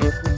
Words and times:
Hej 0.00 0.33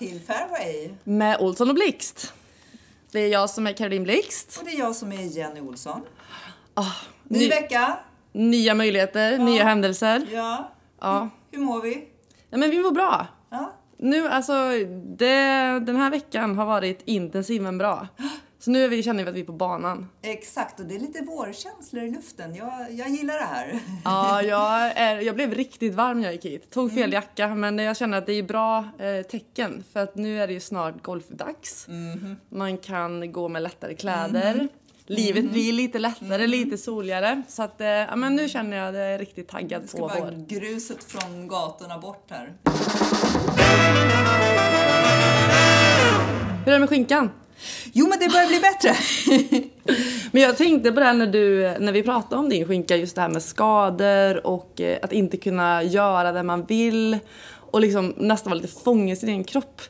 till 0.00 0.20
Fairway. 0.20 0.90
Med 1.04 1.40
Olsson 1.40 1.68
och 1.68 1.74
Blixt. 1.74 2.32
Det 3.12 3.20
är 3.20 3.28
jag 3.28 3.50
som 3.50 3.66
är 3.66 3.72
Caroline 3.72 4.02
Blixt. 4.02 4.58
Och 4.58 4.64
det 4.64 4.70
är 4.70 4.78
jag 4.78 4.96
som 4.96 5.12
är 5.12 5.22
Jenny 5.22 5.60
Olsson. 5.60 6.00
Ah, 6.74 6.84
Ny 7.24 7.38
ny, 7.38 7.48
vecka. 7.48 7.96
nya 8.32 8.74
möjligheter, 8.74 9.38
nya 9.38 9.64
händelser. 9.64 10.26
Ja. 10.32 10.72
Ja. 11.00 11.28
Hur 11.50 11.58
mår 11.60 11.80
vi? 11.82 12.08
ja, 12.50 12.58
men 12.58 12.70
vi 12.70 12.78
mår 12.82 12.90
bra. 12.90 13.26
Ja. 13.50 13.72
Nu, 13.96 14.28
alltså, 14.28 14.52
det, 15.16 15.34
den 15.86 15.96
här 15.96 16.10
veckan 16.10 16.56
har 16.58 16.66
varit 16.66 17.02
intensiv 17.04 17.62
men 17.62 17.78
bra. 17.78 18.08
Så 18.60 18.70
nu 18.70 18.88
vi, 18.88 19.02
känner 19.02 19.24
vi 19.24 19.30
att 19.30 19.36
vi 19.36 19.40
är 19.40 19.44
på 19.44 19.52
banan. 19.52 20.08
Exakt, 20.22 20.80
och 20.80 20.86
det 20.86 20.94
är 20.94 20.98
lite 20.98 21.22
vårkänslor 21.22 22.04
i 22.04 22.10
luften. 22.10 22.54
Jag, 22.54 22.86
jag 22.90 23.08
gillar 23.08 23.34
det 23.34 23.44
här. 23.44 23.80
Ja, 24.04 24.42
jag, 24.42 24.92
är, 24.96 25.20
jag 25.20 25.34
blev 25.34 25.54
riktigt 25.54 25.94
varm 25.94 26.20
när 26.20 26.24
jag 26.26 26.32
gick 26.34 26.44
hit. 26.44 26.70
Tog 26.70 26.94
fel 26.94 27.12
jacka, 27.12 27.48
men 27.54 27.78
jag 27.78 27.96
känner 27.96 28.18
att 28.18 28.26
det 28.26 28.32
är 28.32 28.42
bra 28.42 28.84
eh, 28.98 29.22
tecken. 29.22 29.84
För 29.92 30.00
att 30.00 30.14
nu 30.16 30.42
är 30.42 30.46
det 30.46 30.52
ju 30.52 30.60
snart 30.60 31.02
golfdags. 31.02 31.86
Man 32.48 32.78
kan 32.78 33.32
gå 33.32 33.48
med 33.48 33.62
lättare 33.62 33.94
kläder. 33.94 34.68
Livet 35.06 35.50
blir 35.50 35.72
lite 35.72 35.98
lättare, 35.98 36.46
lite 36.46 36.78
soligare. 36.78 37.42
Så 37.48 37.62
att, 37.62 37.80
eh, 37.80 37.86
ja, 37.88 38.16
men 38.16 38.36
nu 38.36 38.48
känner 38.48 38.76
jag 38.76 38.88
att 38.88 38.94
jag 38.94 39.14
är 39.14 39.18
riktigt 39.18 39.48
taggad 39.48 39.82
Det 39.82 39.88
ska 39.88 39.98
på 39.98 40.06
bara 40.08 40.20
vår. 40.20 40.44
gruset 40.48 41.04
från 41.04 41.48
gatorna 41.48 41.98
bort 41.98 42.26
här. 42.30 42.52
Hur 46.64 46.68
är 46.68 46.72
det 46.72 46.78
med 46.78 46.88
skinkan? 46.88 47.30
Jo, 47.92 48.06
men 48.08 48.18
det 48.18 48.28
börjar 48.28 48.46
bli 48.48 48.60
bättre. 48.60 48.94
Men 50.32 50.42
jag 50.42 50.56
tänkte 50.56 50.92
på 50.92 51.00
det 51.00 51.06
här 51.06 51.14
när, 51.14 51.26
du, 51.26 51.74
när 51.80 51.92
vi 51.92 52.02
pratade 52.02 52.36
om 52.36 52.48
din 52.48 52.66
skinka, 52.66 52.96
just 52.96 53.14
det 53.14 53.20
här 53.20 53.28
med 53.28 53.42
skador 53.42 54.46
och 54.46 54.80
eh, 54.80 54.98
att 55.02 55.12
inte 55.12 55.36
kunna 55.36 55.82
göra 55.82 56.32
det 56.32 56.42
man 56.42 56.64
vill 56.64 57.18
och 57.70 57.80
liksom 57.80 58.14
nästan 58.16 58.50
vara 58.50 58.60
lite 58.60 58.80
fången 58.82 59.08
i 59.08 59.16
sin 59.16 59.28
egen 59.28 59.44
kropp. 59.44 59.82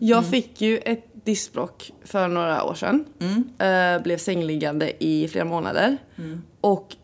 jag 0.00 0.26
fick 0.30 0.60
ju 0.60 0.78
ett 0.78 1.04
diskbråck 1.24 1.90
för 2.04 2.28
några 2.28 2.64
år 2.64 2.74
sedan. 2.74 3.04
Eh, 3.58 4.02
blev 4.02 4.18
sängliggande 4.18 5.04
i 5.04 5.28
flera 5.28 5.44
månader. 5.44 5.96
Och 6.60 6.96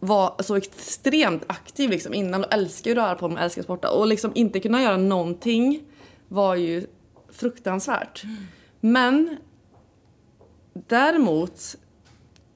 var 0.00 0.42
så 0.42 0.56
extremt 0.56 1.42
aktiv 1.46 1.90
liksom 1.90 2.14
innan 2.14 2.44
och 2.44 2.52
älskar 2.54 2.90
ju 2.90 2.94
röra 2.94 3.14
på 3.14 3.28
mig, 3.28 3.44
älskar 3.44 3.62
att 3.62 3.66
sporta. 3.66 3.90
Och 3.90 4.06
liksom 4.06 4.30
inte 4.34 4.60
kunna 4.60 4.82
göra 4.82 4.96
någonting 4.96 5.82
var 6.28 6.54
ju 6.54 6.86
fruktansvärt. 7.32 8.22
Men 8.80 9.36
däremot 10.72 11.76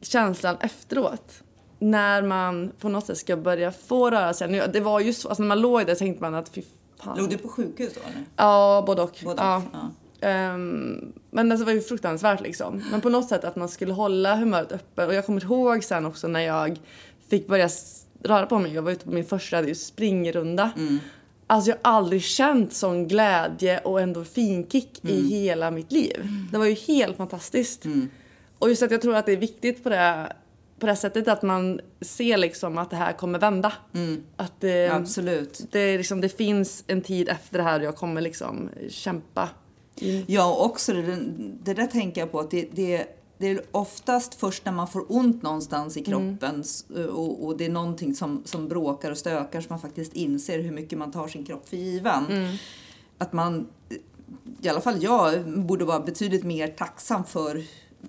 känslan 0.00 0.56
efteråt 0.60 1.42
när 1.78 2.22
man 2.22 2.72
på 2.78 2.88
något 2.88 3.06
sätt 3.06 3.18
ska 3.18 3.36
börja 3.36 3.72
få 3.72 4.10
röra 4.10 4.34
sig. 4.34 4.48
Nu, 4.48 4.62
Det 4.72 4.80
var 4.80 5.00
ju 5.00 5.12
så, 5.12 5.28
alltså 5.28 5.42
när 5.42 5.48
man 5.48 5.60
låg 5.60 5.86
där 5.86 5.94
tänkte 5.94 6.22
man 6.22 6.34
att 6.34 6.48
fy 6.48 6.62
fan. 7.04 7.18
Låg 7.18 7.30
du 7.30 7.38
på 7.38 7.48
sjukhus 7.48 7.94
då? 7.94 8.00
Eller? 8.00 8.24
Ja, 8.36 8.84
både 8.86 9.02
och. 9.02 9.18
Både 9.24 9.42
och, 9.42 9.46
ja. 9.46 9.62
ja. 9.72 9.90
Ehm, 10.28 11.12
men 11.30 11.52
alltså, 11.52 11.64
det 11.64 11.72
var 11.72 11.76
ju 11.76 11.80
fruktansvärt 11.80 12.40
liksom. 12.40 12.82
Men 12.90 13.00
på 13.00 13.08
något 13.08 13.28
sätt 13.28 13.44
att 13.44 13.56
man 13.56 13.68
skulle 13.68 13.92
hålla 13.92 14.36
humöret 14.36 14.72
uppe. 14.72 15.06
Och 15.06 15.14
jag 15.14 15.26
kommer 15.26 15.44
ihåg 15.44 15.84
sen 15.84 16.06
också 16.06 16.28
när 16.28 16.40
jag 16.40 16.80
fick 17.28 17.46
börja 17.46 17.68
röra 18.22 18.46
på 18.46 18.58
mig. 18.58 18.74
Jag 18.74 18.82
var 18.82 18.92
ute 18.92 19.04
på 19.04 19.10
min 19.10 19.24
första 19.24 19.74
springrunda. 19.74 20.70
Alltså 21.50 21.70
jag 21.70 21.78
har 21.82 21.96
aldrig 21.96 22.22
känt 22.22 22.72
sån 22.72 23.08
glädje 23.08 23.78
och 23.78 24.00
endorfinkick 24.00 25.04
i 25.04 25.28
hela 25.28 25.70
mitt 25.70 25.92
liv. 25.92 26.28
Det 26.52 26.58
var 26.58 26.66
ju 26.66 26.74
helt 26.74 27.16
fantastiskt. 27.16 27.84
Och 28.58 28.68
just 28.68 28.82
att 28.82 28.90
jag 28.90 29.02
tror 29.02 29.16
att 29.16 29.26
det 29.26 29.32
är 29.32 29.36
viktigt 29.36 29.82
på 29.82 29.88
det, 29.88 30.32
på 30.78 30.86
det 30.86 30.96
sättet 30.96 31.28
att 31.28 31.42
man 31.42 31.80
ser 32.00 32.36
liksom 32.36 32.78
att 32.78 32.90
det 32.90 32.96
här 32.96 33.12
kommer 33.12 33.38
vända. 33.38 33.72
Att 34.36 34.60
det, 34.60 34.88
Absolut. 34.88 35.66
det, 35.70 35.96
liksom, 35.96 36.20
det 36.20 36.28
finns 36.28 36.84
en 36.86 37.02
tid 37.02 37.28
efter 37.28 37.58
det 37.58 37.64
här 37.64 37.80
och 37.80 37.86
jag 37.86 37.96
kommer 37.96 38.20
liksom 38.20 38.68
kämpa. 38.88 39.48
Ja, 40.26 40.54
och 40.54 40.64
också 40.64 40.92
det, 40.92 41.18
det 41.62 41.74
där 41.74 41.86
tänker 41.86 42.20
jag 42.20 42.32
på 42.32 42.40
att 42.40 42.50
det, 42.50 42.68
det, 42.72 43.06
det 43.40 43.48
är 43.48 43.62
oftast 43.70 44.34
först 44.34 44.64
när 44.64 44.72
man 44.72 44.88
får 44.88 45.04
ont 45.12 45.42
någonstans 45.42 45.96
i 45.96 46.04
kroppen 46.04 46.60
s- 46.60 46.84
och, 47.10 47.44
och 47.46 47.56
det 47.56 47.64
är 47.64 47.70
någonting 47.70 48.14
som, 48.14 48.42
som 48.44 48.68
bråkar 48.68 49.10
och 49.10 49.18
stökar 49.18 49.60
som 49.60 49.66
man 49.70 49.80
faktiskt 49.80 50.12
inser 50.12 50.58
hur 50.58 50.70
mycket 50.72 50.98
man 50.98 51.12
tar 51.12 51.28
sin 51.28 51.44
kropp 51.44 51.68
för 51.68 51.76
given. 51.76 52.24
Att 53.18 53.32
man, 53.32 53.66
i 54.62 54.68
alla 54.68 54.80
fall 54.80 55.02
jag, 55.02 55.48
borde 55.66 55.84
vara 55.84 56.00
betydligt 56.00 56.44
mer 56.44 56.68
tacksam 56.68 57.24
för 57.24 57.62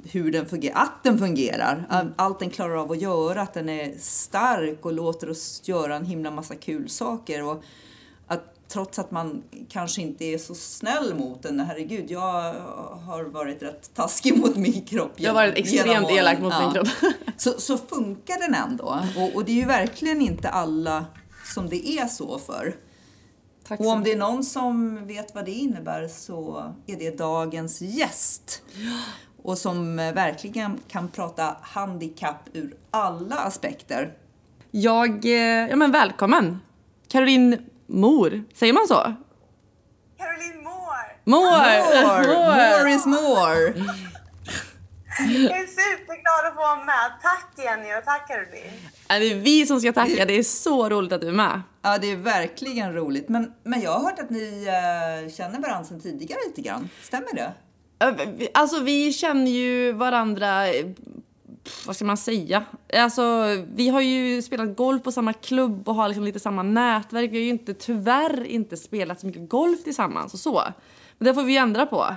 hur 0.04 0.32
den 0.32 0.46
fungerar, 0.46 0.76
att 0.82 1.04
den 1.04 1.18
fungerar. 1.20 2.12
Allt 2.16 2.40
den 2.40 2.50
klarar 2.50 2.76
av 2.76 2.92
att 2.92 3.02
göra, 3.02 3.42
att 3.42 3.54
den 3.54 3.70
är 3.70 3.94
stark 4.00 4.86
och 4.86 4.94
låter 4.94 5.30
oss 5.30 5.62
göra 5.66 5.96
en 5.96 6.06
himla 6.06 6.32
massa 6.32 6.56
kul 6.56 6.90
saker. 6.90 7.44
Och 7.44 7.64
att 8.28 8.56
trots 8.72 9.00
att 9.00 9.12
man 9.12 9.44
kanske 9.70 10.02
inte 10.02 10.26
är 10.26 10.38
så 10.38 10.56
snäll 10.56 11.16
mot 11.16 11.44
den, 11.44 11.60
herregud, 11.60 12.12
jag 12.12 12.54
har 13.06 13.24
varit 13.24 13.64
rätt 13.64 13.94
taskig 13.94 14.38
mot 14.38 14.56
min 14.56 14.86
kropp. 14.86 15.14
Jag 15.16 15.30
har 15.30 15.36
varit 15.36 15.58
extremt 15.58 16.12
elak 16.12 16.40
mot 16.40 16.54
min 16.60 16.74
kropp. 16.74 16.88
Så, 17.38 17.52
så 17.60 17.78
funkar 17.78 18.40
den 18.40 18.56
ändå. 18.56 19.00
Och, 19.18 19.36
och 19.36 19.46
det 19.46 19.52
är 19.52 19.56
ju 19.56 19.66
verkligen 19.66 20.22
inte 20.22 20.50
alla 20.50 21.06
som 21.46 21.70
det 21.70 21.88
är 21.88 22.08
så 22.08 22.40
för. 22.40 22.76
Tack 23.68 23.80
Och 23.80 23.88
om 23.88 24.04
det 24.04 24.12
är 24.12 24.18
någon 24.18 24.44
som 24.44 25.08
vet 25.08 25.36
vad 25.36 25.46
det 25.46 25.52
innebär 25.52 26.08
så 26.08 26.74
är 26.88 26.96
det 26.96 27.18
dagens 27.18 27.82
gäst. 27.82 28.62
Och 29.44 29.58
som 29.58 29.96
verkligen 29.96 30.80
kan 30.88 31.08
prata 31.08 31.58
handikapp 31.62 32.50
ur 32.54 32.76
alla 32.92 33.36
aspekter. 33.36 34.14
Jag, 34.72 35.26
eh, 35.26 35.70
ja 35.70 35.76
men 35.76 35.92
välkommen! 35.92 36.60
Caroline 37.08 37.58
Mor, 37.94 38.44
säger 38.54 38.74
man 38.74 38.88
så? 38.88 39.14
Caroline 40.18 40.64
Moore! 40.64 41.08
Mor! 41.24 41.42
More, 42.28 42.80
more 42.80 42.92
is 42.92 43.06
more. 43.06 43.74
Jag 45.20 45.60
är 45.60 45.68
superglad 45.68 46.48
att 46.48 46.54
få 46.56 46.62
vara 46.62 46.76
med. 46.76 47.12
Tack 47.22 47.54
Jenny 47.58 48.00
och 48.00 48.06
tack 48.06 48.28
Caroline. 48.28 48.72
Ja, 49.08 49.20
Det 49.20 49.32
är 49.32 49.36
vi 49.36 49.66
som 49.66 49.80
ska 49.80 49.94
tacka, 49.94 50.26
det 50.26 50.34
är 50.34 50.44
så 50.44 50.90
roligt 50.90 51.12
att 51.14 51.22
du 51.22 51.28
är 51.28 51.32
med. 51.32 51.62
Ja, 51.82 51.98
det 51.98 52.12
är 52.12 52.16
verkligen 52.16 52.94
roligt. 52.94 53.30
Men, 53.30 53.54
men 53.64 53.82
jag 53.82 53.92
har 53.92 54.00
hört 54.04 54.20
att 54.20 54.30
ni 54.30 54.68
eh, 54.68 55.32
känner 55.34 55.60
varandra 55.60 55.84
sedan 55.84 56.00
tidigare 56.02 56.40
lite 56.48 56.62
grann. 56.62 56.90
Stämmer 57.04 57.34
det? 57.36 57.54
Alltså 58.54 58.80
vi 58.80 59.14
känner 59.14 59.52
ju 59.52 59.92
varandra, 59.92 60.68
eh, 60.68 60.86
vad 61.86 61.96
ska 61.96 62.06
man 62.06 62.18
säga? 62.18 62.64
Alltså 62.94 63.46
vi 63.74 63.90
har 63.90 64.02
ju 64.02 64.42
spelat 64.42 64.76
golf 64.76 65.04
på 65.04 65.12
samma 65.12 65.34
klubb 65.34 65.90
och 65.90 65.96
har 65.96 66.08
liksom 66.08 66.24
lite 66.24 66.40
samma 66.40 66.64
nätverk. 66.64 67.32
Vi 67.32 67.38
har 67.38 67.44
ju 67.44 67.50
inte, 67.50 67.74
tyvärr 67.74 68.44
inte 68.44 68.78
spelat 68.78 69.20
så 69.20 69.28
mycket 69.28 69.50
golf 69.50 69.84
tillsammans 69.84 70.34
och 70.34 70.40
så. 70.40 70.64
Men 71.18 71.26
det 71.26 71.34
får 71.34 71.44
vi 71.44 71.58
ändra 71.58 71.86
på. 71.86 72.16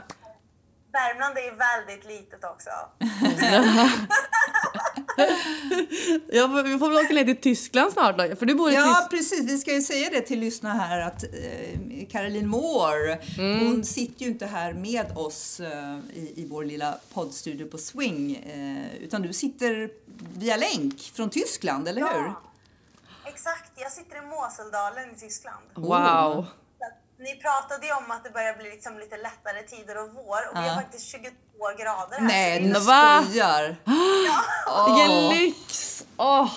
Värmland 0.93 1.38
är 1.38 1.43
ju 1.43 1.56
väldigt 1.56 2.06
litet 2.06 2.44
också. 2.44 2.71
Får, 6.32 6.62
vi 6.62 6.78
får 6.78 6.88
väl 6.88 6.98
åka 7.04 7.14
ner 7.14 7.25
till 7.25 7.41
Tyskland 7.41 7.92
snart 7.92 8.19
då, 8.19 8.36
för 8.36 8.47
du 8.47 8.54
bor 8.54 8.70
i 8.70 8.75
Ja, 8.75 9.06
precis. 9.10 9.41
Vi 9.50 9.58
ska 9.58 9.72
ju 9.75 9.82
säga 9.82 10.10
det 10.10 10.20
till 10.20 10.41
lyssnarna 10.41 10.75
här 10.84 11.00
att 11.00 11.25
eh, 11.25 12.06
Caroline 12.10 12.48
Moore, 12.48 13.18
hon 13.36 13.84
sitter 13.84 14.22
ju 14.24 14.30
inte 14.30 14.47
här 14.47 14.72
med 14.72 15.16
oss 15.16 15.60
eh, 15.60 15.98
i, 16.15 16.33
i 16.36 16.47
vår 16.50 16.65
lilla 16.65 16.98
poddstudio 17.15 17.66
på 17.66 17.78
Swing, 17.78 18.36
eh, 18.36 19.03
utan 19.04 19.22
du 19.22 19.33
sitter 19.33 19.91
via 20.39 20.56
länk 20.56 21.00
från 21.00 21.30
Tyskland, 21.30 21.89
eller 21.89 22.00
hur? 22.00 22.09
Ja. 22.24 22.42
Exakt, 23.27 23.72
jag 23.77 23.92
sitter 23.92 24.16
i 24.16 24.27
Moseldalen 24.27 25.10
i 25.16 25.18
Tyskland. 25.21 25.65
Wow. 25.74 26.47
Så 26.78 26.84
att 26.86 26.98
Ni 27.18 27.36
pratade 27.36 27.86
ju 27.86 27.92
om 27.92 28.10
att 28.10 28.24
det 28.24 28.30
börjar 28.30 28.56
bli 28.56 28.71
liksom 28.71 28.98
lite 28.98 29.16
lättare 29.16 29.62
tider 29.62 30.03
och 30.03 30.10
vår 30.15 30.41
och 30.50 30.56
vi 30.56 30.66
Ja. 30.66 30.68
har 30.72 30.83
faktiskt 30.83 31.06
22 31.06 31.28
grader 31.78 32.18
här. 32.18 32.27
Nej, 32.27 32.60
du 32.60 32.74
skojar! 32.74 33.77
Vilken 34.86 35.28
lyx! 35.28 36.04
Åh. 36.16 36.53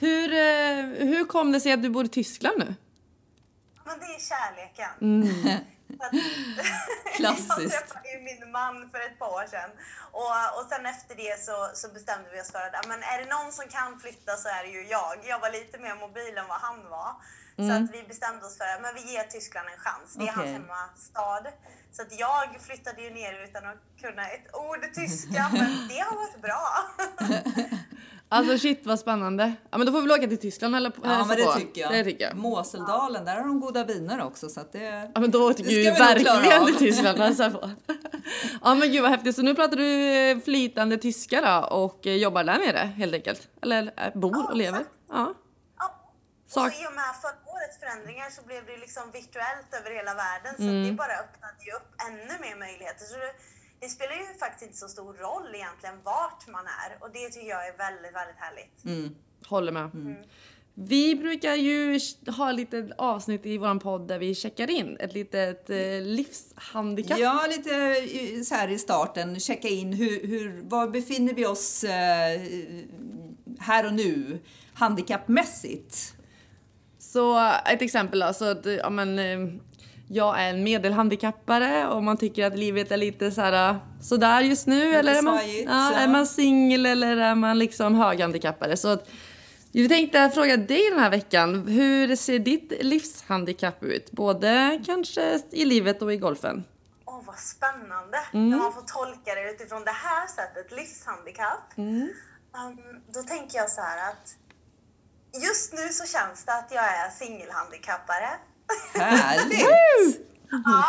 Hur, 0.00 0.32
eh, 0.32 1.08
hur 1.08 1.24
kom 1.24 1.52
det 1.52 1.60
sig 1.60 1.72
att 1.72 1.82
du 1.82 1.90
bor 1.90 2.04
i 2.04 2.08
Tyskland 2.08 2.58
nu? 2.58 2.74
men 3.84 3.98
det 3.98 4.14
är 4.14 4.20
kärleken. 4.32 4.92
Mm. 5.00 5.58
Klassiskt. 7.16 7.48
Jag 7.58 7.70
träffade 7.70 8.08
ju 8.14 8.18
min 8.20 8.52
man 8.52 8.90
för 8.92 9.00
ett 9.00 9.18
par 9.18 9.30
år 9.38 9.46
sedan. 9.50 9.70
Och, 10.20 10.32
och 10.58 10.64
sen 10.70 10.86
efter 10.86 11.14
det 11.14 11.40
så, 11.46 11.56
så 11.74 11.88
bestämde 11.88 12.30
vi 12.32 12.40
oss 12.40 12.50
för 12.50 12.58
att 12.66 12.74
ja, 12.78 12.82
men 12.88 13.02
är 13.02 13.18
det 13.22 13.28
någon 13.36 13.52
som 13.52 13.66
kan 13.68 14.00
flytta 14.00 14.32
så 14.36 14.48
är 14.48 14.62
det 14.64 14.70
ju 14.78 14.82
jag. 14.96 15.14
Jag 15.32 15.40
var 15.40 15.50
lite 15.50 15.78
mer 15.78 15.94
mobil 15.94 16.38
än 16.38 16.48
vad 16.48 16.60
han 16.60 16.78
var. 16.90 17.12
Så 17.56 17.72
att 17.72 17.90
vi 17.96 18.02
bestämde 18.08 18.46
oss 18.46 18.58
för 18.58 18.64
att 18.64 18.82
men 18.82 18.94
vi 18.94 19.12
ger 19.12 19.22
Tyskland 19.22 19.66
en 19.74 19.80
chans. 19.86 20.14
Det 20.14 20.22
är 20.28 20.32
hans 20.32 20.38
Okej. 20.38 20.52
hemmastad. 20.52 21.44
Så 21.92 22.02
att 22.02 22.18
jag 22.20 22.60
flyttade 22.60 23.02
ju 23.02 23.10
ner 23.10 23.44
utan 23.44 23.62
att 23.66 23.82
kunna 24.00 24.22
ett 24.28 24.46
ord 24.54 24.82
tyska, 24.94 25.48
men 25.52 25.88
det 25.88 25.98
har 26.08 26.16
varit 26.16 26.42
bra. 26.42 26.64
Alltså 28.28 28.58
shit 28.58 28.80
vad 28.86 28.98
spännande. 28.98 29.52
Ja 29.70 29.78
men 29.78 29.86
då 29.86 29.92
får 29.92 30.00
vi 30.00 30.06
väl 30.08 30.18
åka 30.18 30.28
till 30.28 30.38
Tyskland 30.38 30.76
eller 30.76 30.92
Ja, 31.02 31.24
men 31.24 31.36
det 31.36 31.44
på. 31.44 31.52
tycker 31.52 31.80
jag. 31.80 31.92
Det 31.92 32.04
tycker 32.04 32.24
jag. 32.24 32.36
Måseldalen, 32.36 33.24
där 33.24 33.36
har 33.36 33.44
de 33.44 33.60
goda 33.60 33.84
viner 33.84 34.22
också 34.22 34.48
så 34.48 34.60
att 34.60 34.72
det... 34.72 35.10
Ja 35.14 35.20
men 35.20 35.30
då 35.30 35.50
åker 35.50 35.64
ju 35.64 35.90
verkligen 35.90 36.66
till 36.66 36.76
Tyskland 36.76 37.20
och 37.22 37.60
på. 37.60 37.70
Ja 38.62 38.74
men 38.74 38.92
gud 38.92 39.02
vad 39.02 39.10
häftigt. 39.10 39.36
Så 39.36 39.42
nu 39.42 39.54
pratar 39.54 39.76
du 39.76 40.40
flytande 40.44 40.96
tyska 40.96 41.40
då 41.40 41.76
och 41.76 42.06
jobbar 42.06 42.44
där 42.44 42.58
nere 42.58 42.78
helt 42.78 43.14
enkelt? 43.14 43.48
Eller 43.62 43.92
eh, 43.96 44.18
bor 44.20 44.32
Ja, 44.36 44.48
och 44.50 44.56
lever? 44.56 44.84
Ja. 45.10 45.34
Och 46.56 46.60
Sak- 46.62 46.74
så 46.74 46.82
i 46.82 46.86
och 46.90 46.96
med 47.00 47.10
förra 47.24 47.38
årets 47.54 47.76
förändringar 47.82 48.28
så 48.36 48.40
blev 48.48 48.62
det 48.70 48.76
liksom 48.84 49.04
virtuellt 49.18 49.70
över 49.78 49.90
hela 49.98 50.14
världen 50.24 50.52
så 50.56 50.62
Mm. 50.72 50.82
det 50.86 50.92
bara 51.04 51.14
öppnade 51.24 51.60
ju 51.68 51.72
upp 51.78 51.90
ännu 52.08 52.34
mer 52.44 52.56
möjligheter. 52.64 53.04
Så 53.10 53.14
det, 53.24 53.32
det 53.80 53.88
spelar 53.96 54.14
ju 54.22 54.26
faktiskt 54.44 54.62
inte 54.66 54.78
så 54.84 54.88
stor 54.88 55.12
roll 55.26 55.48
egentligen 55.54 55.96
vart 56.02 56.42
man 56.56 56.64
är 56.84 56.90
och 57.02 57.10
det 57.16 57.28
tycker 57.32 57.48
jag 57.56 57.62
är 57.70 57.76
väldigt, 57.86 58.14
väldigt 58.20 58.40
härligt. 58.46 58.76
Mm. 58.84 59.14
Håller 59.46 59.72
med. 59.72 59.90
Vi 60.76 61.16
brukar 61.16 61.54
ju 61.54 62.00
ha 62.36 62.52
lite 62.52 62.94
avsnitt 62.98 63.46
i 63.46 63.58
våran 63.58 63.78
podd 63.78 64.08
där 64.08 64.18
vi 64.18 64.34
checkar 64.34 64.70
in 64.70 64.96
ett 65.00 65.12
litet 65.12 65.70
eh, 65.70 65.76
livshandikapp. 66.02 67.18
Ja, 67.18 67.46
lite 67.48 67.74
eh, 67.76 68.42
så 68.42 68.54
här 68.54 68.68
i 68.68 68.78
starten, 68.78 69.40
checka 69.40 69.68
in 69.68 69.92
hur, 69.92 70.26
hur, 70.26 70.62
var 70.62 70.88
befinner 70.88 71.34
vi 71.34 71.46
oss 71.46 71.84
eh, 71.84 72.40
här 73.60 73.86
och 73.86 73.92
nu 73.94 74.40
handikappmässigt? 74.74 76.14
Så 77.14 77.50
ett 77.66 77.82
exempel 77.82 78.20
då, 78.20 78.32
så 78.32 78.44
att, 78.44 78.66
ja, 78.66 78.90
men, 78.90 79.18
eh, 79.18 79.54
jag 80.08 80.40
är 80.40 80.50
en 80.50 80.64
medelhandikappare 80.64 81.88
och 81.88 82.02
man 82.02 82.16
tycker 82.16 82.46
att 82.46 82.58
livet 82.58 82.90
är 82.92 82.96
lite 82.96 83.30
så 83.30 83.40
här, 83.40 83.78
sådär 84.00 84.40
just 84.40 84.66
nu. 84.66 84.94
eller 84.94 85.14
är 85.14 85.22
man, 85.22 85.38
svajigt, 85.38 85.68
ja, 85.70 85.92
ja. 85.92 85.98
är 85.98 86.08
man 86.08 86.26
singel 86.26 86.86
eller 86.86 87.16
är 87.16 87.34
man 87.34 87.58
liksom 87.58 87.94
höghandikappare? 87.94 88.76
Så 88.76 88.88
att, 88.88 89.08
vi 89.72 89.88
tänkte 89.88 90.30
fråga 90.34 90.56
dig 90.56 90.90
den 90.90 90.98
här 90.98 91.10
veckan, 91.10 91.68
hur 91.68 92.16
ser 92.16 92.38
ditt 92.38 92.72
livshandikapp 92.80 93.82
ut? 93.82 94.10
Både 94.10 94.82
kanske 94.86 95.40
i 95.50 95.64
livet 95.64 96.02
och 96.02 96.12
i 96.12 96.16
golfen. 96.16 96.64
Åh, 97.04 97.20
vad 97.26 97.38
spännande! 97.38 98.18
Mm. 98.32 98.50
När 98.50 98.58
man 98.58 98.72
får 98.72 98.82
tolka 98.82 99.34
det 99.34 99.50
utifrån 99.50 99.84
det 99.84 99.90
här 99.90 100.26
sättet, 100.26 100.76
livshandikapp. 100.76 101.76
Mm. 101.76 102.08
Um, 102.52 103.02
då 103.14 103.22
tänker 103.22 103.58
jag 103.58 103.70
så 103.70 103.80
här 103.80 104.10
att 104.10 104.36
just 105.34 105.72
nu 105.72 105.88
så 105.88 106.06
känns 106.06 106.44
det 106.44 106.52
att 106.52 106.70
jag 106.70 106.84
är 106.84 107.10
singelhandikappare. 107.10 108.30
Härligt! 108.94 110.20
Ja, 110.64 110.84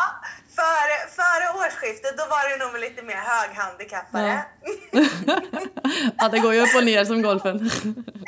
före, 0.56 0.98
före 1.20 1.66
årsskiftet 1.66 2.18
då 2.18 2.24
var 2.26 2.50
det 2.50 2.66
nog 2.66 2.80
lite 2.80 3.02
mer 3.04 3.16
höghandikappare. 3.16 4.46
Ja, 6.18 6.30
det 6.30 6.40
går 6.40 6.54
ju 6.54 6.62
upp 6.62 6.76
och 6.76 6.84
ner 6.84 7.06
som 7.06 7.22
golfen. 7.22 7.70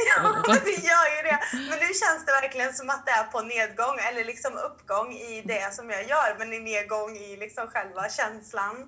Ja, 0.10 0.54
det 0.66 0.78
gör 0.90 1.08
ju 1.16 1.22
det. 1.30 1.40
Men 1.54 1.80
nu 1.80 1.90
känns 2.02 2.26
det 2.26 2.32
verkligen 2.42 2.74
som 2.74 2.90
att 2.90 3.06
det 3.06 3.12
är 3.12 3.24
på 3.24 3.42
nedgång 3.42 3.98
eller 4.10 4.26
liksom 4.26 4.54
uppgång 4.58 5.14
i 5.14 5.42
det 5.46 5.74
som 5.74 5.90
jag 5.90 6.08
gör, 6.08 6.36
men 6.40 6.54
i 6.54 6.60
nedgång 6.60 7.18
i 7.18 7.38
liksom 7.38 7.68
själva 7.68 8.10
känslan. 8.10 8.88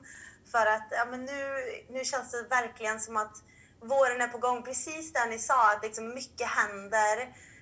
För 0.52 0.66
att 0.66 0.88
ja, 0.92 1.06
men 1.12 1.26
nu, 1.26 1.42
nu 1.90 2.06
känns 2.06 2.32
det 2.32 2.44
verkligen 2.50 3.00
som 3.00 3.18
att 3.18 3.36
våren 3.82 4.22
är 4.22 4.28
på 4.28 4.38
gång. 4.38 4.64
Precis 4.64 5.14
där 5.14 5.30
ni 5.30 5.40
sa, 5.40 5.72
att 5.72 5.84
liksom 5.84 6.14
mycket 6.14 6.48
händer. 6.48 7.18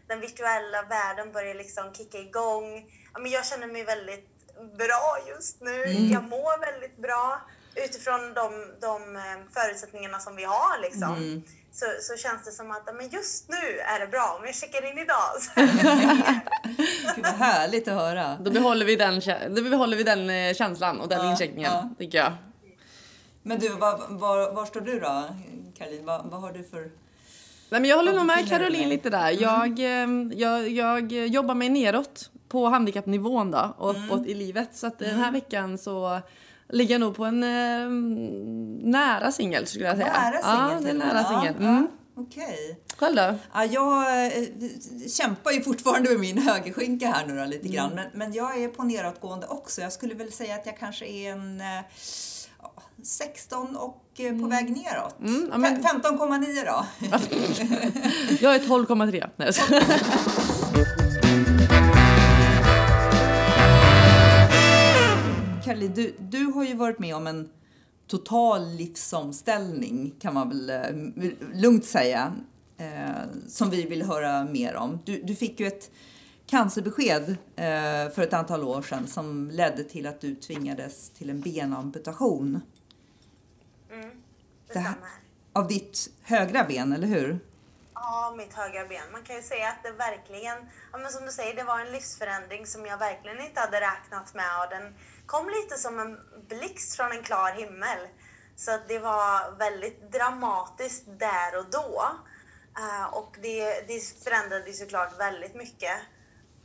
Den 0.07 0.19
virtuella 0.19 0.81
världen 0.81 1.31
börjar 1.31 1.55
liksom 1.55 1.93
kicka 1.93 2.17
igång. 2.17 2.85
Ja, 3.13 3.19
men 3.19 3.31
jag 3.31 3.45
känner 3.45 3.67
mig 3.67 3.83
väldigt 3.83 4.29
bra 4.77 5.17
just 5.27 5.61
nu. 5.61 5.83
Jag 5.87 6.23
mår 6.23 6.59
väldigt 6.59 6.97
bra 6.97 7.41
utifrån 7.75 8.33
de, 8.33 8.73
de 8.81 9.15
eh, 9.15 9.21
förutsättningarna 9.53 10.19
som 10.19 10.35
vi 10.35 10.43
har. 10.43 10.81
Liksom. 10.81 11.43
Så, 11.71 11.85
så 12.01 12.17
känns 12.17 12.45
det 12.45 12.51
som 12.51 12.71
att 12.71 12.95
men 12.95 13.09
just 13.09 13.49
nu 13.49 13.79
är 13.79 13.99
det 13.99 14.07
bra. 14.07 14.37
Om 14.39 14.45
jag 14.45 14.55
checkar 14.55 14.91
in 14.91 14.97
idag 14.97 15.41
så 15.41 15.59
är 15.59 15.67
det 15.67 15.83
bra. 15.83 16.33
Gud, 17.15 17.25
vad 17.25 17.33
härligt 17.33 17.87
att 17.87 17.93
höra. 17.93 18.37
Då 18.39 18.51
behåller 18.51 18.85
vi 18.85 18.95
den, 18.95 19.21
då 19.55 19.61
behåller 19.61 19.97
vi 19.97 20.03
den 20.03 20.29
eh, 20.29 20.53
känslan 20.53 21.01
och 21.01 21.07
den 21.07 21.19
Ja, 21.25 21.31
incheckningen, 21.31 21.71
ja. 21.71 21.89
tycker 21.97 22.17
jag. 22.17 22.33
Men 23.43 23.59
du, 23.59 23.69
var, 23.69 24.07
var, 24.09 24.51
var 24.53 24.65
står 24.65 24.81
du 24.81 24.99
då, 24.99 25.29
Caroline? 25.77 26.05
Vad, 26.05 26.25
vad 26.25 26.41
har 26.41 26.51
du 26.51 26.63
för... 26.63 26.79
Nej, 27.69 27.81
men 27.81 27.85
jag 27.85 27.97
håller 27.97 28.13
nog 28.13 28.25
med 28.25 28.49
Caroline 28.49 28.89
lite 28.89 29.09
där. 29.09 29.41
Jag, 29.41 29.79
eh, 29.79 30.37
jag, 30.39 30.71
jag 30.71 31.11
jobbar 31.13 31.55
mig 31.55 31.69
neråt 31.69 32.29
på 32.47 32.67
handikappnivån 32.67 33.51
då, 33.51 33.75
och 33.77 33.89
uppåt 33.89 34.25
i 34.25 34.33
livet. 34.33 34.69
Så 34.75 34.87
att 34.87 34.99
den 34.99 35.19
här 35.19 35.31
veckan 35.31 35.77
så 35.77 36.21
ligger 36.69 36.93
jag 36.93 36.99
nog 36.99 37.15
på 37.15 37.25
en 37.25 37.43
eh, 37.43 37.89
nära 38.89 39.31
singel 39.31 39.67
skulle 39.67 39.85
jag 39.85 39.97
säga. 39.97 40.13
Nära 40.13 40.41
singel 40.41 40.71
Ja, 40.71 40.79
det 40.79 40.89
är 40.89 41.13
nära 41.13 41.23
singel. 41.23 41.55
Mm. 41.59 41.87
Okej. 42.19 42.79
Själv 42.97 43.15
då? 43.15 43.35
Ja, 43.53 43.65
jag 43.65 44.25
eh, 44.25 44.43
kämpar 45.09 45.51
ju 45.51 45.61
fortfarande 45.61 46.09
med 46.09 46.19
min 46.19 46.37
högerskinka 46.37 47.07
här 47.07 47.27
nu 47.27 47.37
då, 47.37 47.45
lite 47.45 47.67
grann. 47.67 47.95
Men, 47.95 48.07
men 48.13 48.33
jag 48.33 48.63
är 48.63 48.67
på 48.67 48.83
nedåtgående 48.83 49.47
också. 49.47 49.81
Jag 49.81 49.93
skulle 49.93 50.15
väl 50.15 50.31
säga 50.31 50.55
att 50.55 50.65
jag 50.65 50.77
kanske 50.77 51.05
är 51.05 51.31
en 51.31 51.61
eh, 51.61 51.65
16 53.03 53.75
och 53.75 54.03
eh, 54.19 54.39
på 54.39 54.47
väg 54.47 54.69
neråt. 54.69 55.19
Mm, 55.19 55.47
ja, 55.51 55.57
men- 55.57 55.83
Fe- 55.83 56.01
15,9 56.01 56.65
då. 56.65 56.85
Jag 58.41 58.55
är 58.55 58.59
12,3. 58.59 59.29
Nej. 59.35 59.51
Caroline, 65.63 65.93
du, 65.95 66.15
du 66.19 66.43
har 66.45 66.63
ju 66.63 66.73
varit 66.73 66.99
med 66.99 67.15
om 67.15 67.27
en 67.27 67.49
total 68.07 68.67
livsomställning 68.75 70.13
kan 70.19 70.33
man 70.33 70.49
väl 70.49 70.69
eh, 70.69 71.29
lugnt 71.53 71.85
säga. 71.85 72.33
Eh, 72.79 73.23
som 73.47 73.69
vi 73.69 73.83
vill 73.83 74.03
höra 74.03 74.45
mer 74.45 74.75
om. 74.75 74.99
Du, 75.05 75.21
du 75.23 75.35
fick 75.35 75.59
ju 75.59 75.67
ett 75.67 75.91
cancerbesked 76.45 77.29
eh, 77.55 78.13
för 78.15 78.21
ett 78.21 78.33
antal 78.33 78.63
år 78.63 78.81
sedan 78.81 79.07
som 79.07 79.51
ledde 79.53 79.83
till 79.83 80.07
att 80.07 80.21
du 80.21 80.35
tvingades 80.35 81.09
till 81.09 81.29
en 81.29 81.41
benamputation 81.41 82.61
Mm, 84.03 84.23
det 84.73 84.79
här- 84.79 84.95
av 85.53 85.67
ditt 85.67 86.07
högra 86.23 86.63
ben, 86.63 86.93
eller 86.93 87.07
hur? 87.07 87.39
Ja, 87.93 88.33
mitt 88.37 88.53
högra 88.53 88.85
ben. 88.85 89.11
Man 89.11 89.23
kan 89.23 89.35
ju 89.35 89.41
säga 89.41 89.67
att 89.69 89.83
det 89.83 89.91
verkligen, 89.91 90.57
ja, 90.91 90.97
men 90.97 91.11
som 91.11 91.25
du 91.25 91.31
säger, 91.31 91.55
det 91.55 91.63
var 91.63 91.79
en 91.79 91.91
livsförändring 91.91 92.67
som 92.67 92.85
jag 92.85 92.97
verkligen 92.97 93.39
inte 93.41 93.59
hade 93.59 93.81
räknat 93.81 94.33
med 94.33 94.59
och 94.63 94.69
den 94.69 94.95
kom 95.25 95.49
lite 95.49 95.77
som 95.77 95.99
en 95.99 96.19
blixt 96.47 96.95
från 96.95 97.11
en 97.11 97.23
klar 97.23 97.51
himmel. 97.51 97.97
Så 98.55 98.79
det 98.87 98.99
var 98.99 99.51
väldigt 99.57 100.11
dramatiskt 100.11 101.03
där 101.07 101.57
och 101.59 101.65
då. 101.71 102.03
Eh, 102.77 103.13
och 103.13 103.35
det, 103.41 103.87
det 103.87 104.23
förändrade 104.23 104.73
såklart 104.73 105.19
väldigt 105.19 105.55
mycket. 105.55 105.97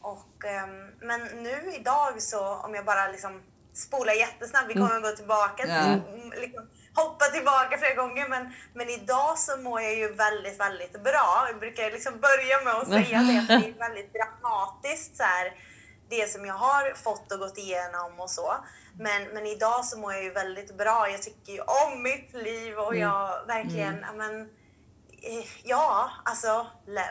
Och, 0.00 0.44
ehm, 0.44 0.90
men 1.00 1.20
nu 1.20 1.72
idag 1.74 2.22
så, 2.22 2.54
om 2.54 2.74
jag 2.74 2.84
bara 2.84 3.08
liksom 3.08 3.42
spolar 3.74 4.12
jättesnabbt, 4.12 4.68
vi 4.68 4.74
kommer 4.74 4.96
att 4.96 5.02
gå 5.02 5.10
tillbaka 5.16 5.62
till, 5.62 6.40
liksom, 6.40 6.68
hoppa 6.94 7.24
tillbaka 7.24 7.78
flera 7.78 7.94
gånger 7.94 8.28
men, 8.28 8.52
men 8.74 8.88
idag 8.88 9.38
så 9.38 9.56
mår 9.56 9.80
jag 9.80 9.94
ju 9.94 10.12
väldigt, 10.12 10.60
väldigt 10.60 11.04
bra. 11.04 11.46
Jag 11.48 11.58
brukar 11.60 11.90
liksom 11.90 12.20
börja 12.20 12.64
med 12.64 12.74
att 12.74 12.88
säga 12.88 13.18
det, 13.22 13.38
att 13.38 13.62
det 13.62 13.68
är 13.68 13.88
väldigt 13.88 14.12
dramatiskt 14.12 15.16
så 15.16 15.22
här, 15.22 15.52
det 16.08 16.30
som 16.30 16.46
jag 16.46 16.54
har 16.54 16.94
fått 16.94 17.32
och 17.32 17.38
gått 17.38 17.58
igenom 17.58 18.20
och 18.20 18.30
så. 18.30 18.54
Men, 18.98 19.28
men 19.28 19.46
idag 19.46 19.84
så 19.84 19.98
mår 19.98 20.12
jag 20.12 20.24
ju 20.24 20.30
väldigt 20.30 20.76
bra. 20.76 21.08
Jag 21.10 21.22
tycker 21.22 21.52
ju 21.52 21.60
om 21.60 22.02
mitt 22.02 22.32
liv 22.32 22.78
och 22.78 22.96
jag 22.96 23.46
verkligen, 23.46 24.04
ja, 24.08 24.12
men, 24.16 24.40
eh, 25.22 25.46
ja, 25.62 26.10
alltså, 26.24 26.66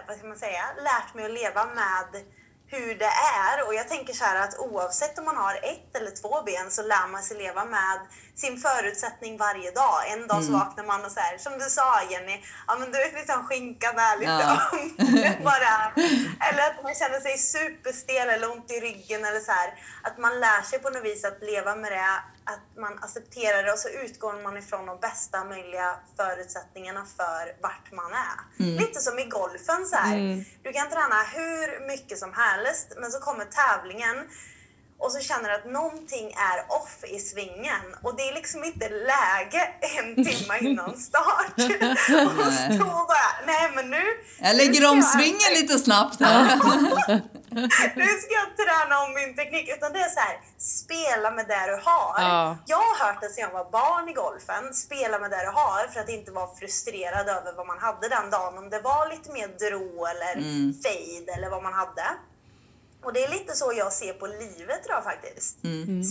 vad 0.07 0.17
ska 0.17 0.27
man 0.27 0.37
säga, 0.37 0.63
lärt 0.77 1.13
mig 1.13 1.25
att 1.25 1.31
leva 1.31 1.65
med 1.65 2.23
hur 2.67 2.95
det 2.95 3.11
är. 3.45 3.67
Och 3.67 3.73
jag 3.73 3.87
tänker 3.87 4.13
så 4.13 4.23
här 4.23 4.43
att 4.43 4.59
oavsett 4.59 5.19
om 5.19 5.25
man 5.25 5.37
har 5.37 5.55
ett 5.55 5.95
eller 5.95 6.11
två 6.11 6.41
ben 6.45 6.71
så 6.71 6.81
lär 6.81 7.07
man 7.07 7.23
sig 7.23 7.37
leva 7.37 7.65
med 7.65 7.99
sin 8.41 8.57
förutsättning 8.57 9.37
varje 9.37 9.71
dag. 9.71 9.97
En 10.13 10.27
dag 10.27 10.43
så 10.43 10.51
vaknar 10.51 10.83
man 10.83 11.05
och 11.05 11.11
så 11.11 11.19
här, 11.19 11.37
som 11.37 11.53
du 11.59 11.69
sa 11.69 12.01
Jenny, 12.11 12.37
ja 12.67 12.75
men 12.79 12.91
du 12.91 12.97
vet 12.97 13.13
liksom 13.13 13.47
skinkan 13.47 13.95
är 13.99 14.17
lite 14.19 14.31
Ja. 14.31 14.69
om. 14.71 15.43
bara, 15.43 15.73
eller 16.49 16.63
att 16.69 16.83
man 16.83 16.95
känner 16.95 17.19
sig 17.19 17.37
superstel 17.37 18.29
eller 18.29 18.51
ont 18.51 18.71
i 18.71 18.79
ryggen 18.79 19.25
eller 19.25 19.39
så 19.39 19.51
här. 19.51 19.69
Att 20.03 20.17
man 20.17 20.39
lär 20.39 20.61
sig 20.61 20.79
på 20.79 20.89
något 20.89 21.03
vis 21.03 21.25
att 21.25 21.41
leva 21.41 21.75
med 21.75 21.91
det 21.91 22.13
att 22.45 22.77
man 22.77 22.93
accepterar 23.03 23.63
det 23.63 23.71
och 23.71 23.79
så 23.79 23.89
utgår 23.89 24.43
man 24.43 24.57
ifrån 24.57 24.85
de 24.85 24.99
bästa 24.99 25.43
möjliga 25.43 25.95
förutsättningarna 26.17 27.05
för 27.17 27.61
vart 27.61 27.91
man 27.91 28.11
är. 28.13 28.37
Lite 28.81 28.99
som 28.99 29.19
i 29.19 29.25
golfen 29.25 29.85
så 29.85 29.95
här. 29.95 30.15
Du 30.63 30.71
kan 30.73 30.89
träna 30.89 31.21
hur 31.35 31.87
mycket 31.87 32.19
som 32.19 32.33
helst 32.33 32.87
men 32.97 33.11
så 33.11 33.19
kommer 33.19 33.45
tävlingen 33.45 34.17
och 35.01 35.11
så 35.11 35.19
känner 35.19 35.49
att 35.49 35.65
någonting 35.65 36.27
är 36.27 36.75
off 36.81 37.03
i 37.03 37.19
svingen 37.19 37.85
och 38.03 38.15
det 38.17 38.23
är 38.29 38.33
liksom 38.33 38.63
inte 38.63 38.89
läge 38.89 39.69
en 39.97 40.15
timme 40.25 40.57
innan 40.61 40.97
start. 40.97 41.53
och 42.37 42.53
så 42.79 42.85
bara, 43.07 43.29
nej 43.45 43.71
men 43.75 43.89
nu... 43.89 44.03
Jag 44.39 44.51
nu 44.51 44.57
lägger 44.57 44.73
ska 44.81 44.89
om 44.89 44.97
jag- 44.97 45.05
svingen 45.05 45.51
lite 45.53 45.79
snabbt 45.79 46.19
här. 46.21 46.55
nu 47.95 48.07
ska 48.21 48.31
jag 48.43 48.57
träna 48.61 48.99
om 49.03 49.13
min 49.13 49.35
teknik. 49.35 49.69
Utan 49.77 49.93
det 49.93 49.99
är 49.99 50.09
så 50.09 50.19
här, 50.19 50.39
spela 50.57 51.31
med 51.31 51.47
det 51.47 51.65
du 51.67 51.73
har. 51.89 52.13
Ja. 52.17 52.57
Jag 52.65 52.77
har 52.77 53.05
hört 53.05 53.21
det 53.21 53.29
sedan 53.29 53.43
jag 53.43 53.53
var 53.63 53.71
barn 53.71 54.09
i 54.09 54.13
golfen. 54.13 54.73
Spela 54.73 55.19
med 55.19 55.31
det 55.31 55.41
du 55.45 55.51
har 55.51 55.87
för 55.93 55.99
att 55.99 56.09
inte 56.09 56.31
vara 56.31 56.55
frustrerad 56.59 57.29
över 57.29 57.53
vad 57.57 57.67
man 57.67 57.79
hade 57.79 58.09
den 58.09 58.29
dagen. 58.29 58.57
Om 58.57 58.69
det 58.69 58.81
var 58.81 59.09
lite 59.09 59.31
mer 59.31 59.47
dro 59.47 60.05
eller 60.05 60.33
fade 60.83 61.31
eller 61.37 61.49
vad 61.49 61.63
man 61.63 61.73
hade. 61.73 62.05
Och 63.03 63.13
det 63.13 63.23
är 63.23 63.29
lite 63.29 63.53
så 63.55 63.73
jag 63.75 63.93
ser 63.93 64.13
på 64.13 64.27
livet 64.27 64.81
idag 64.85 65.03
faktiskt. 65.03 65.57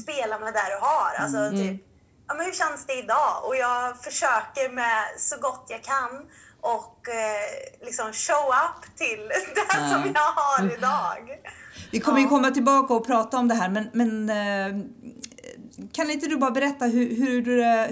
Spela 0.03 0.39
med 0.39 0.55
det 0.55 0.69
du 0.75 0.79
har. 0.81 1.15
Alltså 1.19 1.51
typ, 1.51 1.87
ja, 2.29 2.35
men 2.35 2.47
hur 2.47 2.53
känns 2.53 2.87
det 2.87 2.95
idag? 2.95 3.45
Och 3.45 3.57
jag 3.57 4.03
försöker 4.03 4.73
med 4.73 5.05
så 5.19 5.37
gott 5.37 5.67
jag 5.69 5.83
kan 5.83 6.27
och 6.61 7.09
eh, 7.09 7.87
liksom 7.87 8.13
show 8.13 8.49
up 8.65 8.97
till 8.97 9.29
det 9.55 9.91
som 9.91 10.13
jag 10.15 10.33
har 10.33 10.77
idag. 10.77 11.39
Vi 11.91 12.01
kommer 12.01 12.21
ju 12.21 12.29
komma 12.29 12.51
tillbaka 12.51 12.95
och 12.95 13.07
prata 13.07 13.39
om 13.39 13.49
det 13.49 13.55
här, 13.55 13.69
men, 13.69 13.91
men 13.93 14.31
eh, 14.31 14.85
kan 15.93 16.11
inte 16.11 16.27
du 16.27 16.37
bara 16.37 16.51
berätta 16.51 16.85
hur, 16.85 17.17
hur, 17.17 17.43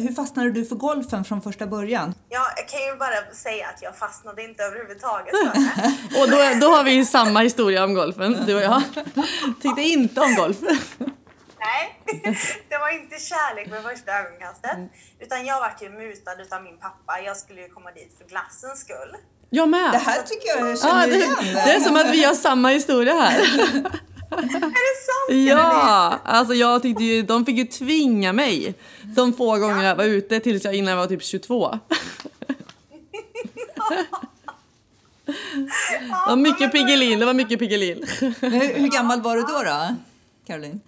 hur 0.00 0.12
fastnade 0.14 0.50
du 0.50 0.64
för 0.64 0.76
golfen 0.76 1.24
från 1.24 1.42
första 1.42 1.66
början? 1.66 2.14
Ja, 2.28 2.46
jag 2.56 2.68
kan 2.68 2.80
ju 2.80 2.96
bara 2.96 3.34
säga 3.34 3.66
att 3.68 3.82
jag 3.82 3.96
fastnade 3.98 4.44
inte 4.44 4.62
överhuvudtaget 4.62 5.30
för 5.30 5.44
det. 5.46 6.20
Och 6.22 6.30
då, 6.30 6.66
då 6.66 6.74
har 6.74 6.84
vi 6.84 6.90
ju 6.90 7.04
samma 7.04 7.40
historia 7.40 7.84
om 7.84 7.94
golfen, 7.94 8.36
du 8.46 8.54
och 8.54 8.62
jag. 8.62 8.82
Tyckte 9.62 9.82
inte 9.82 10.20
om 10.20 10.34
golf. 10.34 10.56
Nej, 11.60 12.00
det 12.68 12.78
var 12.78 13.02
inte 13.02 13.16
kärlek 13.18 13.70
med 13.70 13.82
första 13.82 14.12
ögonkastet. 14.12 14.78
Utan 15.20 15.46
jag 15.46 15.60
vart 15.60 15.82
ju 15.82 15.90
mutad 15.90 16.42
utav 16.42 16.62
min 16.62 16.78
pappa. 16.78 17.20
Jag 17.24 17.36
skulle 17.36 17.60
ju 17.60 17.68
komma 17.68 17.90
dit 17.90 18.14
för 18.18 18.24
glassens 18.28 18.80
skull. 18.80 19.16
Jag 19.50 19.68
med. 19.68 19.92
Det 19.92 19.98
här 19.98 20.22
tycker 20.22 20.48
jag 20.48 20.60
jag 20.60 20.70
Ja, 20.70 20.76
känner 20.76 21.06
det, 21.06 21.14
igen. 21.14 21.36
det 21.54 21.72
är 21.74 21.80
som 21.80 21.96
att 21.96 22.10
vi 22.10 22.24
har 22.24 22.34
samma 22.34 22.68
historia 22.68 23.14
här. 23.14 23.40
Är 24.30 24.42
det 24.70 25.02
sant? 25.06 25.48
Ja, 25.48 26.18
alltså 26.24 26.54
jag 26.54 26.82
tyckte 26.82 27.04
ju, 27.04 27.22
de 27.22 27.46
fick 27.46 27.56
ju 27.56 27.64
tvinga 27.64 28.32
mig 28.32 28.74
de 29.02 29.32
få 29.32 29.58
gånger 29.58 29.84
jag 29.84 29.96
var 29.96 30.04
ute 30.04 30.40
tills 30.40 30.64
jag 30.64 30.74
innan 30.74 30.90
jag 30.90 30.96
var 30.96 31.06
typ 31.06 31.22
22. 31.22 31.78
Det 35.24 36.08
var 36.28 36.36
mycket 36.36 36.72
Piggelin, 36.72 37.18
det 37.18 37.26
var 37.26 37.34
mycket 37.34 37.58
Piggelin. 37.58 38.06
Hur, 38.20 38.78
hur 38.78 38.88
gammal 38.88 39.20
var 39.20 39.36
du 39.36 39.42
då, 39.42 39.62
då 39.62 39.96
Caroline? 40.46 40.80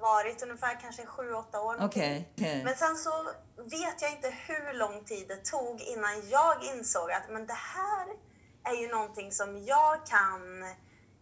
Varit? 0.00 0.42
Ungefär 0.42 0.80
kanske 0.80 1.02
7-8 1.02 1.58
år. 1.58 1.76
Okej. 1.80 2.28
okej. 2.36 2.64
Men 2.64 2.74
sen 2.76 2.96
så 2.96 3.10
vet 3.56 4.02
jag 4.02 4.10
inte 4.10 4.34
hur 4.46 4.78
lång 4.78 5.04
tid 5.04 5.24
det 5.28 5.36
tog 5.36 5.80
innan 5.80 6.28
jag 6.30 6.54
insåg 6.64 7.10
att 7.10 7.30
men 7.30 7.46
det 7.46 7.60
här 7.76 8.06
är 8.64 8.80
ju 8.80 8.88
någonting 8.88 9.32
som 9.32 9.64
jag 9.64 10.06
kan... 10.06 10.64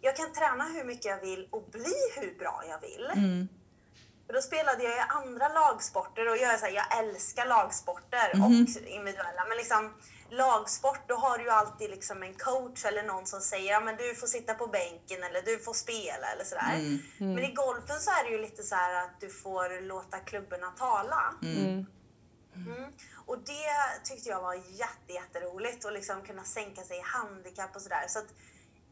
Jag 0.06 0.16
kan 0.16 0.32
träna 0.32 0.64
hur 0.64 0.84
mycket 0.84 1.04
jag 1.04 1.20
vill 1.20 1.48
och 1.50 1.64
bli 1.70 1.96
hur 2.16 2.38
bra 2.38 2.64
jag 2.68 2.80
vill. 2.80 3.06
För 4.26 4.32
då 4.32 4.42
spelade 4.42 4.82
jag 4.84 4.96
i 4.96 5.00
andra 5.08 5.48
lagsporter 5.48 6.28
och 6.28 6.36
jag, 6.36 6.54
är 6.54 6.58
så 6.58 6.66
här, 6.66 6.72
jag 6.72 6.98
älskar 6.98 7.46
lagsporter 7.46 8.30
och 8.32 8.50
individuella. 8.86 9.44
Men 9.48 9.56
liksom 9.56 9.94
lagsport, 10.30 11.08
då 11.08 11.14
har 11.14 11.38
du 11.38 11.44
ju 11.44 11.50
alltid 11.50 11.90
liksom 11.90 12.22
en 12.22 12.34
coach 12.34 12.84
eller 12.84 13.02
någon 13.02 13.26
som 13.26 13.40
säger 13.40 13.72
ja, 13.72 13.80
men 13.80 13.96
du 13.96 14.14
får 14.14 14.26
sitta 14.26 14.54
på 14.54 14.66
bänken 14.66 15.22
eller 15.24 15.42
du 15.42 15.58
får 15.58 15.74
spela 15.74 16.26
eller 16.32 16.44
sådär. 16.44 16.98
Men 17.18 17.44
i 17.44 17.52
golfen 17.52 18.00
så 18.00 18.10
är 18.10 18.24
det 18.24 18.30
ju 18.30 18.38
lite 18.38 18.62
så 18.62 18.74
här 18.74 19.04
att 19.04 19.20
du 19.20 19.30
får 19.30 19.80
låta 19.80 20.18
klubborna 20.18 20.70
tala. 20.70 21.34
Mm. 21.42 21.86
Och 23.26 23.38
det 23.38 24.04
tyckte 24.04 24.28
jag 24.28 24.40
var 24.42 24.54
jätte, 24.54 25.12
jätteroligt 25.12 25.84
att 25.84 25.92
liksom 25.92 26.22
kunna 26.22 26.44
sänka 26.44 26.82
sig 26.82 26.98
i 26.98 27.02
handikapp 27.04 27.76
och 27.76 27.82
sådär. 27.82 28.04
Så 28.08 28.18
att 28.18 28.28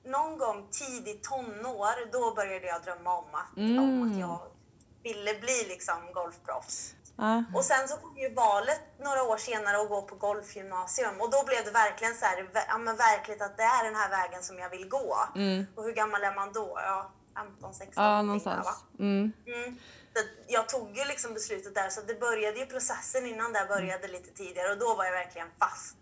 någon 0.05 0.39
gång 0.39 0.69
tidigt 0.71 1.23
tonår, 1.25 2.13
då 2.13 2.35
började 2.35 2.67
jag 2.67 2.83
drömma 2.83 3.17
om 3.19 3.25
att, 3.35 3.57
om 3.57 4.13
att 4.13 4.19
jag 4.19 4.41
ville 5.03 5.35
bli 5.41 5.65
liksom 5.69 6.13
golfproffs. 6.13 6.95
Ja. 7.17 7.45
Och 7.55 7.65
sen 7.65 7.89
så 7.89 7.97
kom 7.97 8.17
ju 8.17 8.35
valet 8.35 8.81
några 8.99 9.23
år 9.23 9.37
senare 9.37 9.77
att 9.83 9.89
gå 9.89 10.03
på 10.03 10.15
golfgymnasium 10.15 11.21
och 11.21 11.31
då 11.31 11.45
blev 11.47 11.65
det 11.65 11.71
verkligen 11.71 12.15
så 12.15 12.25
här, 12.25 12.49
ja 12.69 12.79
men 12.79 12.97
verkligt 12.97 13.43
att 13.43 13.57
det 13.57 13.63
är 13.63 13.85
den 13.85 13.95
här 13.95 14.11
vägen 14.11 14.43
som 14.43 14.59
jag 14.59 14.71
vill 14.71 14.89
gå. 14.89 15.17
Och 15.77 15.85
hur 15.85 15.93
gammal 15.93 16.23
är 16.25 16.35
man 16.35 16.53
då? 16.53 16.73
Ja, 16.87 17.11
15, 17.35 17.75
16. 17.75 18.05
Ja, 18.05 18.11
där, 18.11 18.17
va? 18.17 18.23
någonstans. 18.23 18.67
Mm. 18.99 19.33
Mm. 19.47 19.79
Att 20.17 20.27
jag 20.49 20.69
tog 20.69 20.97
ju 20.97 21.05
liksom 21.05 21.35
beslutet 21.35 21.75
där 21.75 21.89
så 21.91 22.01
det 22.01 22.21
började 22.21 22.59
ju 22.59 22.67
processen 22.67 23.27
innan 23.27 23.53
det 23.53 23.67
började 23.69 24.09
lite 24.09 24.31
tidigare 24.31 24.73
och 24.73 24.79
då 24.79 24.95
var 24.95 25.05
jag 25.05 25.13
verkligen 25.13 25.49
fast 25.59 25.97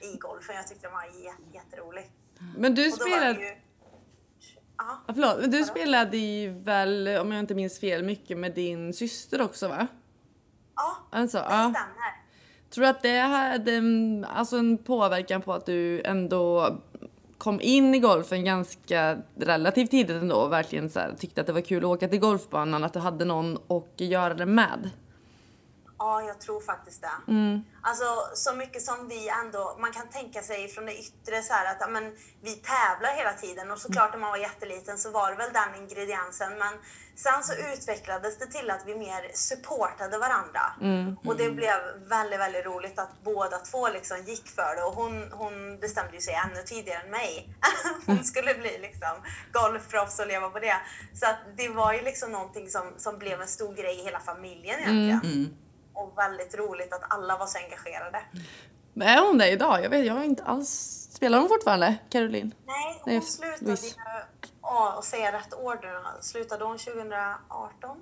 i 0.00 0.16
golfen. 0.16 0.56
Jag 0.56 0.66
tyckte 0.68 0.86
den 0.86 0.92
var 0.94 1.02
jä- 1.02 1.52
jätterolig. 1.52 2.10
Men 2.56 2.74
du 2.74 2.90
spelade, 2.90 3.40
ju... 3.40 3.56
Ja, 4.78 5.14
förlåt, 5.14 5.40
men 5.40 5.50
du 5.50 5.64
spelade 5.64 6.16
ju 6.16 6.50
väl, 6.50 7.08
om 7.20 7.32
jag 7.32 7.40
inte 7.40 7.54
minns 7.54 7.80
fel, 7.80 8.02
mycket 8.02 8.38
med 8.38 8.54
din 8.54 8.92
syster 8.92 9.40
också 9.40 9.68
va? 9.68 9.86
ja 10.76 10.96
Alltså, 11.10 11.38
det 11.38 11.44
ja. 11.44 11.72
stämmer. 11.74 12.26
Tror 12.70 12.82
du 12.82 12.88
att 12.88 13.02
det 13.02 13.18
hade 13.18 13.82
alltså 14.28 14.56
en 14.56 14.78
påverkan 14.78 15.42
på 15.42 15.52
att 15.52 15.66
du 15.66 16.02
ändå 16.02 16.76
kom 17.38 17.60
in 17.60 17.94
i 17.94 17.98
golfen 17.98 18.44
ganska 18.44 19.18
relativt 19.36 19.90
tidigt 19.90 20.22
ändå 20.22 20.36
och 20.36 20.52
verkligen 20.52 20.90
så 20.90 21.00
här, 21.00 21.14
tyckte 21.18 21.40
att 21.40 21.46
det 21.46 21.52
var 21.52 21.60
kul 21.60 21.84
att 21.84 21.90
åka 21.90 22.08
till 22.08 22.18
golfbanan, 22.18 22.84
att 22.84 22.92
du 22.92 22.98
hade 22.98 23.24
någon 23.24 23.58
att 23.68 24.00
göra 24.00 24.34
det 24.34 24.46
med? 24.46 24.90
Ja, 25.98 26.22
jag 26.22 26.40
tror 26.40 26.60
faktiskt 26.60 27.02
det. 27.02 27.32
Alltså 27.82 28.04
så 28.34 28.54
mycket 28.54 28.82
som 28.82 29.08
vi 29.08 29.28
ändå, 29.28 29.76
man 29.80 29.92
kan 29.92 30.08
tänka 30.08 30.42
sig 30.42 30.68
från 30.68 30.86
det 30.86 30.98
yttre 30.98 31.42
så 31.42 31.52
här 31.52 31.66
att 31.74 31.90
men, 31.90 32.12
vi 32.42 32.54
tävlar 32.54 33.16
hela 33.16 33.32
tiden 33.32 33.70
och 33.70 33.78
såklart 33.78 34.12
när 34.12 34.18
man 34.20 34.30
var 34.30 34.38
jätteliten 34.38 34.98
så 34.98 35.10
var 35.10 35.30
det 35.30 35.36
väl 35.36 35.52
den 35.52 35.82
ingrediensen 35.82 36.58
men 36.58 36.74
sen 37.14 37.42
så 37.42 37.52
utvecklades 37.74 38.38
det 38.38 38.46
till 38.46 38.70
att 38.70 38.82
vi 38.86 38.94
mer 38.94 39.30
supportade 39.34 40.18
varandra 40.18 40.60
och 41.24 41.36
det 41.36 41.50
blev 41.50 41.78
väldigt, 42.08 42.40
väldigt 42.40 42.66
roligt 42.66 42.98
att 42.98 43.22
båda 43.24 43.58
två 43.58 43.88
liksom 43.88 44.16
gick 44.26 44.48
för 44.48 44.76
det 44.76 44.82
och 44.82 44.94
hon, 44.94 45.32
hon 45.32 45.78
bestämde 45.80 46.20
sig 46.20 46.34
ännu 46.34 46.62
tidigare 46.62 47.02
än 47.02 47.10
mig. 47.10 47.48
hon 48.06 48.24
skulle 48.24 48.54
bli 48.54 48.78
liksom 48.78 49.16
golfproffs 49.52 50.18
och 50.18 50.26
leva 50.26 50.48
på 50.48 50.58
det. 50.58 50.76
Så 51.14 51.26
att 51.26 51.38
det 51.56 51.68
var 51.68 51.92
ju 51.92 52.02
liksom 52.02 52.32
någonting 52.32 52.70
som, 52.70 52.94
som 52.96 53.18
blev 53.18 53.40
en 53.40 53.48
stor 53.48 53.74
grej 53.74 54.00
i 54.00 54.04
hela 54.04 54.20
familjen 54.20 54.80
egentligen. 54.80 55.56
Och 55.96 56.18
väldigt 56.18 56.54
roligt 56.54 56.92
att 56.92 57.02
alla 57.08 57.36
var 57.36 57.46
så 57.46 57.58
engagerade. 57.58 58.20
Men 58.92 59.08
är 59.08 59.26
hon 59.26 59.38
det 59.38 59.50
idag? 59.50 59.84
Jag 59.84 59.90
vet, 59.90 60.06
jag 60.06 60.14
har 60.14 60.24
inte 60.24 60.44
alls... 60.44 61.02
Spelar 61.12 61.38
hon 61.38 61.48
fortfarande, 61.48 61.96
Caroline? 62.10 62.54
Nej, 62.66 63.02
Nej, 63.06 63.16
hon 63.16 63.26
slutade 63.26 63.70
ju, 63.70 63.92
ja, 64.62 64.94
att 64.98 65.04
säga 65.04 65.32
rätt 65.32 65.54
år 65.54 65.78
nu, 65.82 66.20
slutade 66.20 66.64
hon 66.64 66.78
2018? 66.78 67.96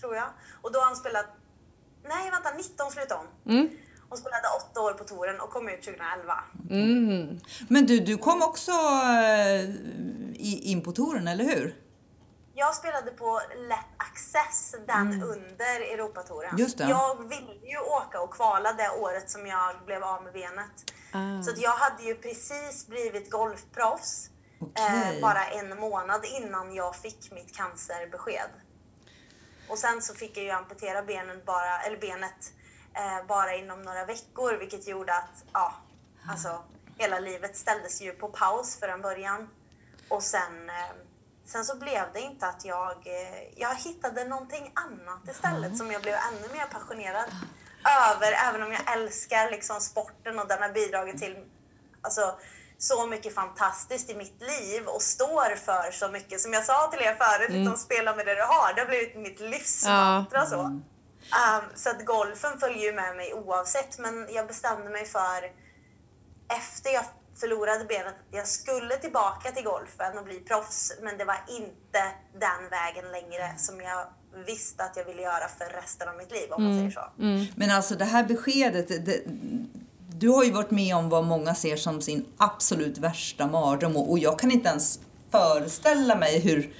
Tror 0.00 0.14
jag. 0.16 0.26
Och 0.62 0.72
då 0.72 0.78
har 0.78 0.86
hon 0.86 0.96
spelat, 0.96 1.26
nej 2.02 2.30
vänta, 2.30 2.50
19 2.56 2.90
slutade 2.90 3.20
hon. 3.20 3.68
Hon 4.08 4.18
spelade 4.18 4.48
åtta 4.56 4.80
år 4.80 4.92
på 4.92 5.04
touren 5.04 5.40
och 5.40 5.50
kom 5.50 5.68
ut 5.68 5.82
2011. 5.82 6.34
Mm. 6.70 7.40
Men 7.68 7.86
du, 7.86 8.00
du 8.00 8.16
kom 8.16 8.42
också 8.42 8.72
eh, 8.72 9.60
i, 10.34 10.60
in 10.64 10.82
på 10.82 10.92
touren, 10.92 11.28
eller 11.28 11.44
hur? 11.44 11.74
Jag 12.60 12.74
spelade 12.74 13.10
på 13.10 13.40
Let 13.56 13.78
Access, 13.96 14.74
den 14.86 15.22
under 15.22 15.80
Europatouren. 15.80 16.58
Just 16.58 16.78
det. 16.78 16.84
Jag 16.84 17.28
ville 17.28 17.52
ju 17.52 17.78
åka 17.78 18.20
och 18.20 18.34
kvala 18.34 18.72
det 18.72 18.90
året 18.90 19.30
som 19.30 19.46
jag 19.46 19.84
blev 19.86 20.04
av 20.04 20.22
med 20.22 20.32
benet. 20.32 20.92
Ah. 21.12 21.42
Så 21.42 21.52
jag 21.56 21.70
hade 21.70 22.02
ju 22.02 22.14
precis 22.14 22.86
blivit 22.86 23.30
golfproffs 23.30 24.30
Okej. 24.60 25.16
eh, 25.16 25.22
bara 25.22 25.46
en 25.46 25.78
månad 25.78 26.24
innan 26.24 26.74
jag 26.74 26.96
fick 26.96 27.32
mitt 27.32 27.56
cancerbesked. 27.56 28.50
Och 29.68 29.78
sen 29.78 30.02
så 30.02 30.14
fick 30.14 30.36
jag 30.36 30.44
ju 30.44 30.50
amputera 30.50 31.02
benen 31.02 31.42
bara, 31.46 31.80
eller 31.80 31.96
benet 31.96 32.52
eh, 32.94 33.26
bara 33.26 33.54
inom 33.54 33.82
några 33.82 34.04
veckor 34.04 34.52
vilket 34.52 34.88
gjorde 34.88 35.14
att 35.14 35.44
ja, 35.52 35.74
alltså, 36.28 36.62
hela 36.98 37.18
livet 37.18 37.56
ställdes 37.56 38.02
ju 38.02 38.12
på 38.12 38.28
paus 38.28 38.76
för 38.76 38.88
en 38.88 39.02
början. 39.02 39.48
Och 40.08 40.22
sen, 40.22 40.70
eh, 40.70 40.96
sen 41.52 41.64
så 41.64 41.76
blev 41.76 42.02
det 42.12 42.20
inte 42.20 42.46
att 42.46 42.64
jag, 42.64 43.06
eh, 43.06 43.42
jag 43.56 43.74
hittade 43.74 44.24
någonting 44.24 44.72
annat 44.74 45.28
istället 45.30 45.76
som 45.76 45.90
jag 45.90 46.02
blev 46.02 46.14
ännu 46.14 46.52
mer 46.52 46.66
passionerad 46.72 47.30
över. 48.10 48.32
Även 48.48 48.62
om 48.62 48.72
jag 48.72 48.96
älskar 48.96 49.50
liksom 49.50 49.80
sporten 49.80 50.38
och 50.38 50.48
den 50.48 50.62
har 50.62 50.68
bidragit 50.68 51.18
till 51.18 51.36
alltså, 52.02 52.38
så 52.78 53.06
mycket 53.06 53.34
fantastiskt 53.34 54.10
i 54.10 54.14
mitt 54.14 54.40
liv 54.40 54.86
och 54.86 55.02
står 55.02 55.56
för 55.56 55.90
så 55.90 56.08
mycket. 56.08 56.40
Som 56.40 56.52
jag 56.52 56.64
sa 56.64 56.90
till 56.92 57.00
er 57.00 57.14
förut, 57.14 57.66
mm. 57.66 57.76
spela 57.76 58.16
med 58.16 58.26
det 58.26 58.34
du 58.34 58.42
har. 58.42 58.74
Det 58.74 58.80
har 58.80 58.88
blivit 58.88 59.16
mitt 59.16 59.40
livsmantra. 59.40 60.38
Ja. 60.38 60.46
Så. 60.46 60.60
Um, 60.60 60.82
så 61.74 61.90
att 61.90 62.04
golfen 62.04 62.60
följer 62.60 62.82
ju 62.82 62.92
med 62.92 63.16
mig 63.16 63.34
oavsett. 63.34 63.98
Men 63.98 64.28
jag 64.30 64.46
bestämde 64.46 64.90
mig 64.90 65.06
för 65.06 65.50
efter 66.48 66.90
jag 66.90 67.04
förlorade 67.40 67.84
benet 67.84 68.14
jag 68.30 68.48
skulle 68.48 68.96
tillbaka 68.96 69.50
till 69.52 69.64
golfen 69.64 70.18
och 70.18 70.24
bli 70.24 70.40
proffs. 70.40 70.92
Men 71.02 71.18
det 71.18 71.24
var 71.24 71.38
inte 71.48 72.02
den 72.32 72.62
vägen 72.70 73.12
längre 73.12 73.58
som 73.58 73.80
jag 73.80 74.06
visste 74.46 74.84
att 74.84 74.96
jag 74.96 75.04
ville 75.04 75.22
göra 75.22 75.48
för 75.58 75.80
resten 75.80 76.08
av 76.08 76.16
mitt 76.16 76.30
liv 76.32 76.52
om 76.52 76.62
man 76.62 76.72
mm. 76.72 76.90
säger 76.90 77.02
så. 77.02 77.22
Mm. 77.22 77.46
Men 77.56 77.70
alltså 77.70 77.94
det 77.94 78.04
här 78.04 78.24
beskedet, 78.24 78.88
det, 79.06 79.20
du 80.08 80.28
har 80.28 80.44
ju 80.44 80.50
varit 80.50 80.70
med 80.70 80.96
om 80.96 81.08
vad 81.08 81.24
många 81.24 81.54
ser 81.54 81.76
som 81.76 82.00
sin 82.00 82.24
absolut 82.36 82.98
värsta 82.98 83.46
mardröm 83.46 83.96
och, 83.96 84.10
och 84.10 84.18
jag 84.18 84.38
kan 84.38 84.50
inte 84.50 84.68
ens 84.68 85.00
föreställa 85.30 86.16
mig 86.16 86.40
hur, 86.40 86.74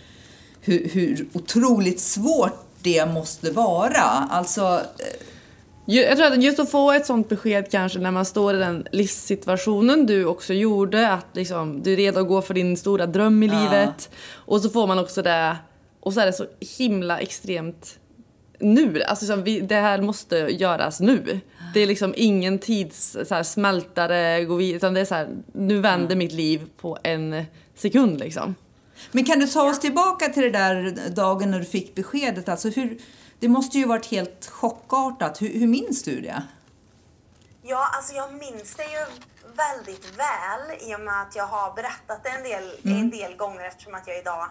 hur, 0.60 0.88
hur 0.88 1.28
otroligt 1.32 2.00
svårt 2.00 2.66
det 2.82 3.06
måste 3.06 3.50
vara. 3.50 4.02
Alltså, 4.30 4.86
eh, 4.98 5.26
jag 5.97 6.16
tror 6.16 6.26
att 6.26 6.42
just 6.42 6.59
att 6.61 6.70
få 6.70 6.92
ett 6.92 7.06
sånt 7.06 7.28
besked 7.28 7.70
kanske 7.70 7.99
när 7.99 8.11
man 8.11 8.25
står 8.25 8.54
i 8.54 8.59
den 8.59 8.87
livssituationen 8.92 10.06
du 10.06 10.25
också 10.25 10.54
gjorde, 10.54 11.11
att 11.11 11.26
liksom, 11.32 11.82
du 11.82 11.92
är 11.92 11.97
redo 11.97 12.20
att 12.20 12.28
gå 12.28 12.42
för 12.42 12.54
din 12.54 12.76
stora 12.76 13.06
dröm 13.06 13.42
i 13.42 13.47
ja. 13.47 13.61
livet. 13.61 14.11
Och 14.32 14.61
så 14.61 14.70
får 14.70 14.87
man 14.87 14.99
också 14.99 15.23
det, 15.23 15.56
och 16.00 16.12
så 16.12 16.20
är 16.20 16.26
det 16.26 16.32
så 16.32 16.47
himla 16.78 17.18
extremt 17.18 17.99
nu. 18.59 19.02
Alltså 19.02 19.26
så 19.26 19.37
vi, 19.37 19.61
det 19.61 19.75
här 19.75 20.02
måste 20.02 20.37
göras 20.37 21.00
nu. 21.00 21.40
Det 21.75 21.80
är 21.80 21.87
liksom 21.87 22.14
ingen 22.16 22.59
tids 22.59 23.16
så 23.28 23.35
här, 23.35 23.42
smältare, 23.42 24.44
gå 24.44 24.54
vidare, 24.54 24.76
utan 24.76 24.94
det 24.94 25.00
är 25.00 25.04
så 25.04 25.14
här, 25.14 25.28
nu 25.52 25.80
vänder 25.80 26.06
mm. 26.06 26.18
mitt 26.18 26.32
liv 26.32 26.61
på 26.80 26.99
en 27.02 27.44
sekund 27.75 28.20
liksom. 28.20 28.54
Men 29.12 29.25
kan 29.25 29.38
du 29.38 29.47
ta 29.47 29.70
oss 29.70 29.80
tillbaka 29.80 30.28
till 30.28 30.42
det 30.42 30.50
där 30.50 30.94
dagen 31.14 31.50
när 31.50 31.59
du 31.59 31.64
fick 31.64 31.94
beskedet? 31.94 32.49
Alltså 32.49 32.68
hur, 32.68 32.99
det 33.40 33.49
måste 33.49 33.78
ju 33.78 33.87
varit 33.87 34.06
helt 34.06 34.47
chockartat. 34.47 35.42
Hur, 35.42 35.59
hur 35.61 35.66
minns 35.66 36.02
du 36.02 36.20
det? 36.20 36.42
Ja, 37.62 37.90
alltså 37.97 38.14
jag 38.14 38.32
minns 38.35 38.75
det 38.75 38.85
ju 38.85 39.04
väldigt 39.56 40.18
väl 40.18 40.88
i 40.88 40.94
och 40.94 41.00
med 41.00 41.23
att 41.23 41.37
jag 41.37 41.47
har 41.47 41.75
berättat 41.75 42.25
det 42.25 42.28
en 42.28 42.42
del, 42.42 42.78
mm. 42.85 42.99
en 43.00 43.11
del 43.11 43.37
gånger 43.37 43.64
eftersom 43.64 43.94
att 43.94 44.06
jag 44.06 44.18
idag 44.18 44.47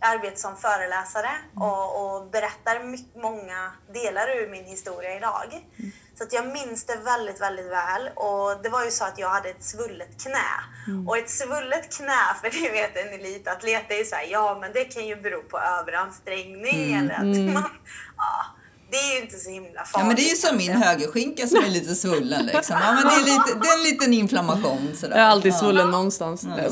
arbetar 0.00 0.36
som 0.36 0.56
föreläsare 0.56 1.30
och, 1.54 2.16
och 2.16 2.26
berättar 2.26 2.84
mycket, 2.84 3.22
många 3.22 3.72
delar 3.92 4.28
ur 4.36 4.50
min 4.50 4.64
historia 4.64 5.16
idag. 5.16 5.66
Mm. 5.78 5.92
Så 6.20 6.24
att 6.24 6.32
jag 6.32 6.46
minns 6.46 6.84
det 6.84 6.96
väldigt, 7.04 7.40
väldigt 7.40 7.66
väl. 7.66 8.08
Och 8.14 8.62
det 8.62 8.68
var 8.68 8.84
ju 8.84 8.90
så 8.90 9.04
att 9.04 9.18
jag 9.18 9.28
hade 9.28 9.48
ett 9.48 9.64
svullet 9.64 10.22
knä. 10.22 10.50
Mm. 10.86 11.08
Och 11.08 11.18
ett 11.18 11.30
svullet 11.30 11.96
knä, 11.96 12.22
för 12.40 12.50
det 12.50 12.70
vet 12.70 12.96
en 12.96 13.20
elitatlet, 13.20 13.90
är 13.90 13.98
ju 13.98 14.04
såhär, 14.04 14.26
ja 14.30 14.58
men 14.60 14.72
det 14.72 14.84
kan 14.84 15.06
ju 15.06 15.16
bero 15.16 15.42
på 15.42 15.58
överansträngning 15.58 16.92
mm. 16.92 16.98
eller 16.98 17.14
att 17.14 17.36
mm. 17.36 17.54
man, 17.54 17.70
ja, 18.16 18.44
det 18.90 18.96
är 18.96 19.14
ju 19.14 19.22
inte 19.22 19.36
så 19.36 19.50
himla 19.50 19.84
farligt. 19.84 19.90
Ja, 19.94 20.04
men 20.04 20.16
det 20.16 20.22
är 20.22 20.30
ju 20.30 20.36
som 20.36 20.56
min 20.56 20.82
högerskinka 20.82 21.46
som 21.46 21.64
är 21.64 21.68
lite 21.68 21.94
svullen. 21.94 22.46
Liksom. 22.46 22.76
Ja, 22.80 22.92
men 22.92 23.04
det, 23.04 23.14
är 23.14 23.24
lite, 23.24 23.58
det 23.62 23.68
är 23.68 23.76
en 23.76 23.82
liten 23.82 24.12
inflammation. 24.12 24.92
Sådär. 24.94 25.16
Jag 25.16 25.24
är 25.26 25.30
alltid 25.30 25.54
svullen 25.54 25.86
ja. 25.86 25.90
någonstans. 25.90 26.44
Ja. 26.44 26.56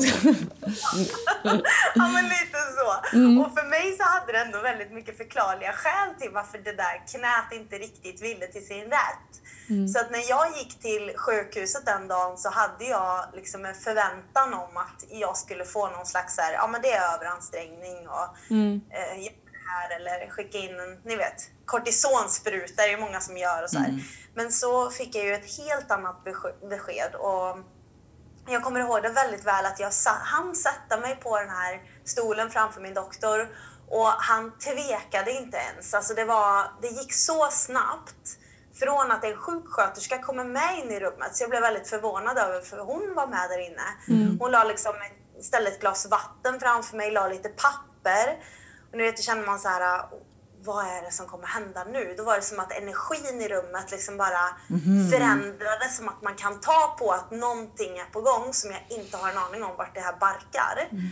ja, 1.95 2.07
men 2.07 2.23
lite 2.23 2.59
så. 2.77 3.15
Mm. 3.17 3.41
Och 3.41 3.53
för 3.53 3.61
så 3.61 3.68
hade 4.29 4.39
det 4.39 4.45
ändå 4.45 4.61
väldigt 4.61 4.91
mycket 4.91 5.17
förklarliga 5.17 5.73
skäl 5.73 6.15
till 6.19 6.31
varför 6.31 6.57
det 6.57 6.71
där 6.73 7.07
knät 7.07 7.51
inte 7.51 7.75
riktigt 7.75 8.21
ville 8.21 8.47
till 8.47 8.65
sin 8.65 8.83
rätt. 8.83 9.31
Mm. 9.69 9.87
Så 9.87 9.99
att 9.99 10.11
när 10.11 10.29
jag 10.29 10.57
gick 10.57 10.81
till 10.81 11.13
sjukhuset 11.15 11.85
den 11.85 12.07
dagen 12.07 12.37
så 12.37 12.49
hade 12.49 12.85
jag 12.85 13.25
liksom 13.33 13.65
en 13.65 13.75
förväntan 13.75 14.53
om 14.53 14.77
att 14.77 15.05
jag 15.09 15.37
skulle 15.37 15.65
få 15.65 15.89
någon 15.89 16.05
slags 16.05 16.37
här, 16.37 16.53
ja 16.53 16.67
men 16.67 16.81
det 16.81 16.91
är 16.91 17.15
överansträngning 17.15 18.07
och 18.07 18.49
mm. 18.49 18.81
eh, 18.89 19.31
här 19.67 19.95
eller 19.95 20.29
skicka 20.29 20.57
in 20.57 20.79
en, 20.79 21.01
ni 21.03 21.15
vet, 21.15 21.49
kortisonspruta, 21.65 22.87
är 22.87 22.97
många 22.97 23.19
som 23.19 23.37
gör 23.37 23.63
och 23.63 23.69
så 23.69 23.77
mm. 23.77 23.99
Men 24.33 24.51
så 24.51 24.89
fick 24.89 25.15
jag 25.15 25.25
ju 25.25 25.33
ett 25.33 25.57
helt 25.57 25.91
annat 25.91 26.23
besked 26.69 27.15
och 27.15 27.57
jag 28.47 28.63
kommer 28.63 28.79
ihåg 28.79 29.03
det 29.03 29.09
väldigt 29.09 29.45
väl 29.45 29.65
att 29.65 29.79
jag 29.79 29.91
hann 30.23 30.55
sätta 30.55 30.97
mig 30.97 31.15
på 31.15 31.39
den 31.39 31.49
här 31.49 31.81
stolen 32.05 32.49
framför 32.49 32.81
min 32.81 32.93
doktor 32.93 33.49
och 33.89 34.07
han 34.07 34.51
tvekade 34.57 35.31
inte 35.31 35.57
ens. 35.57 35.93
Alltså 35.93 36.13
det, 36.13 36.25
var, 36.25 36.71
det 36.81 36.87
gick 36.87 37.13
så 37.13 37.47
snabbt 37.51 38.37
från 38.79 39.11
att 39.11 39.23
en 39.23 39.37
sjuksköterska 39.37 40.21
kommer 40.21 40.43
med 40.43 40.79
in 40.79 40.91
i 40.91 40.99
rummet, 40.99 41.35
så 41.35 41.43
jag 41.43 41.49
blev 41.49 41.61
väldigt 41.61 41.87
förvånad 41.87 42.37
över 42.37 42.61
för 42.61 42.77
hon 42.77 43.13
var 43.15 43.27
med 43.27 43.49
där 43.49 43.65
inne. 43.67 43.87
Mm. 44.07 44.37
Hon 44.39 44.51
la 44.51 44.63
liksom 44.63 44.93
ställde 45.41 45.69
ett 45.69 45.79
glas 45.79 46.07
vatten 46.11 46.59
framför 46.59 46.97
mig, 46.97 47.11
la 47.11 47.27
lite 47.27 47.49
papper 47.49 48.37
och 48.91 48.97
nu 48.97 49.03
vet, 49.03 49.17
då 49.17 49.23
känner 49.23 49.45
man 49.45 49.59
så 49.59 49.69
här, 49.69 50.05
vad 50.63 50.85
är 50.85 51.01
det 51.01 51.11
som 51.11 51.25
kommer 51.25 51.47
hända 51.47 51.83
nu? 51.83 52.13
Då 52.17 52.23
var 52.23 52.35
det 52.35 52.41
som 52.41 52.59
att 52.59 52.71
energin 52.71 53.41
i 53.41 53.47
rummet 53.47 53.91
liksom 53.91 54.17
bara 54.17 54.57
mm. 54.69 55.11
förändrades, 55.11 55.97
som 55.97 56.09
att 56.09 56.21
man 56.21 56.35
kan 56.35 56.59
ta 56.59 56.95
på 56.99 57.11
att 57.11 57.31
någonting 57.31 57.97
är 57.97 58.05
på 58.05 58.21
gång 58.21 58.53
som 58.53 58.71
jag 58.71 58.99
inte 58.99 59.17
har 59.17 59.29
en 59.29 59.37
aning 59.37 59.63
om 59.63 59.75
vart 59.77 59.95
det 59.95 60.01
här 60.01 60.15
barkar. 60.19 60.87
Mm. 60.91 61.09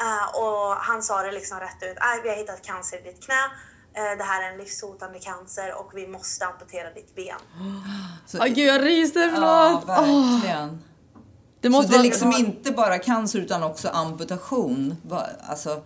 Uh, 0.00 0.40
och 0.42 0.76
han 0.76 1.02
sa 1.02 1.22
det 1.22 1.32
liksom 1.32 1.60
rätt 1.60 1.82
ut, 1.82 1.96
vi 2.22 2.28
har 2.28 2.36
hittat 2.36 2.62
cancer 2.66 2.98
i 2.98 3.02
ditt 3.02 3.24
knä. 3.24 3.34
Uh, 3.34 4.18
det 4.18 4.24
här 4.24 4.42
är 4.42 4.52
en 4.52 4.58
livshotande 4.58 5.18
cancer 5.18 5.74
och 5.74 5.90
vi 5.94 6.06
måste 6.06 6.46
amputera 6.46 6.90
ditt 6.90 7.14
ben. 7.14 7.38
Så, 8.26 8.38
oh, 8.38 8.46
gud, 8.46 8.58
jag 8.58 8.82
ryser, 8.82 9.30
förlåt! 9.34 9.84
Ja, 9.86 10.00
verkligen. 10.00 10.70
Oh. 10.70 10.76
Det 11.60 11.68
måste 11.68 11.92
så 11.92 11.98
det 11.98 12.00
är 12.00 12.02
liksom 12.02 12.32
inte 12.38 12.72
bara 12.72 12.98
cancer 12.98 13.38
utan 13.38 13.62
också 13.62 13.88
amputation? 13.88 14.96
Alltså, 15.48 15.82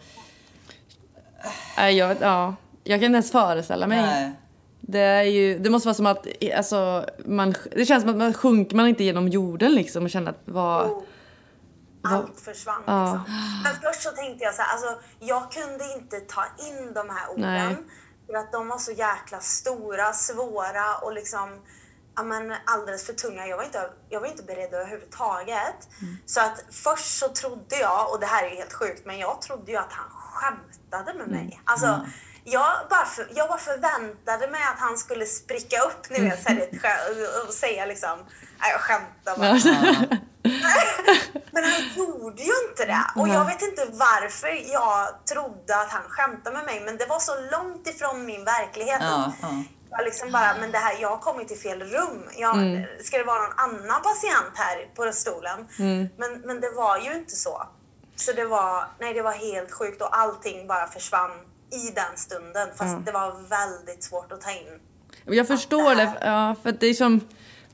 Nej, 1.77 1.97
jag, 1.97 2.17
ja, 2.21 2.55
jag 2.85 3.01
kan 3.01 3.07
inte 3.07 3.17
ens 3.17 3.33
föreställa 3.33 3.87
mig. 3.87 4.03
Nej. 4.03 4.33
Det, 4.81 5.01
är 5.01 5.23
ju, 5.23 5.59
det 5.59 5.71
måste 5.71 5.89
vara 5.89 5.95
som 5.95 6.07
att 6.07 6.27
alltså, 6.57 7.07
man, 7.25 7.55
det 7.77 7.87
känns 7.87 8.03
som 8.03 8.11
att 8.11 8.17
man 8.17 8.35
sjunker 8.35 8.77
man 8.77 8.89
inte 8.89 9.05
genom 9.05 9.29
jorden 9.29 9.75
liksom 9.75 10.05
och 10.05 10.11
känner 10.11 10.31
att 10.31 10.41
vad... 10.45 10.91
Oh. 10.91 11.03
Allt 12.15 12.41
försvann 12.41 12.83
ja. 12.87 13.03
liksom. 13.05 13.35
Men 13.65 13.75
först 13.83 14.03
så 14.03 14.11
tänkte 14.11 14.45
jag 14.45 14.55
så 14.55 14.63
här, 14.63 14.73
alltså 14.73 15.01
jag 15.19 15.53
kunde 15.53 15.93
inte 15.93 16.21
ta 16.21 16.45
in 16.59 16.93
de 16.95 17.11
här 17.11 17.31
orden. 17.31 17.73
Nej. 17.73 17.77
För 18.27 18.35
att 18.35 18.53
de 18.53 18.69
var 18.69 18.79
så 18.79 18.93
jäkla 18.93 19.41
stora, 19.41 20.13
svåra 20.13 20.97
och 21.03 21.13
liksom 21.13 21.61
ja, 22.17 22.23
men 22.23 22.55
alldeles 22.65 23.07
för 23.07 23.13
tunga. 23.13 23.47
Jag 23.47 23.57
var 23.57 23.65
inte, 23.65 23.91
jag 24.09 24.21
var 24.21 24.27
inte 24.27 24.43
beredd 24.43 24.75
överhuvudtaget. 24.75 25.89
Mm. 26.03 26.17
Så 26.27 26.41
att 26.41 26.65
först 26.71 27.19
så 27.19 27.29
trodde 27.29 27.77
jag, 27.77 28.13
och 28.13 28.21
det 28.21 28.27
här 28.27 28.45
är 28.45 28.51
ju 28.51 28.57
helt 28.57 28.73
sjukt, 28.73 29.07
men 29.07 29.19
jag 29.19 29.43
trodde 29.43 29.73
ju 29.73 29.79
att 29.79 29.93
han 29.93 30.11
skämtade 30.11 31.19
med 31.19 31.29
mig. 31.29 31.45
Mm. 31.45 31.59
Alltså, 31.65 31.87
mm. 31.87 32.07
jag, 32.45 32.73
bara 32.91 33.05
för, 33.05 33.29
jag 33.35 33.49
bara 33.49 33.59
förväntade 33.59 34.49
mig 34.51 34.61
att 34.73 34.79
han 34.79 34.99
skulle 34.99 35.27
spricka 35.27 35.81
upp 35.81 36.11
ni 36.11 36.21
vet, 36.21 36.47
och 37.49 37.55
säga 37.55 37.87
liksom, 37.87 38.19
jag 38.61 38.81
skämtar 38.81 39.37
bara. 39.37 40.19
Men 41.51 41.65
han 41.65 41.83
gjorde 41.97 42.43
ju 42.43 42.53
inte 42.71 42.85
det. 42.87 43.21
Och 43.21 43.29
jag 43.29 43.45
vet 43.45 43.63
inte 43.63 43.87
varför 43.93 44.73
jag 44.73 45.27
trodde 45.33 45.81
att 45.81 45.91
han 45.91 46.03
skämtade 46.09 46.57
med 46.57 46.65
mig. 46.65 46.83
Men 46.85 46.97
det 46.97 47.07
var 47.07 47.19
så 47.19 47.33
långt 47.53 47.87
ifrån 47.87 48.27
min 48.27 48.45
verklighet. 48.45 48.99
Ja, 49.01 49.33
ja. 49.43 49.63
Jag 49.91 50.05
liksom 50.05 50.33
bara, 50.33 50.57
men 50.61 50.73
det 50.73 50.79
här, 50.79 50.97
jag 51.01 51.09
har 51.09 51.19
kommit 51.19 51.49
till 51.49 51.59
fel 51.59 51.83
rum. 51.83 52.23
Jag, 52.37 52.57
mm. 52.57 52.85
Ska 53.03 53.19
det 53.19 53.25
vara 53.25 53.43
någon 53.43 53.57
annan 53.57 54.03
patient 54.03 54.53
här 54.55 54.89
på 54.95 55.13
stolen? 55.13 55.69
Mm. 55.79 56.09
Men, 56.17 56.41
men 56.41 56.61
det 56.61 56.71
var 56.71 56.99
ju 56.99 57.15
inte 57.15 57.37
så. 57.37 57.63
Så 58.17 58.33
det 58.33 58.45
var, 58.45 58.85
nej, 59.01 59.15
det 59.15 59.23
var 59.23 59.33
helt 59.33 59.73
sjukt 59.73 60.03
och 60.03 60.19
allting 60.19 60.67
bara 60.67 60.87
försvann 60.87 61.31
i 61.73 61.91
den 61.91 62.17
stunden. 62.17 62.69
Fast 62.69 62.93
mm. 62.93 63.05
det 63.05 63.13
var 63.13 63.49
väldigt 63.49 64.05
svårt 64.05 64.33
att 64.33 64.41
ta 64.41 64.51
in. 64.51 64.81
Jag 65.25 65.47
förstår 65.47 65.95
det, 65.95 65.95
det 65.95 66.19
ja, 66.23 66.57
för 66.63 66.73
det 66.73 66.87
är 66.87 66.95
som, 66.95 67.21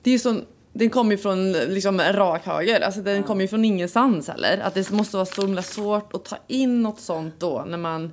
det 0.02 0.10
är 0.10 0.18
som 0.18 0.44
den 0.72 0.90
kommer 0.90 1.10
ju 1.10 1.18
från 1.18 1.52
liksom 1.52 2.00
rak 2.00 2.46
höger, 2.46 2.80
alltså 2.80 3.00
den 3.00 3.14
mm. 3.14 3.26
kommer 3.26 3.42
ju 3.42 3.48
från 3.48 3.64
ingenstans 3.64 4.28
heller. 4.28 4.58
Att 4.58 4.74
det 4.74 4.90
måste 4.90 5.16
vara 5.16 5.26
så 5.26 5.42
himla 5.42 5.62
svårt 5.62 6.14
att 6.14 6.24
ta 6.24 6.36
in 6.46 6.82
något 6.82 7.00
sånt 7.00 7.34
då 7.38 7.64
när 7.68 7.78
man 7.78 8.12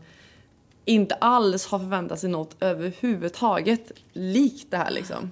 inte 0.86 1.16
alls 1.16 1.66
har 1.66 1.80
förväntat 1.80 2.20
sig 2.20 2.30
något 2.30 2.56
överhuvudtaget 2.60 3.92
likt 4.14 4.72
det 4.72 4.78
här 4.78 4.92
liksom. 4.92 5.32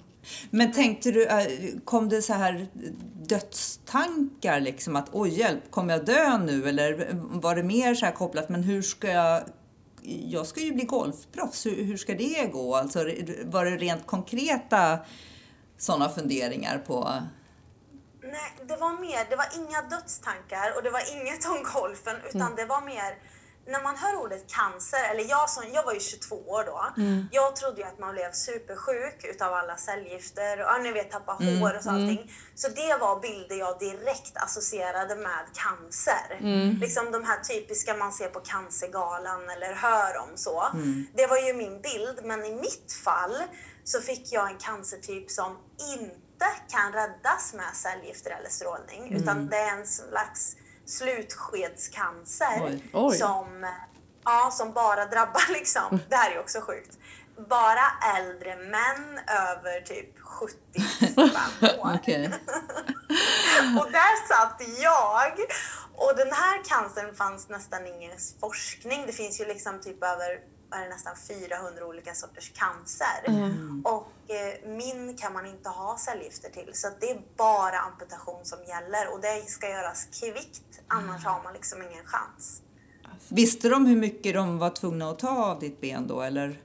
Men 0.50 0.72
tänkte 0.72 1.12
du, 1.12 1.26
äh, 1.26 1.46
kom 1.86 2.10
det 2.10 2.22
så 2.22 2.34
här 2.34 2.68
dödstankar 3.14 4.60
liksom 4.60 4.96
att 4.96 5.10
oj 5.12 5.40
hjälp, 5.40 5.72
kommer 5.72 5.94
jag 5.94 6.06
dö 6.06 6.38
nu? 6.38 6.70
Eller 6.70 7.08
var 7.14 7.56
det 7.56 7.64
mer 7.64 7.96
så 7.96 8.06
här 8.06 8.14
kopplat, 8.14 8.50
men 8.50 8.64
hur 8.64 8.82
ska 8.82 9.08
jag 9.08 9.42
jag 10.28 10.48
ska 10.48 10.62
ju 10.62 10.74
bli 10.74 10.84
golfproffs, 10.84 11.66
hur, 11.66 11.84
hur 11.84 11.98
ska 11.98 12.14
det 12.14 12.52
gå? 12.52 12.76
Alltså, 12.76 13.00
var 13.46 13.66
det 13.66 13.78
rent 13.78 14.06
konkreta 14.06 15.00
sådana 15.78 16.10
funderingar 16.10 16.78
på? 16.78 17.14
Nej, 18.22 18.68
det 18.68 18.78
var 18.78 19.02
mer, 19.02 19.30
det 19.30 19.36
var 19.36 19.48
inga 19.56 19.82
dödstankar 19.82 20.74
och 20.76 20.84
det 20.84 20.90
var 20.90 21.04
inget 21.16 21.46
om 21.46 21.64
golfen 21.74 22.16
utan 22.30 22.42
mm. 22.42 22.56
det 22.56 22.66
var 22.66 22.82
mer 22.82 23.18
när 23.68 23.84
man 23.84 23.98
hör 23.98 24.16
ordet 24.16 24.46
cancer, 24.48 25.04
eller 25.12 25.30
jag, 25.30 25.50
som, 25.50 25.64
jag 25.74 25.84
var 25.84 25.94
ju 25.94 26.00
22 26.00 26.36
år 26.36 26.64
då. 26.64 27.02
Jag 27.32 27.56
trodde 27.56 27.82
ju 27.82 27.88
att 27.88 28.00
man 28.00 28.14
blev 28.14 28.32
supersjuk 28.32 29.26
utav 29.34 29.54
alla 29.54 29.78
cellgifter 29.78 30.60
och 30.60 30.66
ja, 30.66 30.78
ni 30.84 30.92
vet 30.92 31.12
tappa 31.12 31.32
hår 31.32 31.78
och 31.78 31.84
så 31.84 31.90
allting. 31.90 32.32
Så 32.56 32.68
det 32.68 32.98
var 33.00 33.20
bilder 33.20 33.56
jag 33.56 33.80
direkt 33.80 34.38
associerade 34.38 35.16
med 35.16 35.44
cancer. 35.54 36.28
Liksom 36.80 37.12
de 37.12 37.24
här 37.24 37.40
typiska 37.40 37.94
man 37.94 38.12
ser 38.12 38.28
på 38.28 38.40
Cancergalan 38.40 39.50
eller 39.50 39.74
hör 39.74 40.18
om 40.18 40.38
så. 40.38 40.64
Det 41.14 41.28
var 41.28 41.38
ju 41.38 41.54
min 41.54 41.82
bild, 41.82 42.20
men 42.24 42.46
i 42.46 42.56
mitt 42.56 42.94
fall 43.04 43.44
så 43.88 44.02
fick 44.02 44.32
jag 44.32 44.52
en 44.52 44.58
cancertyp 44.58 45.32
som 45.32 45.58
inte 45.98 46.46
kan 46.70 46.94
räddas 46.94 47.54
med 47.54 47.76
cellgifter 47.76 48.32
eller 48.32 48.50
strålning. 48.50 49.14
Utan 49.16 49.48
det 49.48 49.58
är 49.58 49.78
en 49.78 49.88
slags 49.88 50.56
slutskedscancer 50.86 52.62
Oj. 52.64 52.84
Oj. 52.94 53.18
som, 53.18 53.68
ja, 54.24 54.52
som 54.54 54.74
bara 54.74 55.06
drabbar 55.06 55.54
liksom, 55.54 56.00
det 56.10 56.16
här 56.16 56.32
är 56.32 56.40
också 56.40 56.62
sjukt, 56.62 56.98
bara 57.50 58.16
äldre 58.18 58.56
män 58.56 59.20
över 59.28 59.82
typ 59.82 60.18
70-75 60.20 61.80
år. 61.80 62.00
Och 63.80 63.92
där 63.92 64.28
satt 64.28 64.62
jag. 64.82 65.32
Och 65.96 66.16
den 66.18 66.32
här 66.32 66.64
cancern 66.64 67.16
fanns 67.16 67.50
nästan 67.50 67.88
ingen 67.88 68.18
forskning. 68.40 69.04
Det 69.06 69.14
finns 69.14 69.42
ju 69.42 69.46
liksom 69.46 69.82
typ 69.82 70.04
över 70.04 70.40
är 70.72 70.84
det, 70.84 70.90
nästan 70.90 71.16
400 71.28 71.86
olika 71.86 72.14
sorters 72.14 72.52
cancer. 72.54 73.20
Och 73.84 74.12
eh, 74.32 74.70
min 74.70 75.18
kan 75.18 75.34
man 75.34 75.46
inte 75.46 75.70
ha 75.70 75.98
cellgifter 75.98 76.50
till. 76.50 76.72
Så 76.74 76.88
det 77.00 77.12
är 77.12 77.22
bara 77.38 77.80
amputation 77.80 78.46
som 78.46 78.60
gäller. 78.64 79.14
Och 79.14 79.22
det 79.22 79.50
ska 79.50 79.70
göras 79.70 80.06
kvickt. 80.06 80.82
Annars 80.88 81.26
har 81.26 81.44
man 81.44 81.54
liksom 81.54 81.82
ingen 81.82 82.06
chans. 82.06 82.62
Visste 83.30 83.70
de 83.70 83.86
hur 83.86 83.96
mycket 83.96 84.34
de 84.34 84.60
var 84.60 84.70
tvungna 84.70 85.10
att 85.10 85.20
ta 85.20 85.46
av 85.46 85.60
ditt 85.60 85.82
ben 85.82 86.08
då 86.08 86.22
eller? 86.22 86.62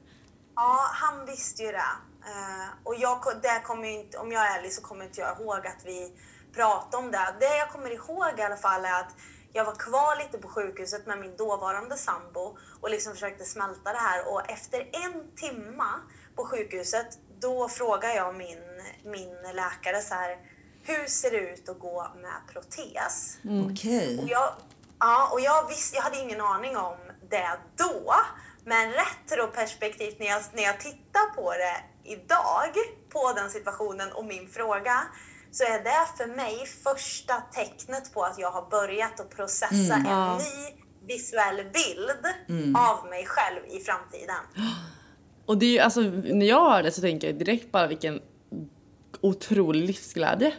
Ja, 0.55 0.91
han 0.93 1.27
visste 1.27 1.63
ju 1.63 1.73
det. 1.73 1.93
Eh, 2.25 2.69
och 2.83 2.95
jag, 2.95 3.19
det 3.43 3.63
kommer 3.65 3.89
inte, 3.89 4.19
om 4.19 4.33
jag 4.33 4.47
är 4.47 4.59
ärlig 4.59 4.73
så 4.73 4.83
kommer 4.83 5.05
inte 5.05 5.21
jag 5.21 5.41
ihåg 5.41 5.67
att 5.67 5.85
vi 5.85 6.13
pratade 6.55 7.05
om 7.05 7.11
det. 7.11 7.35
Det 7.41 7.57
jag 7.57 7.71
kommer 7.71 7.91
ihåg 7.91 8.39
i 8.39 8.43
alla 8.43 8.57
fall 8.57 8.85
är 8.85 9.01
att 9.01 9.15
jag 9.53 9.65
var 9.65 9.75
kvar 9.75 10.17
lite 10.17 10.39
på 10.39 10.49
sjukhuset 10.49 11.07
med 11.07 11.19
min 11.19 11.37
dåvarande 11.37 11.97
sambo 11.97 12.59
och 12.81 12.91
liksom 12.91 13.13
försökte 13.13 13.45
smälta 13.45 13.93
det 13.93 13.99
här. 13.99 14.29
Och 14.29 14.51
efter 14.51 14.81
en 14.93 15.37
timma 15.37 16.01
på 16.37 16.45
sjukhuset, 16.45 17.19
då 17.41 17.69
frågade 17.69 18.15
jag 18.15 18.35
min, 18.35 18.59
min 19.05 19.37
läkare 19.55 20.03
så 20.03 20.15
här, 20.15 20.39
hur 20.83 21.07
ser 21.07 21.31
det 21.31 21.37
ut 21.37 21.69
att 21.69 21.79
gå 21.79 22.07
med 22.23 22.53
protes? 22.53 23.39
Okej. 23.71 24.19
Och 24.23 24.29
jag, 24.29 24.55
ja, 24.99 25.29
och 25.33 25.41
jag, 25.41 25.69
visste, 25.69 25.97
jag 25.97 26.03
hade 26.03 26.19
ingen 26.19 26.41
aning 26.41 26.77
om 26.77 26.97
det 27.31 27.59
då. 27.77 28.15
Men 28.65 28.93
retroperspektivt 28.93 30.19
när 30.19 30.27
jag, 30.27 30.43
när 30.53 30.63
jag 30.63 30.81
tittar 30.81 31.35
på 31.35 31.53
det 31.53 31.77
idag, 32.05 32.75
på 33.09 33.33
den 33.33 33.51
situationen 33.51 34.13
och 34.13 34.25
min 34.25 34.49
fråga, 34.49 35.03
så 35.53 35.65
är 35.65 35.85
det 35.85 36.07
för 36.17 36.37
mig 36.37 36.67
första 36.85 37.35
tecknet 37.35 38.15
på 38.15 38.23
att 38.23 38.39
jag 38.39 38.51
har 38.51 38.71
börjat 38.71 39.21
att 39.21 39.31
processa 39.37 39.95
en 39.95 40.05
Ja. 40.07 40.39
ny 40.39 40.83
visuell 41.15 41.57
bild 41.57 42.25
av 42.77 43.07
mig 43.11 43.27
själv 43.27 43.61
i 43.81 43.81
framtiden. 43.81 44.37
Och 45.47 45.59
det 45.59 45.67
är 45.67 45.71
ju, 45.71 45.79
alltså, 45.79 46.01
när 46.25 46.47
jag 46.47 46.71
hör 46.71 46.83
det 46.83 46.91
så 46.91 47.01
tänker 47.01 47.27
jag 47.27 47.37
direkt 47.39 47.73
bara 47.73 47.87
vilken 47.87 48.21
otrolig 49.21 49.87
livsglädje. 49.87 50.53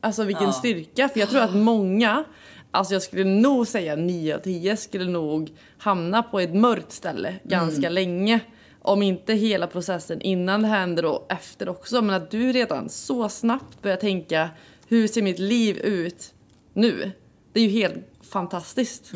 Alltså 0.00 0.24
vilken 0.24 0.44
Ja. 0.46 0.52
styrka. 0.52 1.08
För 1.08 1.20
jag 1.20 1.28
tror 1.30 1.40
att 1.42 1.54
många, 1.56 2.24
alltså 2.70 2.92
jag 2.94 3.02
skulle 3.02 3.24
nog 3.24 3.66
säga 3.68 3.96
9 3.96 4.34
av 4.36 4.38
10 4.40 4.76
skulle 4.76 5.10
nog 5.10 5.56
hamna 5.78 6.22
på 6.22 6.40
ett 6.40 6.54
mörkt 6.54 6.92
ställe 6.92 7.34
ganska 7.44 7.88
länge. 7.88 8.40
Om 8.82 9.02
inte 9.02 9.34
hela 9.34 9.66
processen 9.66 10.20
innan 10.20 10.62
det 10.62 10.68
händer 10.68 11.04
och 11.04 11.26
efter 11.32 11.68
också. 11.68 12.02
Men 12.02 12.16
att 12.16 12.30
du 12.30 12.52
redan 12.52 12.88
så 12.88 13.28
snabbt 13.28 13.82
börjar 13.82 13.96
tänka, 13.96 14.50
hur 14.88 15.08
ser 15.08 15.22
mitt 15.22 15.38
liv 15.38 15.76
ut 15.76 16.34
nu? 16.72 17.12
Det 17.52 17.60
är 17.60 17.64
ju 17.64 17.70
helt 17.70 18.06
fantastiskt. 18.32 19.12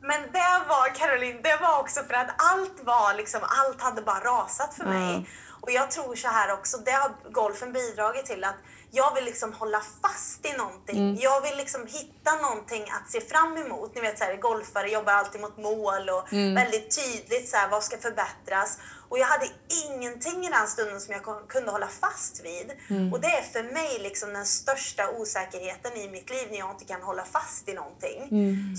Men 0.00 0.22
det 0.32 0.62
var 0.68 0.94
Caroline, 0.94 1.40
det 1.42 1.58
var 1.60 1.80
också 1.80 2.00
för 2.00 2.14
att 2.14 2.34
allt 2.52 2.84
var 2.84 3.16
liksom, 3.16 3.40
allt 3.42 3.82
hade 3.82 4.02
bara 4.02 4.20
rasat 4.20 4.74
för 4.74 4.84
mig. 4.84 5.28
Och 5.64 5.70
jag 5.70 5.90
tror 5.90 6.14
så 6.14 6.28
här 6.28 6.52
också, 6.52 6.78
det 6.78 6.90
har 6.90 7.10
golfen 7.32 7.72
bidragit 7.72 8.26
till 8.26 8.44
att 8.44 8.56
jag 8.90 9.14
vill 9.14 9.24
liksom 9.24 9.52
hålla 9.52 9.82
fast 10.02 10.46
i 10.46 10.52
någonting. 10.52 11.18
Jag 11.20 11.40
vill 11.40 11.56
liksom 11.56 11.86
hitta 11.86 12.34
någonting 12.36 12.82
att 12.90 13.10
se 13.10 13.20
fram 13.20 13.56
emot. 13.56 13.94
Ni 13.94 14.00
vet 14.00 14.18
så 14.18 14.24
här, 14.24 14.36
golfare 14.36 14.90
jobbar 14.90 15.12
alltid 15.12 15.40
mot 15.40 15.56
mål 15.56 16.08
och 16.08 16.32
väldigt 16.56 16.96
tydligt 17.02 17.48
så 17.48 17.56
här, 17.56 17.68
vad 17.68 17.84
ska 17.84 17.98
förbättras. 17.98 18.78
Och 19.08 19.18
jag 19.18 19.26
hade 19.26 19.48
ingenting 19.86 20.46
i 20.46 20.50
den 20.50 20.68
stunden 20.68 21.00
som 21.00 21.14
jag 21.14 21.48
kunde 21.48 21.70
hålla 21.70 21.88
fast 21.88 22.44
vid. 22.44 22.72
Och 23.12 23.20
det 23.20 23.26
är 23.28 23.42
för 23.42 23.62
mig 23.62 23.98
liksom 23.98 24.32
den 24.32 24.46
största 24.46 25.10
osäkerheten 25.10 25.92
i 25.96 26.08
mitt 26.08 26.30
liv 26.30 26.48
när 26.50 26.58
jag 26.58 26.70
inte 26.70 26.84
kan 26.84 27.02
hålla 27.02 27.24
fast 27.24 27.68
i 27.68 27.72
någonting. 27.74 28.28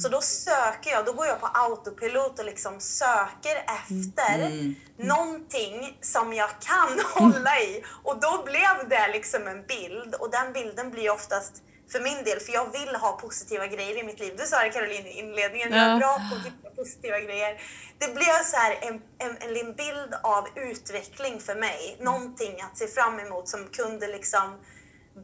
Så 0.03 0.09
då 0.09 0.21
söker 0.21 0.91
jag, 0.91 1.05
då 1.05 1.13
går 1.13 1.25
jag 1.25 1.39
på 1.41 1.47
autopilot 1.53 2.39
och 2.39 2.45
liksom 2.45 2.79
söker 2.79 3.65
efter 3.67 4.51
någonting 4.97 5.97
som 6.01 6.33
jag 6.33 6.49
kan 6.59 6.74
hålla 7.13 7.59
i. 7.59 7.83
Och 8.03 8.19
då 8.19 8.43
blev 8.43 8.89
det 8.89 9.07
liksom 9.13 9.47
en 9.47 9.65
bild 9.65 10.15
och 10.15 10.31
den 10.31 10.53
bilden 10.53 10.91
blir 10.91 11.09
oftast 11.11 11.53
för 11.91 11.99
min 11.99 12.23
del, 12.23 12.39
för 12.39 12.53
jag 12.53 12.71
vill 12.71 12.95
ha 12.95 13.11
positiva 13.11 13.67
grejer 13.67 13.97
i 13.97 14.03
mitt 14.03 14.19
liv. 14.19 14.33
Du 14.38 14.45
sa 14.45 14.59
det 14.59 14.69
Caroline 14.69 15.07
i 15.07 15.19
inledningen, 15.19 15.71
jag 15.73 15.85
är 15.85 15.97
bra 15.99 16.15
på 16.29 16.35
att 16.35 16.45
hitta 16.45 16.69
positiva 16.75 17.19
grejer. 17.19 17.61
Det 17.99 18.15
blev 18.15 18.43
så 18.43 18.57
här 18.57 18.77
en, 18.81 19.01
en, 19.17 19.38
en 19.57 19.73
bild 19.75 20.13
av 20.23 20.47
utveckling 20.55 21.39
för 21.39 21.55
mig. 21.55 21.97
Någonting 21.99 22.61
att 22.61 22.77
se 22.77 22.88
fram 22.88 23.19
emot 23.19 23.49
som 23.49 23.67
kunde 23.67 24.07
liksom 24.07 24.59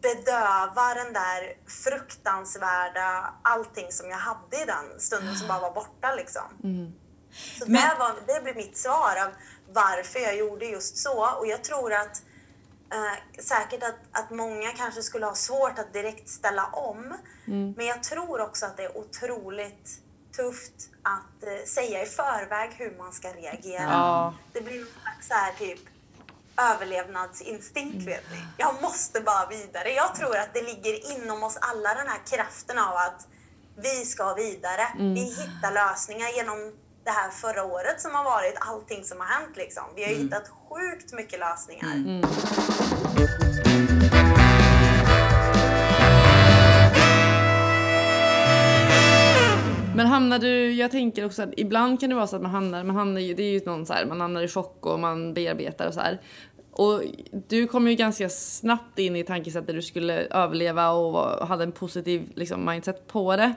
bedöva 0.01 0.93
den 0.93 1.13
där 1.13 1.53
fruktansvärda 1.83 3.33
allting 3.41 3.91
som 3.91 4.09
jag 4.09 4.17
hade 4.17 4.61
i 4.61 4.65
den 4.65 4.99
stunden 4.99 5.35
som 5.35 5.47
bara 5.47 5.59
var 5.59 5.71
borta 5.73 6.15
liksom. 6.15 6.43
Så 7.59 7.65
Men- 7.71 7.81
det, 7.81 7.95
var, 7.99 8.15
det 8.27 8.43
blir 8.43 8.53
mitt 8.55 8.77
svar 8.77 9.15
av 9.25 9.31
varför 9.73 10.19
jag 10.19 10.37
gjorde 10.37 10.65
just 10.65 10.97
så. 10.97 11.29
Och 11.39 11.47
jag 11.47 11.63
tror 11.63 11.93
att 11.93 12.23
eh, 12.91 13.41
säkert 13.43 13.83
att, 13.83 14.23
att 14.23 14.29
många 14.29 14.71
kanske 14.71 15.01
skulle 15.01 15.25
ha 15.25 15.35
svårt 15.35 15.79
att 15.79 15.93
direkt 15.93 16.29
ställa 16.29 16.65
om. 16.65 17.17
Men 17.75 17.85
jag 17.85 18.03
tror 18.03 18.41
också 18.41 18.65
att 18.65 18.77
det 18.77 18.83
är 18.83 18.97
otroligt 18.97 20.01
tufft 20.35 20.89
att 21.01 21.43
eh, 21.43 21.65
säga 21.65 22.03
i 22.03 22.05
förväg 22.05 22.71
hur 22.77 22.97
man 22.97 23.13
ska 23.13 23.27
reagera. 23.27 23.83
Ja. 23.83 24.33
Det 24.53 24.61
blir 24.61 24.85
så 25.21 25.33
här 25.33 25.53
typ 25.53 25.79
överlevnadsinstinkt 26.57 28.07
vet 28.07 28.31
ni. 28.31 28.37
Jag 28.57 28.81
måste 28.81 29.21
bara 29.21 29.45
vidare. 29.49 29.89
Jag 29.89 30.15
tror 30.15 30.37
att 30.37 30.53
det 30.53 30.61
ligger 30.61 31.11
inom 31.15 31.43
oss 31.43 31.57
alla 31.61 31.93
den 31.93 32.07
här 32.07 32.19
kraften 32.29 32.77
av 32.77 32.95
att 32.95 33.27
vi 33.75 34.05
ska 34.05 34.33
vidare. 34.33 34.87
Vi 34.97 35.21
hittar 35.21 35.71
lösningar 35.73 36.29
genom 36.29 36.73
det 37.03 37.11
här 37.11 37.29
förra 37.29 37.63
året 37.63 38.01
som 38.01 38.15
har 38.15 38.23
varit, 38.23 38.55
allting 38.59 39.03
som 39.03 39.19
har 39.19 39.27
hänt 39.27 39.57
liksom. 39.57 39.83
Vi 39.95 40.03
har 40.03 40.09
ju 40.11 40.17
hittat 40.17 40.47
sjukt 40.69 41.13
mycket 41.13 41.39
lösningar. 41.39 42.21
Men 49.95 50.07
hamnar 50.07 50.39
du, 50.39 50.71
jag 50.71 50.91
tänker 50.91 51.25
också 51.25 51.43
att 51.43 51.49
ibland 51.57 51.99
kan 51.99 52.09
det 52.09 52.15
vara 52.15 52.27
så 52.27 52.35
att 52.35 52.41
man 52.41 52.51
hamnar, 52.51 52.83
man 52.83 52.95
hamnar 52.95 53.21
ju, 53.21 53.33
det 53.33 53.43
är 53.43 53.51
ju 53.51 53.61
någon 53.65 53.85
så 53.85 53.93
här, 53.93 54.05
man 54.05 54.21
hamnar 54.21 54.41
i 54.41 54.47
chock 54.47 54.85
och 54.85 54.99
man 54.99 55.33
bearbetar 55.33 55.87
och 55.87 55.93
så 55.93 55.99
här. 55.99 56.21
Och 56.71 57.01
du 57.47 57.67
kom 57.67 57.87
ju 57.87 57.95
ganska 57.95 58.29
snabbt 58.29 58.99
in 58.99 59.15
i 59.15 59.23
tankesättet 59.23 59.69
att 59.69 59.75
du 59.75 59.81
skulle 59.81 60.25
överleva 60.25 60.89
och 60.89 61.47
hade 61.47 61.63
en 61.63 61.71
positiv 61.71 62.31
liksom, 62.35 62.65
mindset 62.65 63.07
på 63.07 63.35
det. 63.35 63.53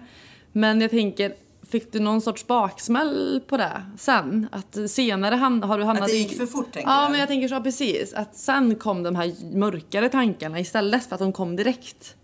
Men 0.52 0.80
jag 0.80 0.90
tänker, 0.90 1.34
fick 1.70 1.92
du 1.92 2.00
någon 2.00 2.20
sorts 2.20 2.46
baksmäll 2.46 3.40
på 3.48 3.56
det 3.56 3.84
sen? 3.98 4.48
Att 4.52 4.90
senare 4.90 5.34
ham- 5.34 5.62
har 5.62 5.78
du 5.78 5.84
hamnat 5.84 6.02
Att 6.04 6.08
det 6.10 6.16
i- 6.16 6.22
gick 6.22 6.36
för 6.38 6.46
fort, 6.46 6.72
tänker 6.72 6.90
Ja, 6.90 7.04
du? 7.04 7.10
men 7.10 7.20
jag 7.20 7.28
tänker 7.28 7.48
så 7.48 7.60
precis. 7.62 8.12
Att 8.14 8.36
sen 8.36 8.76
kom 8.76 9.02
de 9.02 9.16
här 9.16 9.56
mörkare 9.56 10.08
tankarna 10.08 10.60
istället 10.60 11.06
för 11.08 11.14
att 11.14 11.20
de 11.20 11.32
kom 11.32 11.56
direkt. 11.56 12.14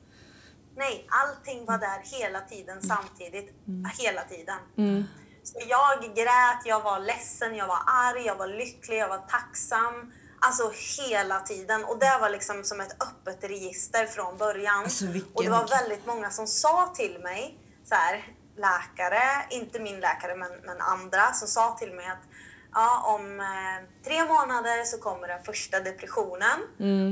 Nej, 0.76 1.07
allting 1.09 1.64
var 1.66 1.79
där 1.79 2.18
hela 2.20 2.40
tiden 2.40 2.83
samtidigt. 2.83 3.55
Hela 3.98 4.22
tiden. 4.22 5.05
Så 5.44 5.59
jag 5.68 6.14
grät, 6.16 6.62
jag 6.64 6.81
var 6.83 7.00
ledsen, 7.00 7.55
jag 7.57 7.66
var 7.66 7.79
arg, 7.87 8.22
jag 8.26 8.37
var 8.37 8.46
lycklig, 8.46 8.98
jag 8.98 9.09
var 9.09 9.18
tacksam. 9.18 10.12
Alltså 10.42 10.72
hela 11.03 11.40
tiden. 11.40 11.85
Och 11.85 11.98
det 11.98 12.18
var 12.20 12.31
liksom 12.31 12.64
som 12.64 12.81
ett 12.81 12.96
öppet 13.03 13.50
register 13.50 14.07
från 14.07 14.37
början. 14.38 14.79
Alltså, 14.85 15.07
vilken- 15.07 15.33
Och 15.35 15.42
det 15.44 15.50
var 15.50 15.68
väldigt 15.68 16.07
många 16.07 16.31
som 16.31 16.46
sa 16.46 16.92
till 16.96 17.18
mig, 17.22 17.59
så 17.88 17.94
här, 17.94 18.26
läkare, 18.61 19.23
inte 19.51 19.79
min 19.81 20.01
läkare 20.01 20.35
men, 20.37 20.51
men 20.64 20.81
andra, 20.81 21.33
som 21.33 21.49
sa 21.49 21.77
till 21.79 21.92
mig 21.92 22.07
att 22.07 22.25
ja, 22.75 23.03
om 23.16 23.40
eh, 23.40 23.79
tre 24.05 24.25
månader 24.25 24.85
så 24.85 24.99
kommer 24.99 25.29
den 25.29 25.42
första 25.42 25.81
depressionen 25.81 26.59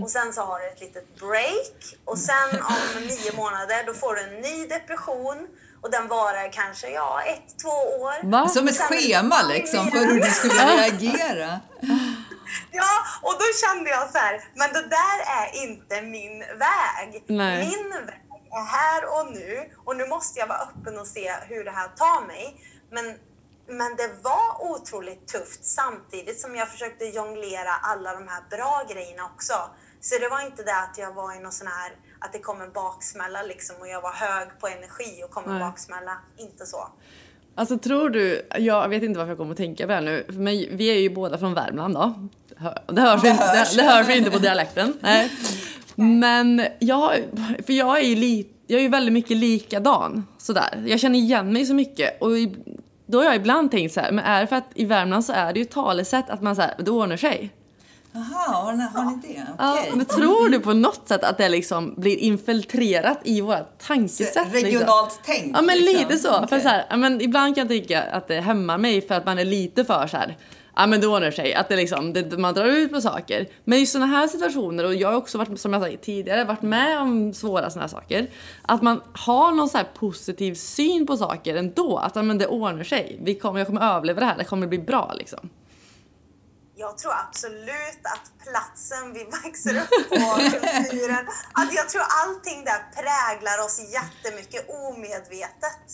och 0.03 0.11
sen 0.11 0.33
så 0.33 0.41
har 0.43 0.59
du 0.61 0.67
ett 0.67 0.81
litet 0.81 1.21
break 1.21 1.79
och 2.05 2.19
sen 2.19 2.51
om 2.63 3.01
nio 3.01 3.37
månader 3.37 3.87
då 3.87 3.95
får 3.95 4.15
du 4.15 4.21
en 4.23 4.41
ny 4.41 4.67
depression 4.67 5.49
Och 5.83 5.91
den 5.91 6.09
varar 6.09 6.53
kanske, 6.53 6.89
ja, 6.91 7.23
ett, 7.23 7.59
två 7.63 7.77
år. 8.03 8.31
Va? 8.31 8.49
Som 8.49 8.69
ett 8.69 8.81
schema 8.81 9.43
liksom 9.43 9.91
för 9.91 9.99
hur 9.99 10.21
du 10.21 10.31
skulle 10.31 10.77
reagera. 10.77 11.61
Ja, 12.73 12.93
och 13.23 13.33
då 13.33 13.45
kände 13.67 13.91
jag 13.91 14.11
så 14.11 14.19
här, 14.19 14.45
men 14.55 14.73
det 14.73 14.83
där 14.83 15.19
är 15.41 15.63
inte 15.65 16.03
min 16.03 16.39
väg. 16.39 17.25
Nej. 17.27 17.67
Min 17.67 18.07
väg 18.07 18.28
är 18.51 18.65
här 18.65 19.05
och 19.21 19.33
nu 19.33 19.71
och 19.85 19.97
nu 19.97 20.07
måste 20.07 20.39
jag 20.41 20.47
vara 20.47 20.59
öppen 20.59 20.99
och 20.99 21.07
se 21.07 21.33
hur 21.49 21.65
det 21.65 21.71
här 21.71 21.89
tar 21.89 22.27
mig. 22.27 22.61
Men, 22.91 23.05
men 23.79 23.97
det 23.97 24.11
var 24.23 24.71
otroligt 24.73 25.29
tufft 25.29 25.65
samtidigt 25.65 26.41
som 26.41 26.57
jag 26.57 26.69
försökte 26.69 27.05
jonglera 27.05 27.71
alla 27.83 28.13
de 28.15 28.29
här 28.29 28.43
bra 28.51 28.87
grejerna 28.93 29.25
också. 29.35 29.55
Så 30.01 30.19
det 30.19 30.29
var 30.29 30.41
inte 30.47 30.63
det 30.63 30.77
att 30.77 30.99
jag 30.99 31.13
var 31.15 31.37
i 31.37 31.41
någon 31.41 31.53
sån 31.53 31.67
här, 31.67 31.93
att 32.19 32.33
det 32.33 32.39
kom 32.39 32.61
en 32.61 32.73
baksmälla 32.73 33.43
liksom 33.43 33.77
och 33.81 33.89
jag 33.89 34.01
var 34.01 34.13
hög 34.13 34.49
på 34.61 34.69
energi 34.69 35.23
och 35.25 35.31
kom 35.31 35.45
en 35.45 35.51
Nej. 35.51 35.61
baksmälla. 35.61 36.19
Inte 36.37 36.67
så. 36.67 36.89
Alltså 37.55 37.79
tror 37.79 38.11
du, 38.11 38.49
jag 38.59 38.89
vet 38.89 39.03
inte 39.03 39.19
varför 39.19 39.31
jag 39.31 39.39
kommer 39.39 39.51
att 39.53 39.57
tänka 39.57 39.85
på 39.85 39.89
det 39.89 39.95
här 39.95 40.01
nu, 40.01 40.27
men 40.29 40.77
vi 40.77 40.87
är 40.97 40.99
ju 41.01 41.11
båda 41.11 41.39
från 41.39 41.55
Värmland 41.55 41.95
då. 41.95 42.29
Det 42.93 43.01
hörs, 43.01 43.23
Det 43.23 43.29
inte, 43.29 43.53
det, 43.53 43.59
hörs. 43.59 43.77
det 43.77 43.83
hörs 43.83 44.09
inte 44.09 44.31
på 44.31 44.39
dialekten. 44.39 44.99
Nej. 45.01 45.31
Men 46.01 46.63
jag, 46.79 47.13
för 47.67 47.73
jag 47.73 47.99
är 47.99 48.05
ju 48.05 48.15
li, 48.15 48.47
jag 48.67 48.79
är 48.79 48.83
ju 48.83 48.89
väldigt 48.89 49.13
mycket 49.13 49.37
likadan 49.37 50.27
sådär. 50.39 50.85
Jag 50.87 51.01
känner 51.01 51.19
igen 51.19 51.53
mig 51.53 51.67
så 51.67 51.75
mycket 51.75 52.23
och 52.23 52.31
då 53.07 53.19
har 53.19 53.25
jag 53.25 53.37
ibland 53.37 53.71
tänkt 53.71 53.95
så 53.95 54.01
här, 54.01 54.13
men 54.13 54.25
är 54.25 54.41
det 54.41 54.47
för 54.47 54.57
att 54.57 54.71
i 54.75 54.85
Värmland 54.85 55.25
så 55.25 55.33
är 55.33 55.53
det 55.53 55.59
ju 55.59 55.65
talesätt 55.65 56.31
att 56.31 56.43
man 56.43 56.57
säger 56.57 56.75
det 56.79 56.91
ordnar 56.91 57.17
sig. 57.17 57.53
Jaha, 58.13 58.55
har 58.55 58.73
ni, 58.73 58.83
har 58.95 59.05
ni 59.05 59.29
det? 59.29 59.47
Ja, 59.59 59.73
Okej. 59.79 59.93
men 59.95 60.07
tror 60.07 60.49
du 60.49 60.61
på 60.61 60.73
något 60.73 61.09
sätt 61.09 61.25
att 61.25 61.39
det 61.39 61.49
liksom 61.49 61.95
blir 61.97 62.17
infiltrerat 62.17 63.21
i 63.25 63.41
våra 63.41 63.59
tankesätt? 63.59 64.35
liksom? 64.35 64.53
Regionalt 64.53 65.21
tänk. 65.25 65.57
Ja 65.57 65.63
men 65.63 65.79
liksom. 65.79 65.99
lite 65.99 66.19
så. 66.19 66.29
För 66.29 66.45
Okej. 66.45 66.61
så 66.61 66.69
här, 66.69 66.87
ja, 66.91 66.97
men 66.97 67.21
ibland 67.21 67.55
kan 67.55 67.63
jag 67.63 67.69
tycka 67.69 68.03
att 68.03 68.29
det 68.29 68.41
hämmar 68.41 68.79
mig 68.79 69.01
för 69.01 69.15
att 69.15 69.27
man 69.27 69.39
är 69.39 69.45
lite 69.45 69.85
för 69.85 70.07
så 70.07 70.17
här. 70.17 70.37
Ja 70.81 70.87
men 70.87 71.01
det 71.01 71.07
ordnar 71.07 71.31
sig, 71.31 71.55
att 71.55 71.69
det 71.69 71.77
liksom, 71.77 72.13
det, 72.13 72.39
man 72.39 72.55
drar 72.55 72.65
ut 72.65 72.93
på 72.93 73.01
saker. 73.01 73.47
Men 73.65 73.79
i 73.79 73.87
sådana 73.87 74.07
här 74.07 74.29
situationer, 74.29 74.85
och 74.85 74.95
jag 74.95 75.09
har 75.09 75.17
också 75.17 75.39
varit, 75.39 75.61
som 75.61 75.73
jag 75.73 75.83
sa 75.83 75.89
tidigare, 76.03 76.45
varit 76.45 76.63
med 76.63 77.01
om 77.01 77.35
svåra 77.35 77.71
sådana 77.71 77.83
här 77.83 77.89
saker. 77.89 78.27
Att 78.63 78.83
man 78.83 79.01
har 79.13 79.53
någon 79.53 79.69
sån 79.69 79.79
här 79.79 79.89
positiv 79.95 80.55
syn 80.55 81.07
på 81.07 81.17
saker 81.17 81.57
ändå. 81.57 81.97
Att 81.97 82.17
ja, 82.17 82.23
men 82.23 82.39
det 82.39 82.47
ordnar 82.47 82.85
sig. 82.85 83.19
Vi 83.23 83.35
kommer, 83.35 83.61
jag 83.61 83.67
kommer 83.67 83.97
överleva 83.97 84.21
det 84.21 84.27
här, 84.27 84.39
det 84.39 84.45
kommer 84.45 84.67
bli 84.67 84.79
bra 84.79 85.15
liksom. 85.19 85.51
Jag 86.81 86.99
tror 86.99 87.13
absolut 87.27 88.03
att 88.15 88.27
platsen 88.47 89.05
vi 89.17 89.23
växer 89.39 89.75
upp 89.83 90.09
på, 90.09 90.27
kulturen, 90.55 91.25
att 91.61 91.71
jag 91.79 91.89
tror 91.89 92.03
allting 92.23 92.65
där 92.65 92.81
präglar 92.99 93.59
oss 93.65 93.77
jättemycket 93.99 94.63
omedvetet. 94.69 95.85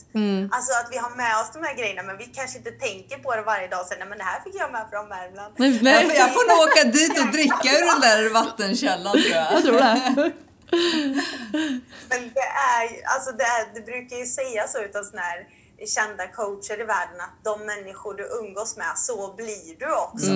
Alltså 0.56 0.72
att 0.80 0.88
vi 0.92 0.98
har 1.04 1.10
med 1.22 1.34
oss 1.40 1.50
de 1.52 1.62
här 1.66 1.74
grejerna 1.80 2.02
men 2.02 2.16
vi 2.18 2.24
kanske 2.24 2.58
inte 2.58 2.70
tänker 2.70 3.16
på 3.18 3.36
det 3.36 3.42
varje 3.42 3.68
dag 3.68 3.80
och 3.80 3.86
säger 3.86 4.00
nej 4.00 4.08
men 4.08 4.18
det 4.18 4.24
här 4.24 4.40
fick 4.44 4.54
jag 4.54 4.72
med 4.72 4.86
från 4.92 5.08
Värmland. 5.08 5.54
Nej, 5.56 5.74
Jag 5.74 5.82
nej, 5.82 6.04
får, 6.04 6.14
jag 6.22 6.30
får 6.36 6.44
nog 6.50 6.58
åka 6.68 6.82
dit 6.98 7.14
och 7.22 7.28
dricka 7.36 7.68
ur 7.78 7.86
den 7.92 8.00
där 8.00 8.30
vattenkällan 8.40 9.12
tror 9.12 9.34
jag. 9.40 9.52
jag 9.52 9.62
tror 9.64 9.78
det. 9.78 10.32
Men 12.10 12.20
det 12.34 12.48
är 12.74 12.84
alltså 13.14 13.30
det, 13.32 13.44
är, 13.44 13.74
det 13.74 13.80
brukar 13.80 14.16
ju 14.16 14.26
sägas 14.26 14.72
så 14.72 14.78
utav 14.78 15.02
såna 15.02 15.22
här 15.22 15.46
kända 15.86 16.26
coacher 16.28 16.80
i 16.80 16.84
världen 16.84 17.20
att 17.20 17.44
de 17.44 17.66
människor 17.66 18.14
du 18.14 18.24
umgås 18.40 18.76
med, 18.76 18.92
så 18.96 19.34
blir 19.36 19.78
du 19.78 19.94
också. 20.06 20.30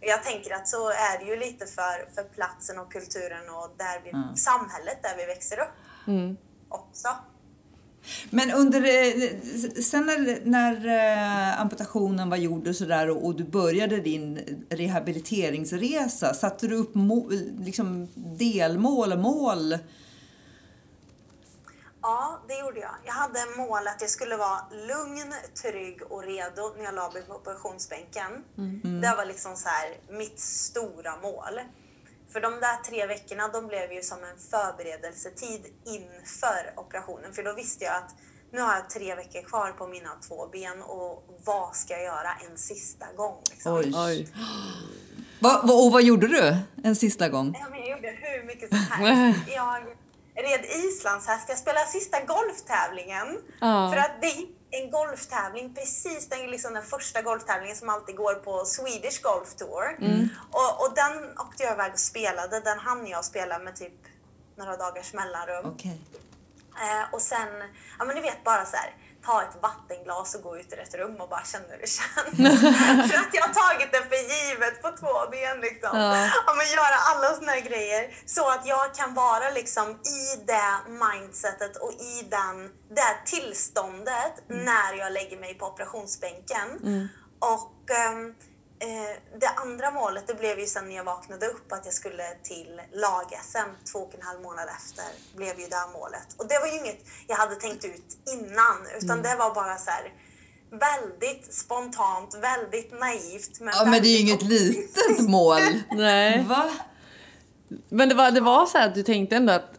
Och 0.00 0.08
Jag 0.14 0.24
tänker 0.24 0.54
att 0.54 0.68
så 0.68 0.88
är 0.90 1.18
det 1.18 1.24
ju 1.24 1.36
lite 1.36 1.66
för, 1.66 2.14
för 2.14 2.22
platsen 2.22 2.78
och 2.78 2.92
kulturen 2.92 3.48
och 3.48 3.74
där 3.76 4.00
vi, 4.04 4.38
samhället 4.38 4.98
där 5.02 5.16
vi 5.16 5.26
växer 5.26 5.58
upp 5.60 5.76
också. 6.68 7.08
Men 8.30 8.50
under, 8.50 8.80
eh, 8.80 9.30
sen 9.82 10.06
när, 10.06 10.40
när 10.44 10.86
eh, 10.86 11.60
amputationen 11.60 12.30
var 12.30 12.36
gjord 12.36 12.68
och 12.68 12.76
sådär 12.76 13.10
och, 13.10 13.26
och 13.26 13.34
du 13.34 13.44
började 13.44 13.96
din 13.96 14.40
rehabiliteringsresa, 14.70 16.34
satte 16.34 16.66
du 16.66 16.76
upp 16.76 16.94
må, 16.94 17.30
liksom 17.60 18.08
delmål 18.14 19.12
och 19.12 19.18
mål? 19.18 19.78
Ja, 22.08 22.40
det 22.48 22.58
gjorde 22.58 22.80
jag. 22.80 22.94
Jag 23.04 23.12
hade 23.12 23.38
mål 23.56 23.86
att 23.86 24.00
jag 24.00 24.10
skulle 24.10 24.36
vara 24.36 24.60
lugn, 24.70 25.34
trygg 25.62 26.02
och 26.10 26.22
redo 26.22 26.74
när 26.76 26.84
jag 26.84 26.94
la 26.94 27.10
mig 27.10 27.22
på 27.22 27.34
operationsbänken. 27.34 28.44
Det 29.02 29.14
var 29.16 29.24
liksom 29.24 29.56
så 29.56 29.68
här 29.68 29.96
mitt 30.18 30.40
stora 30.40 31.16
mål. 31.16 31.60
För 32.32 32.40
de 32.40 32.52
där 32.52 32.82
tre 32.84 33.06
veckorna, 33.06 33.48
de 33.48 33.66
blev 33.66 33.92
ju 33.92 34.02
som 34.02 34.18
en 34.18 34.38
förberedelsetid 34.50 35.66
inför 35.84 36.72
operationen. 36.76 37.32
För 37.32 37.42
då 37.42 37.52
visste 37.52 37.84
jag 37.84 37.96
att 37.96 38.14
nu 38.52 38.60
har 38.60 38.74
jag 38.74 38.90
tre 38.90 39.14
veckor 39.14 39.42
kvar 39.42 39.72
på 39.72 39.86
mina 39.86 40.10
två 40.28 40.46
ben 40.52 40.82
och 40.82 41.24
vad 41.44 41.76
ska 41.76 41.94
jag 41.94 42.04
göra 42.04 42.30
en 42.50 42.58
sista 42.58 43.06
gång? 43.16 43.36
Liksom. 43.50 43.74
Oj. 43.74 43.92
Oj. 43.96 44.28
Va, 45.40 45.62
va, 45.64 45.74
och 45.74 45.92
vad 45.92 46.02
gjorde 46.02 46.26
du 46.28 46.56
en 46.84 46.96
sista 46.96 47.28
gång? 47.28 47.56
Ja, 47.60 47.66
men 47.70 47.80
jag 47.80 47.90
gjorde 47.90 48.08
hur 48.08 48.46
mycket 48.46 48.68
som 48.68 48.78
helst. 48.78 49.40
Jag 49.54 49.82
red 50.42 50.64
islandshäst. 50.64 51.48
Jag 51.48 51.58
spelade 51.58 51.86
sista 51.86 52.20
golftävlingen. 52.24 53.42
Ja. 53.60 53.90
För 53.92 54.00
att 54.00 54.20
det 54.20 54.26
är 54.26 54.46
en 54.70 54.90
golftävling, 54.90 55.74
precis 55.74 56.28
den, 56.28 56.50
liksom 56.50 56.74
den 56.74 56.82
första 56.82 57.22
golftävlingen 57.22 57.76
som 57.76 57.88
alltid 57.88 58.16
går 58.16 58.34
på 58.34 58.64
Swedish 58.64 59.22
Golf 59.22 59.54
Tour. 59.54 59.98
Och, 60.50 60.70
och 60.82 60.94
den 60.94 61.38
åkte 61.38 61.62
jag 61.62 61.72
iväg 61.72 61.92
och 61.92 61.98
spelade. 61.98 62.60
Den 62.60 62.78
hann 62.78 63.06
jag 63.06 63.24
spela 63.24 63.58
med 63.58 63.76
typ 63.76 63.98
några 64.56 64.76
dagars 64.76 65.14
mellanrum. 65.14 65.72
Okej. 65.74 66.00
Eh, 66.80 67.14
och 67.14 67.22
sen, 67.22 67.48
ja 67.98 68.04
men 68.04 68.14
ni 68.14 68.20
vet 68.20 68.44
bara 68.44 68.64
så 68.64 68.76
här, 68.76 68.94
ta 69.28 69.42
ett 69.42 69.56
vattenglas 69.62 70.34
och 70.34 70.42
gå 70.42 70.58
ut 70.58 70.72
i 70.72 70.76
ett 70.76 70.94
rum 70.94 71.16
och 71.20 71.28
bara 71.28 71.44
känna 71.44 71.64
hur 71.68 71.80
det 71.84 71.92
känns. 71.98 72.60
för 73.10 73.18
att 73.22 73.34
jag 73.36 73.42
har 73.48 73.54
tagit 73.64 73.92
det 73.92 74.02
för 74.10 74.20
givet 74.34 74.82
på 74.82 74.88
två 75.00 75.14
ben 75.30 75.60
liksom. 75.60 75.90
Ja. 75.92 76.30
Ja. 76.46 76.54
men 76.58 76.66
göra 76.78 76.98
alla 77.10 77.34
såna 77.36 77.52
här 77.52 77.60
grejer 77.60 78.02
så 78.26 78.50
att 78.50 78.66
jag 78.66 78.94
kan 78.94 79.14
vara 79.14 79.50
liksom 79.50 79.90
i 79.90 80.22
det 80.46 80.72
mindsetet 81.04 81.76
och 81.76 81.92
i 81.92 82.26
den, 82.30 82.56
det 82.98 83.14
tillståndet 83.24 84.34
när 84.48 84.92
jag 84.98 85.12
lägger 85.12 85.38
mig 85.40 85.54
på 85.54 85.66
operationsbänken. 85.66 86.68
Och 87.38 87.90
ehm, 87.90 88.34
Eh, 88.80 89.38
det 89.40 89.48
andra 89.48 89.90
målet 89.90 90.26
det 90.26 90.34
blev 90.34 90.58
ju 90.58 90.66
sen 90.66 90.88
när 90.88 90.96
jag 90.96 91.04
vaknade 91.04 91.46
upp 91.46 91.72
att 91.72 91.84
jag 91.84 91.94
skulle 91.94 92.24
till 92.42 92.80
lag-SM 92.92 93.70
två 93.92 93.98
och 93.98 94.14
en 94.14 94.22
halv 94.22 94.40
månad 94.40 94.68
efter. 94.78 95.04
blev 95.36 95.60
ju 95.60 95.66
det 95.66 95.86
målet. 95.92 96.28
Och 96.36 96.48
det 96.48 96.58
var 96.58 96.66
ju 96.66 96.78
inget 96.78 97.00
jag 97.26 97.36
hade 97.36 97.54
tänkt 97.54 97.84
ut 97.84 98.18
innan 98.34 98.76
utan 99.00 99.22
det 99.22 99.36
var 99.36 99.54
bara 99.54 99.76
så 99.76 99.90
här 99.90 100.12
väldigt 100.70 101.54
spontant, 101.54 102.34
väldigt 102.34 103.00
naivt. 103.00 103.60
Men 103.60 103.74
Ja, 103.76 103.84
men 103.84 104.02
det 104.02 104.08
är 104.08 104.12
ju 104.12 104.18
inget 104.18 104.42
litet 104.42 105.28
mål. 105.28 105.60
Nej. 105.90 106.44
Va? 106.48 106.70
Men 107.88 108.08
det 108.08 108.14
var, 108.14 108.30
det 108.30 108.40
var 108.40 108.66
så 108.66 108.78
här 108.78 108.88
att 108.88 108.94
du 108.94 109.02
tänkte 109.02 109.36
ändå 109.36 109.52
att 109.52 109.70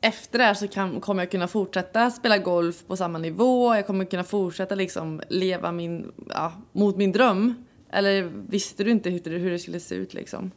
efter 0.00 0.38
det 0.38 0.44
här 0.44 0.54
så 0.54 0.68
kan, 0.68 1.00
kommer 1.00 1.22
jag 1.22 1.30
kunna 1.30 1.48
fortsätta 1.48 2.10
spela 2.10 2.38
golf 2.38 2.76
på 2.86 2.96
samma 2.96 3.18
nivå. 3.18 3.74
Jag 3.74 3.86
kommer 3.86 4.04
kunna 4.04 4.24
fortsätta 4.24 4.74
liksom 4.74 5.22
leva 5.28 5.72
min, 5.72 6.12
ja, 6.28 6.52
mot 6.72 6.96
min 6.96 7.12
dröm. 7.12 7.64
Eller 7.92 8.22
visste 8.48 8.84
du 8.84 8.90
inte 8.90 9.10
hur 9.10 9.50
det, 9.50 9.58
skulle 9.58 9.80
se 9.80 9.94
ut 9.94 10.14
liksom? 10.14 10.50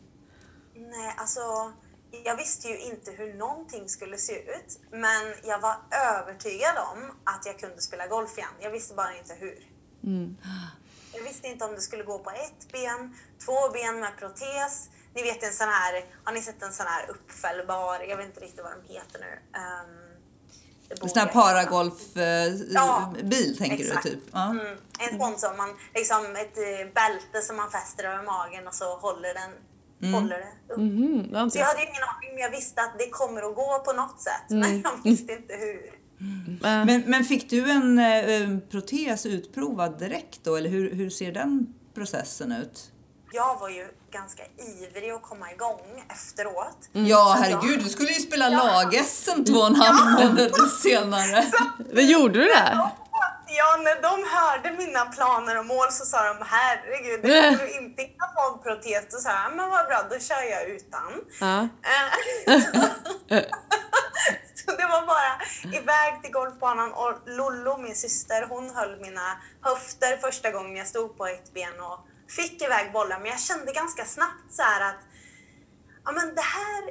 Nej, 0.75 1.15
alltså 1.17 1.73
jag 2.23 2.37
visste 2.37 2.67
ju 2.67 2.79
inte 2.79 3.11
hur 3.11 3.33
någonting 3.33 3.89
skulle 3.89 4.17
se 4.17 4.33
ut. 4.33 4.79
Men 4.91 5.33
jag 5.43 5.59
var 5.59 5.75
övertygad 5.91 6.77
om 6.77 7.11
att 7.23 7.45
jag 7.45 7.59
kunde 7.59 7.81
spela 7.81 8.07
golf 8.07 8.37
igen. 8.37 8.49
Jag 8.59 8.71
visste 8.71 8.95
bara 8.95 9.17
inte 9.17 9.33
hur. 9.33 9.67
Jag 11.13 11.23
visste 11.23 11.47
inte 11.47 11.65
om 11.65 11.71
det 11.75 11.81
skulle 11.81 12.03
gå 12.03 12.19
på 12.19 12.29
ett 12.29 12.71
ben, 12.71 13.15
två 13.45 13.69
ben 13.73 13.99
med 13.99 14.17
protes. 14.17 14.89
Ni 15.13 15.23
vet 15.23 15.43
en 15.43 15.53
sån 15.53 15.67
här, 15.67 16.05
har 16.23 16.33
ni 16.33 16.41
sett 16.41 16.63
en 16.63 16.73
sån 16.73 16.85
här 16.87 17.09
uppfällbar, 17.09 17.99
jag 18.09 18.17
vet 18.17 18.25
inte 18.25 18.39
riktigt 18.39 18.63
vad 18.63 18.71
de 18.71 18.93
heter 18.93 19.19
nu. 19.19 19.59
Um, 19.59 20.10
En 21.01 21.09
sån 21.09 21.19
här 21.19 21.27
paragolfbil 21.27 22.69
Ja, 22.73 23.13
tänker 23.57 23.85
exakt. 23.85 24.03
du 24.03 24.09
typ? 24.09 24.19
Ja. 24.31 24.49
Mm, 24.49 24.77
en 24.99 25.19
sån 25.19 25.37
som 25.37 25.57
man, 25.57 25.69
liksom 25.95 26.35
ett 26.35 26.57
eh, 26.57 26.93
bälte 26.93 27.41
som 27.47 27.55
man 27.57 27.71
fäster 27.71 28.03
över 28.03 28.23
magen 28.23 28.67
och 28.67 28.73
så 28.73 28.97
håller 28.97 29.33
den 29.33 29.51
håller 30.13 30.37
det 30.37 30.73
upp. 30.73 31.51
Så 31.51 31.57
jag 31.57 31.65
hade 31.65 31.81
ju 31.81 31.87
ingen 31.87 32.03
aning, 32.03 32.29
men 32.33 32.37
jag 32.37 32.51
visste 32.51 32.81
att 32.81 32.99
det 32.99 33.09
kommer 33.09 33.41
att 33.49 33.55
gå 33.55 33.81
på 33.85 33.93
något 33.93 34.21
sätt. 34.21 34.49
Men 34.49 34.81
jag 34.81 34.91
visste 35.03 35.33
inte 35.33 35.53
hur. 35.53 36.01
Men, 36.61 36.85
Men, 36.85 37.03
men 37.07 37.23
fick 37.23 37.49
du 37.49 37.71
en 37.71 37.99
eh, 37.99 38.57
protes 38.71 39.25
utprovad 39.25 39.99
direkt 39.99 40.43
då, 40.43 40.55
eller 40.55 40.69
hur, 40.69 40.95
hur 40.95 41.09
ser 41.09 41.31
den 41.31 41.73
processen 41.93 42.51
ut? 42.51 42.90
Jag 43.33 43.59
var 43.59 43.69
ju 43.69 43.87
ganska 44.11 44.43
ivrig 44.57 45.11
att 45.11 45.21
komma 45.21 45.51
igång 45.51 46.03
efteråt. 46.09 46.77
Ja, 46.91 47.37
herregud, 47.39 47.83
du 47.83 47.89
skulle 47.89 48.09
ju 48.09 48.19
spela 48.19 48.49
lag-SM 48.49 49.43
två 49.43 49.59
och 49.59 49.67
en 49.67 49.75
halv 49.75 50.11
månad 50.11 50.71
senare. 50.71 51.45
men 51.93 52.07
gjorde 52.07 52.39
du 52.39 52.45
det? 52.45 52.89
Ja, 53.47 53.77
när 53.83 54.01
de 54.01 54.29
hörde 54.29 54.77
mina 54.77 55.05
planer 55.05 55.59
och 55.59 55.65
mål 55.65 55.91
så 55.91 56.05
sa 56.05 56.33
de 56.33 56.45
herregud, 56.45 57.19
det 57.21 57.41
kommer 57.41 57.67
du 57.67 57.85
inte 57.85 58.01
hinna 58.01 58.25
få 58.35 58.53
en 58.53 58.59
protes. 58.63 59.05
Då 59.11 59.17
sa 59.17 59.29
jag, 59.29 59.55
men 59.55 59.69
vad 59.69 59.87
bra, 59.87 60.03
då 60.09 60.19
kör 60.19 60.43
jag 60.51 60.69
utan. 60.69 61.11
Ja. 61.39 61.59
Eh, 61.61 62.59
så 64.55 64.71
det 64.71 64.87
var 64.93 65.05
bara 65.05 65.31
iväg 65.63 66.23
till 66.23 66.31
golfbanan 66.31 66.93
och 66.93 67.13
Lollo, 67.25 67.77
min 67.77 67.95
syster, 67.95 68.45
hon 68.49 68.69
höll 68.75 68.99
mina 68.99 69.37
höfter 69.61 70.17
första 70.17 70.51
gången 70.51 70.75
jag 70.75 70.87
stod 70.87 71.17
på 71.17 71.25
ett 71.27 71.53
ben 71.53 71.81
och 71.81 72.07
fick 72.35 72.61
iväg 72.61 72.91
bollar. 72.93 73.19
Men 73.19 73.29
jag 73.29 73.39
kände 73.39 73.71
ganska 73.73 74.05
snabbt 74.05 74.51
så 74.51 74.61
att 74.61 75.01
ja, 76.05 76.11
men 76.11 76.35
det 76.35 76.41
här, 76.41 76.81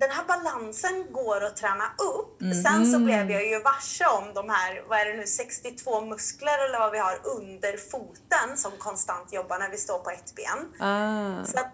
den 0.00 0.10
här 0.10 0.24
balansen 0.24 1.12
går 1.12 1.44
att 1.44 1.56
träna 1.56 1.84
upp. 1.84 2.42
Mm. 2.42 2.62
Sen 2.62 2.92
så 2.92 2.98
blev 2.98 3.30
jag 3.30 3.46
ju 3.46 3.62
varse 3.62 4.06
om 4.06 4.34
de 4.34 4.50
här, 4.50 4.84
vad 4.88 4.98
är 5.00 5.06
det 5.06 5.16
nu, 5.16 5.26
62 5.26 6.00
muskler 6.00 6.64
eller 6.68 6.78
vad 6.78 6.92
vi 6.92 6.98
har 6.98 7.20
under 7.24 7.76
foten 7.90 8.56
som 8.56 8.72
konstant 8.78 9.32
jobbar 9.32 9.58
när 9.58 9.70
vi 9.70 9.76
står 9.76 9.98
på 9.98 10.10
ett 10.10 10.34
ben. 10.34 10.88
Ah. 10.88 11.44
Så 11.44 11.58
att 11.58 11.72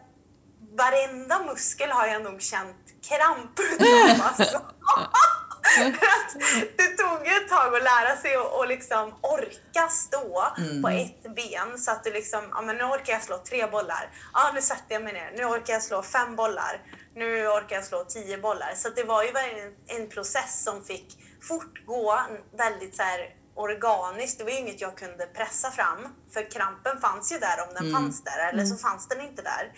varenda 0.78 1.42
muskel 1.46 1.90
har 1.90 2.06
jag 2.06 2.22
nog 2.22 2.42
känt 2.42 2.76
kramp 3.08 3.60
utav. 3.60 4.26
Alltså. 4.26 4.60
Det 6.76 6.96
tog 6.96 7.26
ju 7.26 7.32
ett 7.32 7.48
tag 7.48 7.74
att 7.74 7.82
lära 7.82 8.16
sig 8.16 8.36
att 8.36 8.52
och 8.52 8.68
liksom 8.68 9.14
orka 9.20 9.88
stå 9.88 10.44
på 10.82 10.88
ett 10.88 11.34
ben 11.36 11.78
så 11.78 11.90
att 11.90 12.04
du 12.04 12.12
liksom, 12.12 12.42
ja 12.54 12.62
men 12.62 12.76
nu 12.76 12.84
orkar 12.84 13.12
jag 13.12 13.22
slå 13.22 13.38
tre 13.38 13.66
bollar. 13.66 14.10
Ja, 14.34 14.50
nu 14.54 14.62
sätter 14.62 14.94
jag 14.94 15.02
mig 15.02 15.12
ner. 15.12 15.32
Nu 15.36 15.44
orkar 15.44 15.72
jag 15.72 15.82
slå 15.82 16.02
fem 16.02 16.36
bollar. 16.36 16.80
Nu 17.14 17.46
orkar 17.46 17.76
jag 17.76 17.84
slå 17.84 18.04
tio 18.04 18.38
bollar. 18.38 18.72
Så 18.76 18.88
det 18.88 19.04
var 19.04 19.22
ju 19.24 19.32
verkligen 19.32 19.74
en 19.86 20.08
process 20.08 20.64
som 20.64 20.84
fick 20.84 21.18
fortgå 21.48 22.20
väldigt 22.58 22.96
så 22.96 23.02
här 23.02 23.34
organiskt. 23.54 24.38
Det 24.38 24.44
var 24.44 24.50
ju 24.50 24.58
inget 24.58 24.80
jag 24.80 24.96
kunde 24.96 25.26
pressa 25.26 25.70
fram. 25.70 26.14
För 26.32 26.50
krampen 26.50 27.00
fanns 27.00 27.32
ju 27.32 27.38
där 27.38 27.68
om 27.68 27.74
den 27.74 27.92
fanns 27.94 28.24
där, 28.24 28.48
eller 28.48 28.64
så 28.64 28.76
fanns 28.76 29.08
den 29.08 29.20
inte 29.20 29.42
där. 29.42 29.72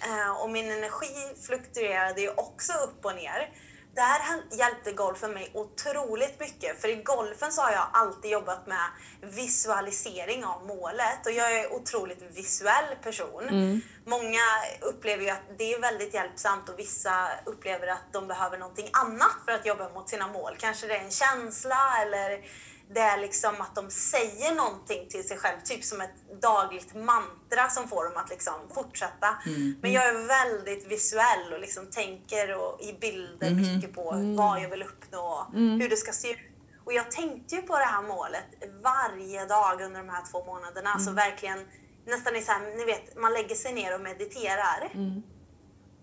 Eh, 0.00 0.42
och 0.42 0.50
min 0.50 0.70
energi 0.70 1.34
fluktuerade 1.46 2.20
ju 2.20 2.30
också 2.30 2.72
upp 2.72 3.04
och 3.04 3.14
ner. 3.14 3.50
Där 3.96 4.56
hjälpte 4.58 4.92
golfen 4.92 5.32
mig 5.32 5.50
otroligt 5.54 6.40
mycket. 6.40 6.80
För 6.80 6.88
i 6.88 6.94
golfen 6.94 7.52
så 7.52 7.62
har 7.62 7.72
jag 7.72 7.86
alltid 7.92 8.30
jobbat 8.30 8.66
med 8.66 8.86
visualisering 9.20 10.44
av 10.44 10.66
målet. 10.66 11.26
Och 11.26 11.32
jag 11.32 11.52
är 11.52 11.64
en 11.64 11.72
otroligt 11.72 12.22
visuell 12.34 12.96
person. 13.02 13.82
Många 14.04 14.40
upplever 14.80 15.24
ju 15.24 15.30
att 15.30 15.58
det 15.58 15.74
är 15.74 15.80
väldigt 15.80 16.14
hjälpsamt 16.14 16.68
och 16.68 16.78
vissa 16.78 17.28
upplever 17.46 17.86
att 17.86 18.12
de 18.12 18.28
behöver 18.28 18.58
någonting 18.58 18.88
annat 18.92 19.36
för 19.44 19.52
att 19.52 19.66
jobba 19.66 19.88
mot 19.88 20.08
sina 20.08 20.26
mål. 20.26 20.56
Kanske 20.58 20.86
det 20.86 20.96
är 20.96 21.04
en 21.04 21.10
känsla 21.10 21.98
eller 22.02 22.40
det 22.88 23.00
är 23.00 23.18
liksom 23.18 23.54
att 23.60 23.74
de 23.74 23.90
säger 23.90 24.54
någonting 24.54 25.08
till 25.08 25.28
sig 25.28 25.38
själv, 25.38 25.60
typ 25.64 25.84
som 25.84 26.00
ett 26.00 26.40
dagligt 26.42 26.94
mantra 26.94 27.68
som 27.70 27.88
får 27.88 28.04
dem 28.04 28.16
att 28.16 28.30
liksom 28.30 28.54
fortsätta. 28.74 29.38
Men 29.80 29.92
jag 29.92 30.06
är 30.06 30.26
väldigt 30.26 30.86
visuell 30.86 31.52
och 31.52 31.60
liksom 31.60 31.86
tänker 31.86 32.54
och, 32.56 32.80
i 32.80 32.92
bilder 33.00 33.50
mycket 33.50 33.94
på 33.94 34.34
vad 34.36 34.62
jag 34.62 34.70
vill 34.70 34.82
uppnå 34.82 35.20
och 35.20 35.54
hur 35.54 35.88
det 35.88 35.96
ska 35.96 36.12
se 36.12 36.30
ut. 36.30 36.38
Och 36.84 36.92
jag 36.92 37.10
tänkte 37.10 37.54
ju 37.54 37.62
på 37.62 37.78
det 37.78 37.84
här 37.84 38.02
målet 38.02 38.44
varje 38.82 39.46
dag 39.46 39.80
under 39.80 40.00
de 40.00 40.08
här 40.08 40.24
två 40.30 40.44
månaderna. 40.44 40.90
Alltså 40.90 41.10
verkligen 41.10 41.66
nästan 42.06 42.36
i 42.36 42.42
så 42.42 42.52
här, 42.52 42.76
ni 42.76 42.84
vet, 42.84 43.16
man 43.16 43.32
lägger 43.32 43.54
sig 43.54 43.72
ner 43.72 43.94
och 43.94 44.00
mediterar. 44.00 44.90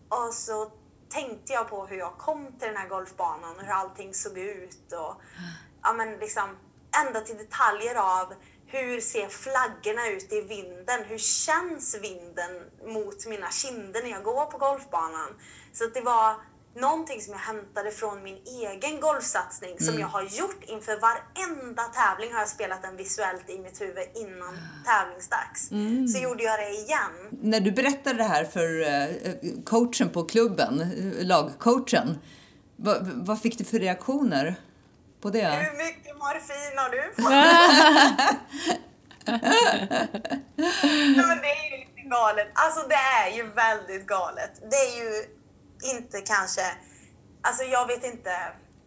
Och 0.10 0.34
så 0.34 0.72
tänkte 1.10 1.54
jag 1.54 1.70
på 1.70 1.86
hur 1.86 1.98
jag 1.98 2.18
kom 2.18 2.48
till 2.48 2.68
den 2.68 2.78
här 2.78 2.90
golfbanan 2.90 3.56
och 3.56 3.62
hur 3.62 3.72
allting 3.72 4.14
såg 4.14 4.38
ut. 4.38 4.92
Och, 4.94 5.22
ja, 5.84 5.94
men 5.94 6.18
liksom, 6.18 6.58
ända 7.02 7.22
till 7.22 7.38
detaljer 7.38 7.96
av 7.96 8.34
hur 8.66 9.02
ser 9.02 9.28
flaggorna 9.28 10.10
ut 10.10 10.34
i 10.34 10.42
vinden? 10.42 11.00
Hur 11.08 11.18
känns 11.18 11.96
vinden 12.02 12.52
mot 12.94 13.26
mina 13.26 13.52
kinder 13.52 14.04
när 14.04 14.10
jag 14.10 14.24
går 14.24 14.46
på 14.46 14.58
golfbanan? 14.58 15.30
Så 15.74 15.84
det 15.94 16.02
var 16.02 16.36
någonting 16.76 17.22
som 17.22 17.34
jag 17.34 17.40
hämtade 17.40 17.92
från 17.92 18.24
min 18.24 18.38
egen 18.46 19.00
golfsatsning 19.00 19.80
som 19.80 20.00
jag 20.00 20.08
har 20.08 20.24
gjort 20.24 20.64
inför 20.68 21.00
varenda 21.00 21.84
tävling 21.84 22.34
har 22.34 22.40
jag 22.40 22.50
spelat 22.50 22.82
den 22.82 22.98
visuellt 22.98 23.50
i 23.50 23.60
mitt 23.60 23.82
huvud 23.82 24.08
innan 24.16 24.58
tävlingsdags. 24.86 25.70
Så 26.14 26.24
gjorde 26.24 26.44
jag 26.44 26.60
det 26.60 26.70
igen. 26.70 27.12
När 27.42 27.60
du 27.60 27.72
berättade 27.72 28.18
det 28.18 28.24
här 28.24 28.46
för 28.46 28.82
eh, 28.82 29.64
coachen 29.66 30.10
på 30.10 30.24
klubben, 30.24 30.82
eh, 30.82 31.26
lagcoachen, 31.26 32.20
vad, 32.76 33.08
vad 33.16 33.42
fick 33.42 33.58
du 33.58 33.64
för 33.64 33.80
reaktioner 33.80 34.56
på 35.24 35.30
det? 35.30 35.50
Hur 35.50 35.78
mycket 35.86 36.18
morfin 36.18 36.78
har 36.82 36.90
du 36.90 37.04
fått? 37.16 37.32
Nej, 41.18 41.26
men 41.28 41.38
det 41.44 41.52
är 41.60 41.64
ju 41.72 41.78
lite 41.78 42.02
galet. 42.10 42.48
Alltså 42.54 42.88
det 42.88 43.02
är 43.22 43.30
ju 43.38 43.44
väldigt 43.66 44.08
galet. 44.08 44.54
Det 44.72 44.76
är 44.76 44.94
ju 45.02 45.12
inte 45.96 46.22
kanske... 46.22 46.62
Alltså 47.42 47.64
jag 47.64 47.88
vet 47.88 48.04
inte 48.04 48.32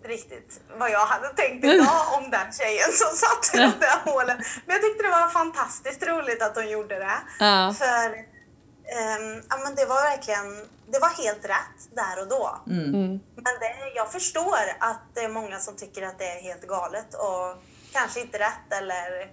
riktigt 0.04 0.60
vad 0.78 0.90
jag 0.90 1.06
hade 1.06 1.28
tänkt 1.28 1.64
idag 1.64 2.02
om 2.18 2.30
den 2.30 2.52
tjejen 2.52 2.92
som 2.92 3.16
satte 3.24 3.56
de 3.66 3.72
där 3.86 4.12
målen. 4.12 4.36
Men 4.66 4.74
jag 4.76 4.82
tyckte 4.82 5.02
det 5.02 5.10
var 5.10 5.28
fantastiskt 5.28 6.02
roligt 6.06 6.42
att 6.42 6.56
hon 6.56 6.68
gjorde 6.70 6.98
det. 6.98 7.18
Ja. 7.38 7.74
För 7.78 8.35
ehm, 8.86 9.42
ja, 9.48 9.56
men 9.64 9.74
det 9.74 9.86
var 9.86 10.02
verkligen, 10.10 10.66
det 10.92 10.98
var 10.98 11.24
helt 11.24 11.44
rätt 11.44 11.80
där 11.94 12.22
och 12.22 12.28
då. 12.28 12.60
Men 13.34 13.54
det, 13.60 13.92
jag 13.94 14.12
förstår 14.12 14.62
att 14.78 15.00
det 15.14 15.20
är 15.20 15.28
många 15.28 15.58
som 15.58 15.76
tycker 15.76 16.02
att 16.02 16.18
det 16.18 16.24
är 16.24 16.42
helt 16.42 16.66
galet 16.68 17.14
och 17.14 17.62
kanske 17.92 18.20
inte 18.20 18.38
rätt 18.38 18.72
eller 18.80 19.32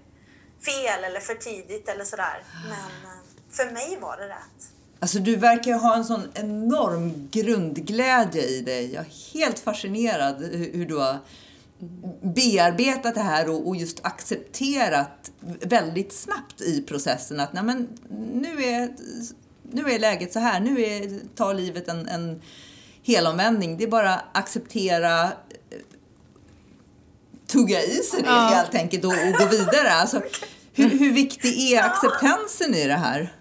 fel 0.66 1.04
eller 1.04 1.20
för 1.20 1.36
tidigt 1.36 1.89
eller 1.89 2.06
sådär. 2.06 2.44
Men 2.63 3.12
eh, 3.12 3.20
för 3.52 3.72
mig 3.72 3.98
var 4.02 4.18
det 4.18 4.28
rätt. 4.28 4.70
Alltså 5.00 5.20
du 5.20 5.36
verkar 5.36 5.74
ha 5.74 5.96
en 5.96 6.06
sån 6.06 6.32
enorm 6.34 7.30
grundglädje 7.32 8.42
i 8.42 8.62
dig. 8.62 8.94
Jag 8.94 9.06
är 9.06 9.34
helt 9.34 9.60
fascinerad 9.60 10.44
hur, 10.44 10.86
du 10.86 10.96
har 10.96 11.18
bearbetat 12.22 13.16
det 13.16 13.22
här 13.22 13.50
och, 13.50 13.68
och 13.68 13.76
just 13.76 14.06
accepterat 14.06 15.32
väldigt 15.62 16.13
snabbt 16.13 16.62
i 16.62 16.82
processen 16.82 17.39
att 17.39 17.54
nej 17.54 17.63
men, 17.63 17.88
nu, 18.34 18.63
är, 18.63 18.94
nu 19.71 19.91
är 19.91 19.99
läget 19.99 20.34
så 20.34 20.39
här, 20.39 20.60
nu 20.60 20.82
är, 20.82 21.19
tar 21.36 21.54
livet 21.54 21.88
en, 21.88 22.08
en 22.08 22.41
helomvändning. 23.04 23.78
Det 23.78 23.84
är 23.84 23.88
bara 23.88 24.21
acceptera 24.34 25.32
tugga 27.47 27.82
i 27.82 27.95
sig 27.95 28.21
det 28.21 28.30
helt 28.30 28.76
enkelt 28.76 29.06
och, 29.06 29.12
och 29.12 29.34
gå 29.39 29.45
vidare. 29.45 29.91
Alltså, 29.91 30.21
hur, 30.73 30.89
hur 30.89 31.13
viktig 31.13 31.71
är 31.71 31.84
acceptansen 31.84 32.73
i 32.76 32.88
det 32.88 32.93
här? 32.95 33.36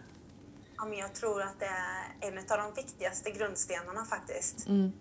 Ja, 0.76 0.84
men 0.84 0.98
jag 0.98 1.14
tror 1.14 1.42
att 1.42 1.60
det 1.60 1.66
är 1.66 2.28
en 2.28 2.38
av 2.38 2.58
de 2.58 2.74
viktigaste 2.82 3.30
grundstenarna 3.30 4.04
faktiskt. 4.04 4.68
Ehm, 4.68 4.92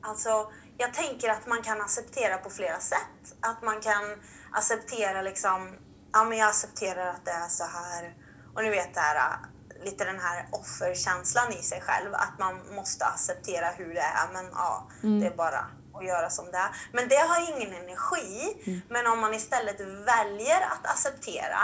alltså, 0.00 0.52
jag 0.78 0.94
tänker 0.94 1.28
att 1.28 1.46
man 1.46 1.62
kan 1.62 1.80
acceptera 1.80 2.38
på 2.38 2.50
flera 2.50 2.80
sätt. 2.80 3.34
Att 3.40 3.62
man 3.62 3.80
kan 3.80 4.04
acceptera 4.52 5.22
liksom, 5.22 5.76
ja 6.12 6.24
men 6.24 6.38
jag 6.38 6.48
accepterar 6.48 7.06
att 7.06 7.24
det 7.24 7.30
är 7.30 7.48
så 7.48 7.64
här. 7.64 8.14
Och 8.54 8.62
ni 8.62 8.70
vet 8.70 8.94
det 8.94 9.00
här, 9.00 9.16
äh, 9.16 9.84
lite 9.84 10.04
den 10.04 10.20
här 10.20 10.48
offerkänslan 10.52 11.52
i 11.52 11.62
sig 11.62 11.80
själv. 11.80 12.14
Att 12.14 12.38
man 12.38 12.74
måste 12.74 13.04
acceptera 13.04 13.66
hur 13.76 13.94
det 13.94 14.00
är. 14.00 14.32
Men 14.32 14.44
ja, 14.52 14.88
det 15.20 15.26
är 15.26 15.36
bara 15.36 15.66
att 15.94 16.04
göra 16.06 16.30
som 16.30 16.44
det 16.50 16.58
är. 16.58 16.68
Men 16.92 17.08
det 17.08 17.16
har 17.16 17.54
ingen 17.56 17.72
energi. 17.82 18.56
Men 18.88 19.06
om 19.06 19.20
man 19.20 19.34
istället 19.34 19.80
väljer 19.80 20.60
att 20.60 20.86
acceptera. 20.86 21.60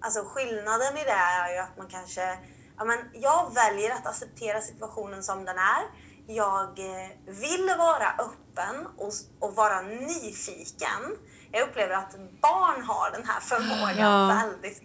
Alltså 0.00 0.24
skillnaden 0.24 0.96
i 0.98 1.04
det 1.04 1.10
är 1.10 1.52
ju 1.52 1.58
att 1.58 1.76
man 1.78 1.86
kanske, 1.88 2.38
ja 2.78 2.84
men 2.84 2.98
jag 3.14 3.54
väljer 3.54 3.90
att 3.90 4.06
acceptera 4.06 4.60
situationen 4.60 5.22
som 5.22 5.44
den 5.44 5.56
är. 5.58 5.82
Jag 6.26 6.78
eh, 6.78 7.08
vill 7.26 7.74
vara 7.78 8.08
öppen 8.18 8.86
och, 8.98 9.12
och 9.40 9.54
vara 9.54 9.80
nyfiken. 9.80 11.16
Jag 11.52 11.68
upplever 11.68 11.94
att 11.94 12.12
barn 12.40 12.82
har 12.84 13.10
den 13.10 13.24
här 13.26 13.40
förmågan 13.40 13.96
Ja. 13.98 14.26
väldigt 14.26 14.82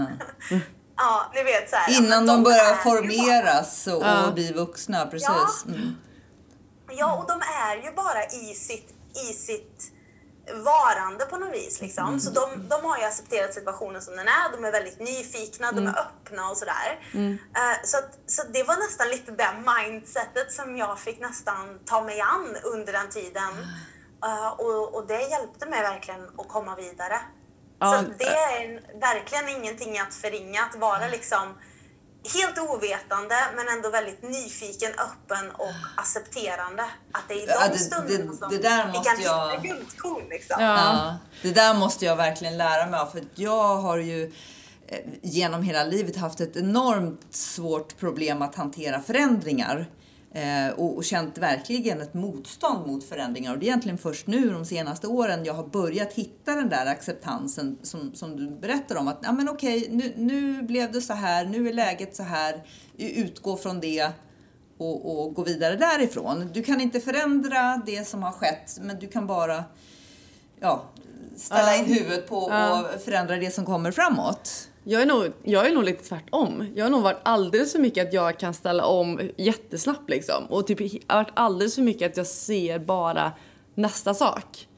mycket. 0.00 0.68
Ja, 0.96 1.30
ni 1.34 1.42
vet 1.42 1.70
så 1.70 1.76
här, 1.76 1.92
ja, 1.92 1.98
Innan 1.98 2.24
men 2.24 2.26
de 2.26 2.42
börjar 2.42 2.74
formeras 2.74 3.86
och, 3.86 4.02
Ja. 4.02 4.26
och 4.26 4.34
bli 4.34 4.52
vuxna, 4.52 5.06
precis. 5.06 5.64
Mm. 5.68 5.96
Ja, 6.90 7.16
och 7.16 7.28
de 7.28 7.40
är 7.40 7.76
ju 7.76 7.92
bara 7.94 8.24
i 8.24 8.54
sitt, 8.54 8.94
i 9.30 9.32
sitt 9.32 9.90
varande 10.64 11.24
på 11.24 11.36
något 11.36 11.54
vis. 11.54 11.80
Liksom. 11.80 12.20
Så 12.20 12.30
de, 12.30 12.68
de 12.68 12.84
har 12.84 12.98
ju 12.98 13.04
accepterat 13.04 13.54
situationen 13.54 14.02
som 14.02 14.16
den 14.16 14.28
är. 14.28 14.52
De 14.52 14.64
är 14.64 14.72
väldigt 14.72 15.00
nyfikna, 15.00 15.72
de 15.72 15.86
är 15.86 15.98
öppna 15.98 16.50
och 16.50 16.56
sådär. 16.56 17.00
Eh, 17.14 17.76
så, 17.84 17.98
att, 17.98 18.18
så 18.26 18.42
det 18.52 18.62
var 18.62 18.76
nästan 18.76 19.08
lite 19.08 19.32
det 19.32 19.50
mindsetet 19.76 20.52
som 20.52 20.76
jag 20.76 20.98
fick 20.98 21.20
nästan 21.20 21.78
ta 21.84 22.00
mig 22.02 22.20
an 22.20 22.56
under 22.64 22.92
den 22.92 23.10
tiden. 23.10 23.52
Eh, 24.24 24.48
och, 24.48 24.94
och 24.94 25.06
det 25.06 25.22
hjälpte 25.22 25.66
mig 25.66 25.82
verkligen 25.82 26.24
att 26.38 26.48
komma 26.48 26.76
vidare. 26.76 27.20
Ja, 27.78 27.98
så 28.02 28.12
det 28.18 28.24
är 28.24 28.64
en, 28.64 29.00
verkligen 29.00 29.48
ingenting 29.48 29.98
att 29.98 30.14
förringa, 30.14 30.60
att 30.62 30.76
vara 30.80 31.08
liksom 31.08 31.54
helt 32.34 32.58
ovetande 32.58 33.34
men 33.56 33.68
ändå 33.68 33.90
väldigt 33.90 34.22
nyfiken, 34.22 34.90
öppen 34.92 35.50
och 35.50 35.70
accepterande. 35.96 36.82
Att 37.12 37.22
det 37.28 37.34
är 37.34 37.38
i 37.42 37.46
de 37.46 37.52
Ja, 37.52 37.68
det- 37.72 37.78
stunderna 37.78 38.30
det- 38.32 38.36
som 38.38 38.50
det 38.50 38.58
där 38.58 38.86
vi 38.86 38.92
kan 38.92 39.22
jag- 39.22 39.50
hitta 39.50 39.62
guldkorn. 39.74 40.28
Liksom. 40.30 40.56
Ja. 40.62 40.66
Ja, 40.78 41.16
det 41.42 41.50
där 41.52 41.74
måste 41.74 42.04
jag 42.04 42.16
verkligen 42.16 42.56
lära 42.58 42.86
mig 42.86 43.00
av. 43.00 43.06
För 43.06 43.22
jag 43.34 43.76
har 43.76 43.98
ju 43.98 44.32
eh, 44.88 44.98
genom 45.22 45.62
hela 45.62 45.84
livet 45.84 46.16
haft 46.16 46.40
ett 46.40 46.56
enormt 46.56 47.20
svårt 47.30 47.96
problem 47.98 48.42
att 48.42 48.54
hantera 48.54 49.02
förändringar. 49.02 49.86
Eh, 50.34 50.70
och, 50.76 50.96
och 50.96 51.04
känt 51.04 51.38
verkligen 51.38 52.00
ett 52.00 52.14
motstånd 52.14 52.86
mot 52.86 53.04
förändringar. 53.04 53.52
Och 53.52 53.58
det 53.58 53.64
är 53.64 53.68
egentligen 53.68 53.98
först 53.98 54.26
nu 54.26 54.50
de 54.50 54.64
senaste 54.64 55.06
åren 55.06 55.44
jag 55.44 55.54
har 55.54 55.66
börjat 55.66 56.12
hitta 56.12 56.54
den 56.54 56.68
där 56.68 56.86
acceptansen 56.86 57.78
som, 57.82 58.14
som 58.14 58.36
du 58.36 58.50
berättar 58.50 58.96
om. 58.96 59.08
Att 59.08 59.18
ja, 59.22 59.32
men 59.32 59.48
okej, 59.48 59.88
nu, 59.90 60.12
nu 60.16 60.62
blev 60.62 60.92
det 60.92 61.00
så 61.00 61.12
här, 61.12 61.44
nu 61.44 61.68
är 61.68 61.72
läget 61.72 62.16
så 62.16 62.22
här, 62.22 62.62
utgå 62.96 63.56
från 63.56 63.80
det 63.80 64.10
och, 64.78 65.26
och 65.26 65.34
gå 65.34 65.44
vidare 65.44 65.76
därifrån. 65.76 66.50
Du 66.52 66.62
kan 66.62 66.80
inte 66.80 67.00
förändra 67.00 67.82
det 67.86 68.08
som 68.08 68.22
har 68.22 68.32
skett, 68.32 68.78
men 68.80 68.98
du 68.98 69.08
kan 69.08 69.26
bara 69.26 69.64
ja, 70.60 70.84
ställa 71.36 71.76
in 71.76 71.84
huvudet 71.84 72.28
på 72.28 72.38
och 72.38 73.00
förändra 73.04 73.36
det 73.36 73.50
som 73.50 73.66
kommer 73.66 73.92
framåt. 73.92 74.68
Jag 74.84 75.02
är, 75.02 75.06
nog, 75.06 75.32
jag 75.42 75.66
är 75.66 75.74
nog 75.74 75.84
lite 75.84 76.04
tvärtom. 76.04 76.66
Jag 76.74 76.84
har 76.84 76.90
nog 76.90 77.02
varit 77.02 77.20
alldeles 77.22 77.72
för 77.72 77.78
mycket 77.78 78.06
att 78.06 78.12
jag 78.12 78.38
kan 78.38 78.54
ställa 78.54 78.86
om 78.86 79.20
jättesnabbt 79.36 80.10
liksom. 80.10 80.44
Och 80.48 80.66
typ 80.66 80.80
varit 81.08 81.28
alldeles 81.34 81.74
för 81.74 81.82
mycket 81.82 82.10
att 82.10 82.16
jag 82.16 82.26
ser 82.26 82.78
bara 82.78 83.32
nästa 83.74 84.14
sak. 84.14 84.68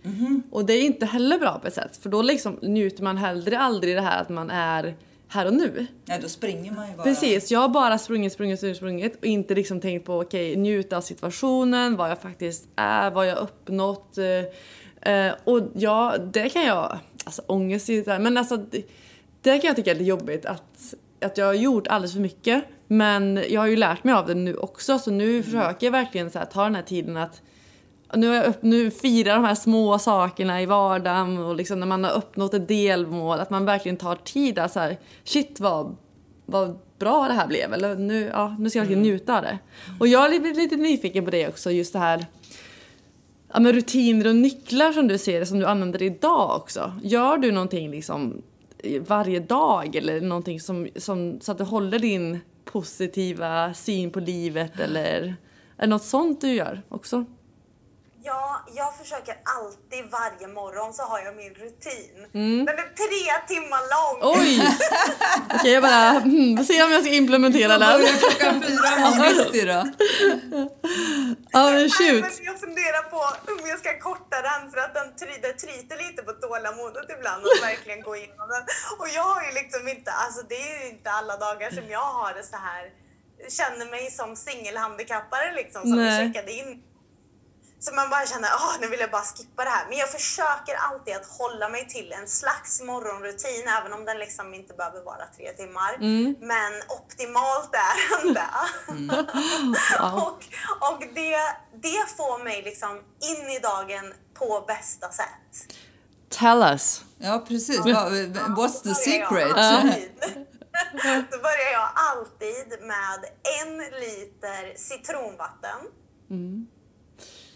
Och 0.50 0.64
det 0.64 0.72
är 0.72 0.82
inte 0.82 1.06
heller 1.06 1.38
bra 1.38 1.58
på 1.58 1.66
ett 1.66 1.74
sätt. 1.74 1.96
För 1.96 2.08
då 2.08 2.22
liksom 2.22 2.58
njuter 2.62 3.02
man 3.02 3.16
hellre 3.16 3.58
aldrig 3.58 3.96
det 3.96 4.00
här 4.00 4.22
att 4.22 4.28
man 4.28 4.50
är 4.50 4.96
här 5.28 5.46
och 5.46 5.54
nu. 5.54 5.86
Ja, 6.04 6.18
då 6.22 6.28
springer 6.28 6.72
man 6.72 6.90
ju 6.90 6.96
bara. 6.96 7.02
Precis, 7.02 7.50
jag 7.50 7.60
har 7.60 7.68
bara 7.68 7.98
sprungit, 7.98 8.32
sprungit, 8.32 8.58
sprungit, 8.58 8.76
sprungit 8.76 9.16
och 9.16 9.24
inte 9.24 9.54
liksom 9.54 9.80
tänkt 9.80 10.06
på 10.06 10.20
okej, 10.20 10.50
okay, 10.50 10.62
njuta 10.62 10.96
av 10.96 11.00
situationen, 11.00 11.96
vad 11.96 12.10
jag 12.10 12.20
faktiskt 12.22 12.68
är, 12.76 13.10
vad 13.10 13.26
jag 13.26 13.38
uppnått. 13.38 14.18
Eh, 14.18 15.12
eh, 15.12 15.34
och 15.44 15.60
ja, 15.74 16.16
det 16.32 16.48
kan 16.48 16.62
jag, 16.62 16.98
alltså 17.24 17.42
ångest 17.46 17.88
är 17.88 18.04
där, 18.04 18.18
men 18.18 18.36
alltså 18.36 18.56
det, 18.56 18.82
det 19.46 19.58
kan 19.58 19.68
jag 19.68 19.76
tycka 19.76 19.90
är 19.90 19.94
lite 19.94 20.04
jobbigt 20.04 20.46
att, 20.46 20.94
att 21.20 21.38
jag 21.38 21.46
har 21.46 21.54
gjort 21.54 21.86
alldeles 21.86 22.12
för 22.12 22.20
mycket. 22.20 22.64
Men 22.86 23.44
jag 23.48 23.60
har 23.60 23.68
ju 23.68 23.76
lärt 23.76 24.04
mig 24.04 24.14
av 24.14 24.26
det 24.26 24.34
nu 24.34 24.54
också 24.54 24.98
så 24.98 25.10
nu 25.10 25.30
mm. 25.30 25.42
försöker 25.42 25.86
jag 25.86 25.92
verkligen 25.92 26.30
så 26.30 26.38
här, 26.38 26.46
ta 26.46 26.64
den 26.64 26.74
här 26.74 26.82
tiden 26.82 27.16
att 27.16 27.42
nu, 28.14 28.42
upp, 28.42 28.62
nu 28.62 28.90
firar 28.90 29.34
de 29.34 29.44
här 29.44 29.54
små 29.54 29.98
sakerna 29.98 30.62
i 30.62 30.66
vardagen 30.66 31.38
och 31.38 31.56
liksom 31.56 31.80
när 31.80 31.86
man 31.86 32.04
har 32.04 32.12
uppnått 32.12 32.54
ett 32.54 32.68
delmål 32.68 33.40
att 33.40 33.50
man 33.50 33.64
verkligen 33.64 33.96
tar 33.96 34.14
tid 34.14 34.58
att 34.58 34.72
så 34.72 34.80
här, 34.80 34.98
shit 35.24 35.60
vad, 35.60 35.96
vad 36.46 36.78
bra 36.98 37.28
det 37.28 37.34
här 37.34 37.46
blev 37.46 37.72
eller 37.72 37.96
nu, 37.96 38.30
ja, 38.32 38.56
nu 38.58 38.70
ska 38.70 38.78
jag 38.78 38.82
verkligen 38.82 39.02
mm. 39.02 39.12
njuta 39.12 39.36
av 39.36 39.42
det. 39.42 39.58
Och 40.00 40.08
jag 40.08 40.24
är 40.24 40.28
lite, 40.28 40.60
lite 40.60 40.76
nyfiken 40.76 41.24
på 41.24 41.30
det 41.30 41.48
också 41.48 41.70
just 41.70 41.92
det 41.92 41.98
här 41.98 42.26
ja, 43.52 43.60
med 43.60 43.74
rutiner 43.74 44.26
och 44.26 44.36
nycklar 44.36 44.92
som 44.92 45.08
du 45.08 45.18
ser 45.18 45.44
som 45.44 45.58
du 45.58 45.66
använder 45.66 46.02
idag 46.02 46.56
också. 46.56 46.92
Gör 47.02 47.38
du 47.38 47.52
någonting 47.52 47.90
liksom 47.90 48.42
varje 49.00 49.40
dag 49.40 49.96
eller 49.96 50.20
någonting 50.20 50.60
som, 50.60 50.88
som, 50.96 51.40
så 51.40 51.52
att 51.52 51.58
du 51.58 51.64
håller 51.64 51.98
din 51.98 52.40
positiva 52.64 53.74
syn 53.74 54.10
på 54.10 54.20
livet 54.20 54.80
eller 54.80 55.36
är 55.76 55.82
det 55.82 55.86
något 55.86 56.04
sånt 56.04 56.40
du 56.40 56.52
gör 56.52 56.82
också? 56.88 57.24
Ja, 58.26 58.64
jag 58.80 58.90
försöker 59.00 59.34
alltid 59.56 60.04
varje 60.18 60.46
morgon 60.58 60.92
så 60.98 61.02
har 61.02 61.18
jag 61.26 61.36
min 61.36 61.54
rutin. 61.54 62.16
Mm. 62.34 62.64
Den 62.68 62.76
är 62.84 62.88
tre 63.04 63.24
timmar 63.52 63.82
lång. 63.94 64.16
Oj! 64.34 64.52
Okej, 65.44 65.56
okay, 65.56 65.70
jag 65.70 65.82
bara 65.82 66.10
hmm, 66.20 66.64
se 66.64 66.82
om 66.84 66.90
jag 66.90 67.02
ska 67.04 67.12
implementera 67.12 67.78
den. 67.78 68.00
Du 68.00 68.06
klockan 68.06 68.54
fyra 68.62 69.74
då. 69.74 69.80
Ja, 71.56 71.62
men 71.70 71.90
shoot. 71.96 72.32
Jag 72.50 72.56
funderar 72.66 73.02
på 73.14 73.20
om 73.52 73.68
jag 73.72 73.78
ska 73.78 73.90
korta 74.08 74.36
den 74.50 74.62
för 74.70 74.78
att 74.84 74.94
den 74.94 75.08
det 75.42 75.52
tryter 75.64 75.96
lite 76.04 76.20
på 76.22 76.32
tålamodet 76.32 77.06
ibland 77.16 77.40
att 77.46 77.62
verkligen 77.70 78.00
gå 78.08 78.16
igenom 78.16 78.48
den. 78.54 78.62
Och 78.98 79.08
jag 79.16 79.26
har 79.32 79.42
ju 79.46 79.50
liksom 79.60 79.82
inte, 79.88 80.10
alltså 80.24 80.40
det 80.50 80.60
är 80.68 80.76
ju 80.82 80.88
inte 80.94 81.10
alla 81.10 81.36
dagar 81.46 81.70
som 81.78 81.86
jag 81.96 82.08
har 82.18 82.34
det 82.34 82.46
så 82.54 82.58
här 82.68 82.84
känner 83.58 83.86
mig 83.90 84.10
som 84.10 84.36
singelhandikappare 84.36 85.48
liksom 85.60 85.82
som 85.82 85.96
Nej. 85.96 86.18
checkade 86.18 86.52
in 86.52 86.82
så 87.86 87.94
man 87.94 88.10
bara 88.10 88.26
känner 88.26 88.48
att 88.48 88.80
nu 88.80 88.86
vill 88.88 89.00
jag 89.00 89.10
bara 89.10 89.22
skippa 89.22 89.64
det 89.64 89.70
här. 89.70 89.86
Men 89.88 89.98
jag 89.98 90.10
försöker 90.10 90.74
alltid 90.74 91.16
att 91.16 91.26
hålla 91.26 91.68
mig 91.68 91.88
till 91.88 92.12
en 92.12 92.28
slags 92.28 92.82
morgonrutin 92.82 93.64
även 93.78 93.92
om 93.92 94.04
den 94.04 94.18
liksom 94.18 94.54
inte 94.54 94.74
behöver 94.74 95.02
vara 95.04 95.26
tre 95.36 95.52
timmar. 95.52 95.94
Mm. 95.94 96.36
Men 96.40 96.72
optimalt 96.98 97.70
är 97.88 97.96
den 98.08 98.34
det. 98.34 98.54
Mm. 98.88 99.10
och 100.24 100.40
och 100.88 101.00
det, 101.14 101.38
det 101.86 102.02
får 102.16 102.44
mig 102.44 102.62
liksom 102.62 103.02
in 103.30 103.50
i 103.50 103.58
dagen 103.58 104.14
på 104.34 104.64
bästa 104.66 105.12
sätt. 105.12 105.74
Tell 106.28 106.62
us. 106.62 107.02
Ja 107.18 107.44
precis. 107.48 107.80
Ja. 107.84 108.08
What's 108.58 108.82
the 108.82 108.94
secret? 108.94 109.56
Då 111.30 111.38
börjar 111.38 111.72
jag 111.72 111.88
alltid 111.94 112.80
med 112.80 113.20
en 113.60 113.78
liter 113.78 114.76
citronvatten. 114.76 115.80
Mm 116.30 116.66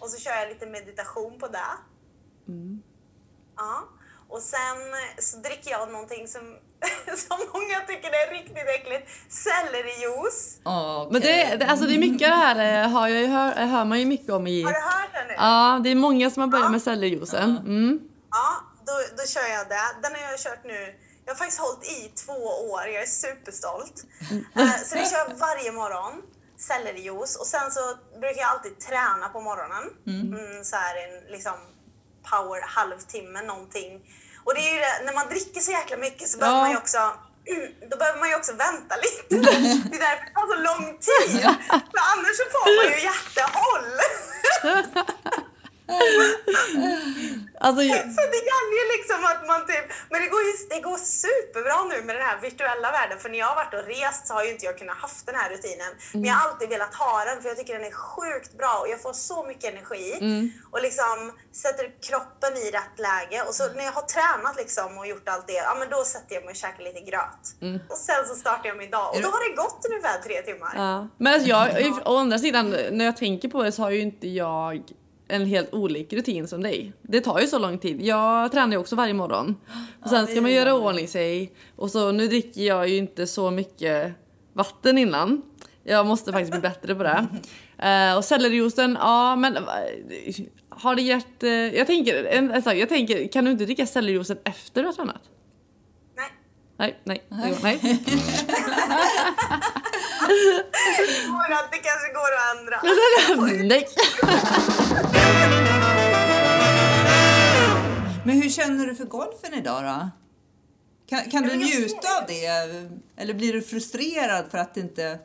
och 0.00 0.08
så 0.10 0.20
kör 0.20 0.30
jag 0.30 0.48
lite 0.48 0.66
meditation 0.66 1.38
på 1.38 1.48
det. 1.48 1.72
Mm. 2.48 2.82
Ja. 3.56 3.88
Och 4.28 4.42
sen 4.42 4.78
så 5.18 5.36
dricker 5.36 5.70
jag 5.70 5.92
någonting 5.92 6.28
som, 6.28 6.40
som 7.16 7.38
många 7.52 7.80
tycker 7.88 8.08
är 8.08 8.30
riktigt 8.38 8.68
äckligt. 8.76 9.10
Sellerijuice. 9.28 10.58
Okay. 10.64 11.12
Men 11.12 11.20
det, 11.20 11.56
det, 11.56 11.66
alltså 11.66 11.86
det 11.86 11.94
är 11.94 11.98
mycket 11.98 12.28
det 12.28 12.34
här 12.34 12.84
eh, 12.84 12.90
har, 12.90 13.08
jag 13.08 13.28
hör, 13.28 13.66
hör 13.66 13.84
man 13.84 13.98
ju 14.00 14.06
mycket 14.06 14.30
om 14.30 14.46
i... 14.46 14.62
Har 14.62 14.72
du 14.72 14.80
hört 14.80 15.12
det 15.12 15.24
nu? 15.28 15.34
Ja, 15.36 15.80
det 15.84 15.90
är 15.90 15.94
många 15.94 16.30
som 16.30 16.40
har 16.40 16.48
börjat 16.48 16.66
ja. 16.66 16.70
med 16.70 16.82
sellerijuicen. 16.82 17.56
Mm. 17.56 18.00
Ja, 18.30 18.48
då, 18.86 18.92
då 19.16 19.26
kör 19.26 19.48
jag 19.56 19.68
det. 19.68 19.86
Den 20.02 20.12
har 20.14 20.30
jag 20.30 20.40
kört 20.40 20.64
nu. 20.64 20.94
Jag 21.24 21.32
har 21.32 21.38
faktiskt 21.38 21.60
hållit 21.60 21.84
i 21.84 22.12
två 22.24 22.38
år. 22.72 22.82
Jag 22.86 23.02
är 23.02 23.06
superstolt. 23.06 24.04
Mm. 24.30 24.44
Uh, 24.58 24.76
så 24.84 24.94
det 24.94 25.10
kör 25.10 25.18
jag 25.18 25.34
varje 25.38 25.72
morgon 25.72 26.22
sellerijuice 26.68 27.36
och 27.36 27.46
sen 27.46 27.70
så 27.70 27.80
brukar 28.20 28.40
jag 28.40 28.50
alltid 28.50 28.80
träna 28.80 29.28
på 29.28 29.40
morgonen. 29.40 29.84
Mm. 30.06 30.34
Mm, 30.34 30.64
så 30.64 30.76
här 30.76 30.94
en 31.04 31.32
liksom 31.32 31.56
power 32.30 32.62
halvtimme 32.66 33.42
någonting. 33.42 33.90
Och 34.44 34.54
det 34.54 34.60
är 34.60 34.74
ju 34.74 34.80
det, 34.80 35.04
när 35.04 35.14
man 35.14 35.28
dricker 35.28 35.60
så 35.60 35.70
jäkla 35.70 35.96
mycket 35.96 36.28
så 36.28 36.38
behöver 36.38 36.60
man 36.60 36.70
ju 36.70 36.76
också 36.76 36.98
då 37.90 37.96
behöver 37.96 38.18
man 38.20 38.28
ju 38.28 38.36
också 38.36 38.52
vänta 38.52 38.94
lite. 38.96 39.34
Det 39.90 39.96
är 39.96 40.04
därför 40.08 40.24
det 40.26 40.34
tar 40.34 40.46
så 40.54 40.60
lång 40.70 40.98
tid. 40.98 41.42
För 41.92 42.00
annars 42.12 42.36
så 42.40 42.46
får 42.54 42.68
man 42.78 42.86
ju 42.94 42.98
hjärtehåll. 43.08 43.90
Alltså, 47.66 47.82
så 48.16 48.22
det 48.34 48.42
gäller 48.50 48.76
ju 48.80 48.86
liksom 48.96 49.20
att 49.30 49.42
man 49.50 49.60
typ, 49.70 49.86
men 50.10 50.18
det 50.22 50.28
går 50.34 50.42
ju 50.48 50.52
det 50.70 50.80
går 50.80 50.98
superbra 51.22 51.78
nu 51.92 51.96
med 52.06 52.16
den 52.16 52.24
här 52.28 52.40
virtuella 52.40 52.88
världen 52.98 53.18
för 53.18 53.28
när 53.28 53.38
jag 53.38 53.46
har 53.46 53.58
varit 53.62 53.74
och 53.74 53.86
rest 53.94 54.26
så 54.26 54.34
har 54.34 54.44
ju 54.44 54.50
inte 54.50 54.64
jag 54.66 54.78
kunnat 54.78 54.96
haft 54.96 55.26
den 55.26 55.34
här 55.34 55.50
rutinen. 55.50 55.92
Mm. 55.98 56.20
Men 56.20 56.24
jag 56.24 56.34
har 56.34 56.48
alltid 56.48 56.68
velat 56.68 56.94
ha 56.94 57.24
den 57.24 57.42
för 57.42 57.48
jag 57.48 57.58
tycker 57.58 57.74
den 57.78 57.86
är 57.92 57.96
sjukt 58.14 58.52
bra 58.60 58.74
och 58.82 58.88
jag 58.88 59.00
får 59.02 59.12
så 59.12 59.38
mycket 59.50 59.72
energi 59.72 60.18
mm. 60.20 60.52
och 60.72 60.82
liksom 60.82 61.18
sätter 61.62 61.84
kroppen 62.08 62.52
i 62.64 62.66
rätt 62.78 62.96
läge 63.08 63.38
och 63.46 63.54
så 63.54 63.62
när 63.76 63.84
jag 63.84 63.92
har 63.92 64.06
tränat 64.16 64.56
liksom 64.56 64.98
och 64.98 65.06
gjort 65.06 65.28
allt 65.28 65.46
det, 65.46 65.60
ja 65.70 65.74
men 65.78 65.88
då 65.90 66.04
sätter 66.04 66.34
jag 66.34 66.44
mig 66.44 66.50
och 66.50 66.62
käkar 66.64 66.82
lite 66.84 67.00
gröt. 67.00 67.44
Mm. 67.60 67.80
Och 67.90 68.00
sen 68.08 68.22
så 68.28 68.34
startar 68.34 68.66
jag 68.70 68.76
min 68.76 68.90
dag 68.90 69.08
och 69.14 69.22
då 69.22 69.28
har 69.28 69.40
det 69.48 69.56
gått 69.64 69.80
ungefär 69.88 70.16
tre 70.26 70.36
timmar. 70.42 70.72
Ja. 70.76 71.08
Men 71.22 71.34
alltså 71.34 71.48
jag, 71.48 71.66
å 72.04 72.16
andra 72.16 72.38
sidan, 72.38 72.76
när 72.90 73.04
jag 73.04 73.16
tänker 73.16 73.48
på 73.48 73.62
det 73.62 73.72
så 73.72 73.82
har 73.82 73.90
ju 73.90 74.00
inte 74.00 74.28
jag 74.28 74.82
en 75.30 75.46
helt 75.46 75.74
olik 75.74 76.12
rutin 76.12 76.48
som 76.48 76.62
dig. 76.62 76.92
Det 77.02 77.20
tar 77.20 77.40
ju 77.40 77.46
så 77.46 77.58
lång 77.58 77.78
tid. 77.78 78.02
Jag 78.02 78.52
tränar 78.52 78.72
ju 78.72 78.78
också 78.78 78.96
varje 78.96 79.14
morgon. 79.14 79.56
Och 80.02 80.08
sen 80.10 80.26
ska 80.26 80.40
man 80.40 80.52
göra 80.52 80.74
ordning 80.74 81.08
sig. 81.08 81.52
Och 81.76 81.90
så 81.90 82.12
nu 82.12 82.28
dricker 82.28 82.62
jag 82.62 82.88
ju 82.88 82.96
inte 82.96 83.26
så 83.26 83.50
mycket 83.50 84.12
vatten 84.52 84.98
innan. 84.98 85.42
Jag 85.82 86.06
måste 86.06 86.32
faktiskt 86.32 86.50
bli 86.50 86.60
bättre 86.60 86.94
på 86.94 87.02
det. 87.02 87.26
Uh, 87.84 88.16
och 88.18 88.24
sellerijuicen, 88.24 88.98
ja 89.00 89.36
men 89.36 89.58
har 90.68 90.94
det 90.94 91.02
gett... 91.02 91.42
Uh, 91.42 91.50
jag, 91.50 91.86
tänker, 91.86 92.24
en, 92.24 92.50
en 92.50 92.78
jag 92.78 92.88
tänker, 92.88 93.28
kan 93.28 93.44
du 93.44 93.50
inte 93.50 93.64
dricka 93.64 93.86
sellerijuicen 93.86 94.38
efter 94.44 94.82
du 94.82 94.86
har 94.88 94.92
tränat? 94.92 95.22
Nej, 96.80 97.00
nej, 97.04 97.22
nej. 97.28 97.58
nej. 97.62 97.78
det 101.70 101.78
kanske 101.78 102.12
går 102.14 102.30
att 102.36 102.56
ändra. 102.56 102.80
nej. 103.68 103.88
Men 108.24 108.42
hur 108.42 108.50
känner 108.50 108.86
du 108.86 108.94
för 108.94 109.04
golfen 109.04 109.54
idag 109.54 109.84
då? 109.84 110.10
Kan, 111.08 111.30
kan 111.30 111.42
du 111.42 111.56
njuta 111.56 112.18
av 112.20 112.26
det? 112.26 112.46
Eller 113.16 113.34
blir 113.34 113.52
du 113.52 113.62
frustrerad 113.62 114.50
för 114.50 114.58
att 114.58 114.74
det 114.74 114.80
inte 114.80 115.18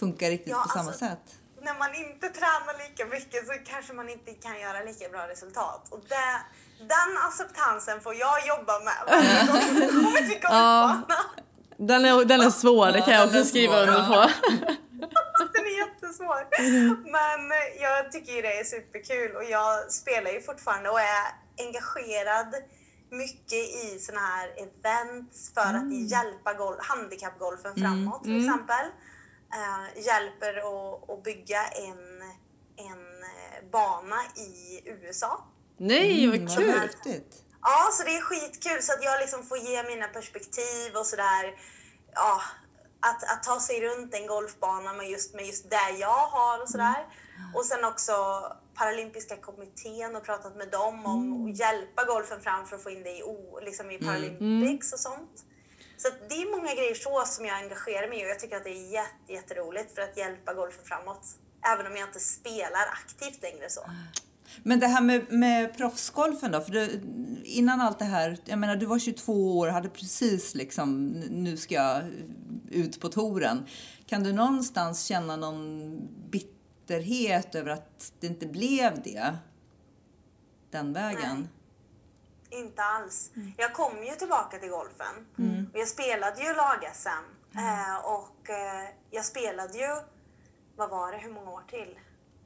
funkar 0.00 0.30
riktigt 0.30 0.50
ja, 0.50 0.62
på 0.62 0.68
samma 0.68 0.90
alltså, 0.90 1.06
sätt? 1.06 1.36
När 1.62 1.78
man 1.78 1.94
inte 1.94 2.28
tränar 2.28 2.88
lika 2.88 3.06
mycket 3.06 3.46
så 3.46 3.52
kanske 3.66 3.92
man 3.92 4.08
inte 4.08 4.30
kan 4.32 4.60
göra 4.60 4.82
lika 4.82 5.08
bra 5.08 5.28
resultat. 5.28 5.88
Och 5.90 6.04
det, 6.08 6.40
den 6.88 7.18
acceptansen 7.26 8.00
får 8.00 8.14
jag 8.14 8.46
jobba 8.46 8.72
med 8.78 8.94
kommer 9.88 10.28
till 10.28 10.40
golfbanan. 10.40 11.04
Den 11.76 12.04
är, 12.04 12.24
den 12.24 12.40
är 12.40 12.50
svår, 12.50 12.92
det 12.92 13.00
kan 13.00 13.14
jag 13.14 13.26
också 13.26 13.44
skriva 13.44 13.80
under 13.80 14.06
på. 14.06 14.14
den 15.54 15.64
är 15.66 15.76
jättesvår. 15.86 16.46
Men 17.12 17.40
jag 17.80 18.12
tycker 18.12 18.42
det 18.42 18.60
är 18.60 18.64
superkul 18.64 19.36
och 19.36 19.44
jag 19.44 19.92
spelar 19.92 20.30
ju 20.30 20.40
fortfarande 20.42 20.90
och 20.90 21.00
är 21.00 21.26
engagerad 21.66 22.54
mycket 23.10 23.84
i 23.84 23.98
såna 24.00 24.20
här 24.20 24.48
events 24.56 25.54
för 25.54 25.70
mm. 25.74 25.88
att 25.88 26.10
hjälpa 26.10 26.52
golf, 26.54 26.78
handikappgolfen 26.80 27.74
framåt 27.74 28.22
till 28.22 28.32
mm. 28.32 28.44
exempel. 28.44 28.86
eh, 29.54 30.04
hjälper 30.06 30.54
att, 30.56 31.10
att 31.10 31.22
bygga 31.24 31.62
en, 31.66 32.22
en 32.76 33.22
eh, 33.22 33.70
bana 33.72 34.16
i 34.36 34.80
USA. 34.84 35.44
Nej, 35.76 36.24
Mm, 36.24 36.46
vad 36.46 36.56
kul! 36.56 36.70
häftigt. 36.78 37.42
Ja, 37.62 37.90
så 37.92 38.02
det 38.02 38.16
är 38.16 38.20
skitkul 38.20 38.82
så 38.82 38.92
att 38.92 39.04
jag 39.04 39.20
liksom 39.20 39.42
får 39.46 39.58
ge 39.58 39.82
mina 39.82 40.06
perspektiv 40.08 40.96
och 40.96 41.06
sådär. 41.06 41.54
Ja, 42.14 42.40
att, 43.00 43.22
att 43.32 43.42
ta 43.42 43.60
sig 43.60 43.80
runt 43.80 44.14
en 44.14 44.26
golfbana 44.26 44.92
med 44.92 45.10
just, 45.10 45.34
med 45.34 45.46
just 45.46 45.70
det 45.70 45.90
jag 46.00 46.26
har 46.26 46.62
och 46.62 46.68
sådär. 46.70 47.06
Och 47.54 47.64
sen 47.64 47.84
också 47.84 48.12
Paralympiska 48.74 49.36
kommittén 49.36 50.16
och 50.16 50.24
pratat 50.24 50.56
med 50.56 50.68
dem 50.70 51.06
om 51.06 51.50
att 51.50 51.58
hjälpa 51.58 52.04
golfen 52.04 52.40
fram 52.40 52.66
för 52.66 52.76
att 52.76 52.82
få 52.82 52.90
in 52.90 53.02
det 53.02 53.10
i, 53.10 53.22
liksom 53.62 53.90
i 53.90 53.98
Paralympics 53.98 54.92
och 54.92 54.98
sånt. 55.00 55.44
Så 55.96 56.08
att 56.08 56.28
det 56.28 56.34
är 56.34 56.56
många 56.56 56.74
grejer 56.74 56.94
så 56.94 57.24
som 57.26 57.44
jag 57.46 57.56
engagerar 57.56 58.08
mig 58.08 58.20
i 58.20 58.24
och 58.24 58.28
jag 58.28 58.38
tycker 58.40 58.56
att 58.56 58.64
det 58.64 58.70
är 58.70 58.90
jätte, 58.92 59.32
jätteroligt 59.32 59.94
för 59.94 60.02
att 60.02 60.16
hjälpa 60.16 60.54
golfen 60.54 60.84
framåt. 60.84 61.22
Även 61.72 61.86
om 61.86 61.96
jag 61.96 62.08
inte 62.08 62.20
spelar 62.20 62.86
aktivt 62.92 63.42
längre 63.42 63.70
så. 63.70 63.80
Men 64.62 64.80
det 64.80 64.86
här 64.86 65.02
med, 65.02 65.32
med 65.32 65.76
proffsgolfen 65.76 66.52
då? 66.52 66.60
För 66.60 66.72
du, 66.72 67.00
innan 67.44 67.80
allt 67.80 67.98
det 67.98 68.04
här, 68.04 68.38
jag 68.44 68.58
menar 68.58 68.76
du 68.76 68.86
var 68.86 68.98
22 68.98 69.58
år, 69.58 69.68
hade 69.68 69.88
precis 69.88 70.54
liksom, 70.54 71.06
nu 71.30 71.56
ska 71.56 71.74
jag 71.74 72.02
ut 72.70 73.00
på 73.00 73.08
touren. 73.08 73.66
Kan 74.06 74.22
du 74.22 74.32
någonstans 74.32 75.04
känna 75.04 75.36
någon 75.36 75.98
bitterhet 76.30 77.54
över 77.54 77.70
att 77.70 78.12
det 78.20 78.26
inte 78.26 78.46
blev 78.46 79.02
det? 79.02 79.36
Den 80.70 80.92
vägen? 80.92 81.48
Inte 82.50 82.82
alls. 82.82 83.30
Jag 83.56 83.72
kom 83.74 84.04
ju 84.04 84.14
tillbaka 84.14 84.58
till 84.58 84.70
golfen. 84.70 85.26
Och 85.72 85.78
jag 85.78 85.88
spelade 85.88 86.42
ju 86.42 86.54
lag-SM. 86.54 87.34
Eh, 87.56 87.96
och 88.04 88.50
eh, 88.50 88.88
jag 89.10 89.24
spelade 89.24 89.78
ju, 89.78 90.00
vad 90.76 90.90
var 90.90 91.12
det, 91.12 91.18
hur 91.18 91.32
många 91.32 91.50
år 91.50 91.62
till? 91.68 91.98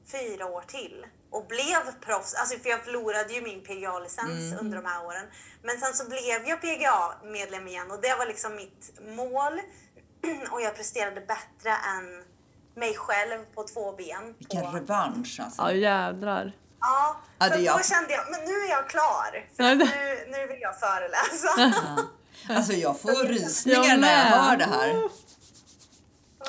Fyra 0.05 0.47
år 0.47 0.63
till. 0.63 1.07
Och 1.31 1.47
blev 1.47 2.01
proffs. 2.01 2.35
Alltså 2.35 2.59
för 2.59 2.68
jag 2.70 2.85
förlorade 2.85 3.33
ju 3.35 3.43
min 3.43 3.61
PGA-licens 3.64 4.61
under 4.61 4.76
de 4.76 4.87
här 4.87 5.05
åren. 5.07 5.26
Men 5.62 5.79
sen 5.81 5.95
så 5.95 6.09
blev 6.09 6.47
jag 6.47 6.61
PGA-medlem 6.61 7.68
igen 7.68 7.91
och 7.91 8.01
det 8.01 8.14
var 8.18 8.26
liksom 8.26 8.57
mitt 8.57 8.93
mål. 9.16 9.61
och 10.51 10.61
jag 10.62 10.76
presterade 10.76 11.20
bättre 11.20 11.70
än 11.70 12.24
mig 12.76 12.95
själv 12.97 13.45
på 13.55 13.62
två 13.64 13.93
ben. 13.93 14.35
Vilken 14.39 14.66
Och- 14.66 14.74
revansch 14.74 15.41
alltså. 15.45 15.62
Ja, 15.62 15.72
jädrar. 15.72 16.53
Ja, 16.81 17.16
Ja, 17.39 17.47
är 17.47 17.51
då 17.79 17.83
kände 17.85 18.12
jag, 18.12 18.24
men 18.31 18.41
nu 18.45 18.53
är 18.64 18.68
jag 18.70 18.89
klar. 18.89 19.47
För 19.57 19.62
Ja, 19.64 19.72
att 19.72 19.79
det- 19.79 19.85
nu, 19.85 20.31
nu 20.39 20.47
vill 20.47 20.61
jag 20.61 20.81
föreläsa. 20.81 21.72
Alltså 22.49 22.72
jag 22.72 23.01
får 23.01 23.24
rysningar 23.29 23.85
Jag 23.85 24.01
när 24.01 24.31
jag 24.31 24.37
hör 24.43 24.57
det 24.57 24.64
här. 24.64 25.09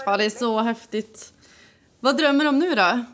Ja, 0.05 0.17
det 0.17 0.25
är 0.25 0.30
så 0.30 0.59
häftigt. 0.61 1.34
Vad 1.99 2.17
drömmer 2.17 2.43
du 2.43 2.49
om 2.49 2.59
nu 2.59 2.75
då? 2.75 3.05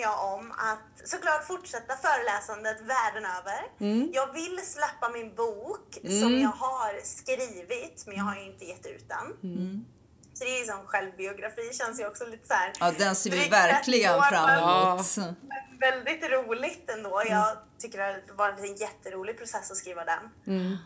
Drömmer 0.00 0.16
jag 0.16 0.34
om 0.34 0.52
att 0.52 1.08
såklart 1.08 1.46
fortsätta 1.46 1.96
föreläsandet 1.96 2.80
världen 2.80 3.24
över. 3.38 3.60
Jag 4.12 4.32
vill 4.32 4.60
släppa 4.64 5.08
min 5.08 5.34
bok 5.34 5.98
som 6.20 6.40
jag 6.40 6.48
har 6.48 7.00
skrivit, 7.04 8.04
men 8.06 8.16
jag 8.16 8.24
har 8.24 8.36
ju 8.36 8.42
inte 8.44 8.64
gett 8.64 8.86
ut 8.86 9.08
den. 9.08 9.26
Så 10.34 10.44
det 10.44 10.50
är 10.50 10.58
ju 10.60 10.64
som 10.64 10.86
självbiografi, 10.86 11.70
känns 11.72 12.00
ju 12.00 12.06
också 12.06 12.26
lite 12.26 12.46
så 12.48 12.54
här. 12.54 12.72
Ja, 12.80 12.92
den 12.98 13.14
ser 13.16 13.30
vi 13.30 13.48
verkligen 13.48 14.14
år, 14.14 14.22
fram 14.22 14.46
men- 14.46 14.58
emot. 14.58 15.16
Men 15.16 15.34
väldigt 16.04 16.30
roligt 16.30 16.90
ändå. 16.90 17.22
Jag 17.28 17.56
tycker 17.78 17.98
det 17.98 18.04
har 18.04 18.36
varit 18.36 18.60
en 18.60 18.76
jätterolig 18.76 19.38
process 19.38 19.70
att 19.70 19.76
skriva 19.76 20.04
den. 20.04 20.24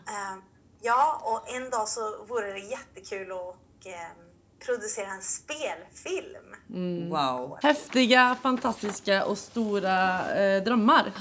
Eh, 0.07 0.37
ja, 0.81 1.21
och 1.23 1.55
en 1.55 1.69
dag 1.69 1.87
så 1.87 2.25
vore 2.25 2.53
det 2.53 2.59
jättekul 2.59 3.31
att 3.31 3.85
eh, 3.85 4.24
producera 4.65 5.05
en 5.07 5.21
spelfilm. 5.21 7.09
Wow. 7.09 7.57
Häftiga, 7.63 8.37
fantastiska 8.43 9.25
och 9.25 9.37
stora 9.37 10.19
eh, 10.35 10.63
drömmar. 10.63 11.11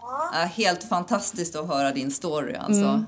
Ja, 0.00 0.30
helt 0.54 0.84
fantastiskt 0.88 1.56
att 1.56 1.68
höra 1.68 1.90
din 1.92 2.10
story 2.10 2.54
alltså. 2.54 3.04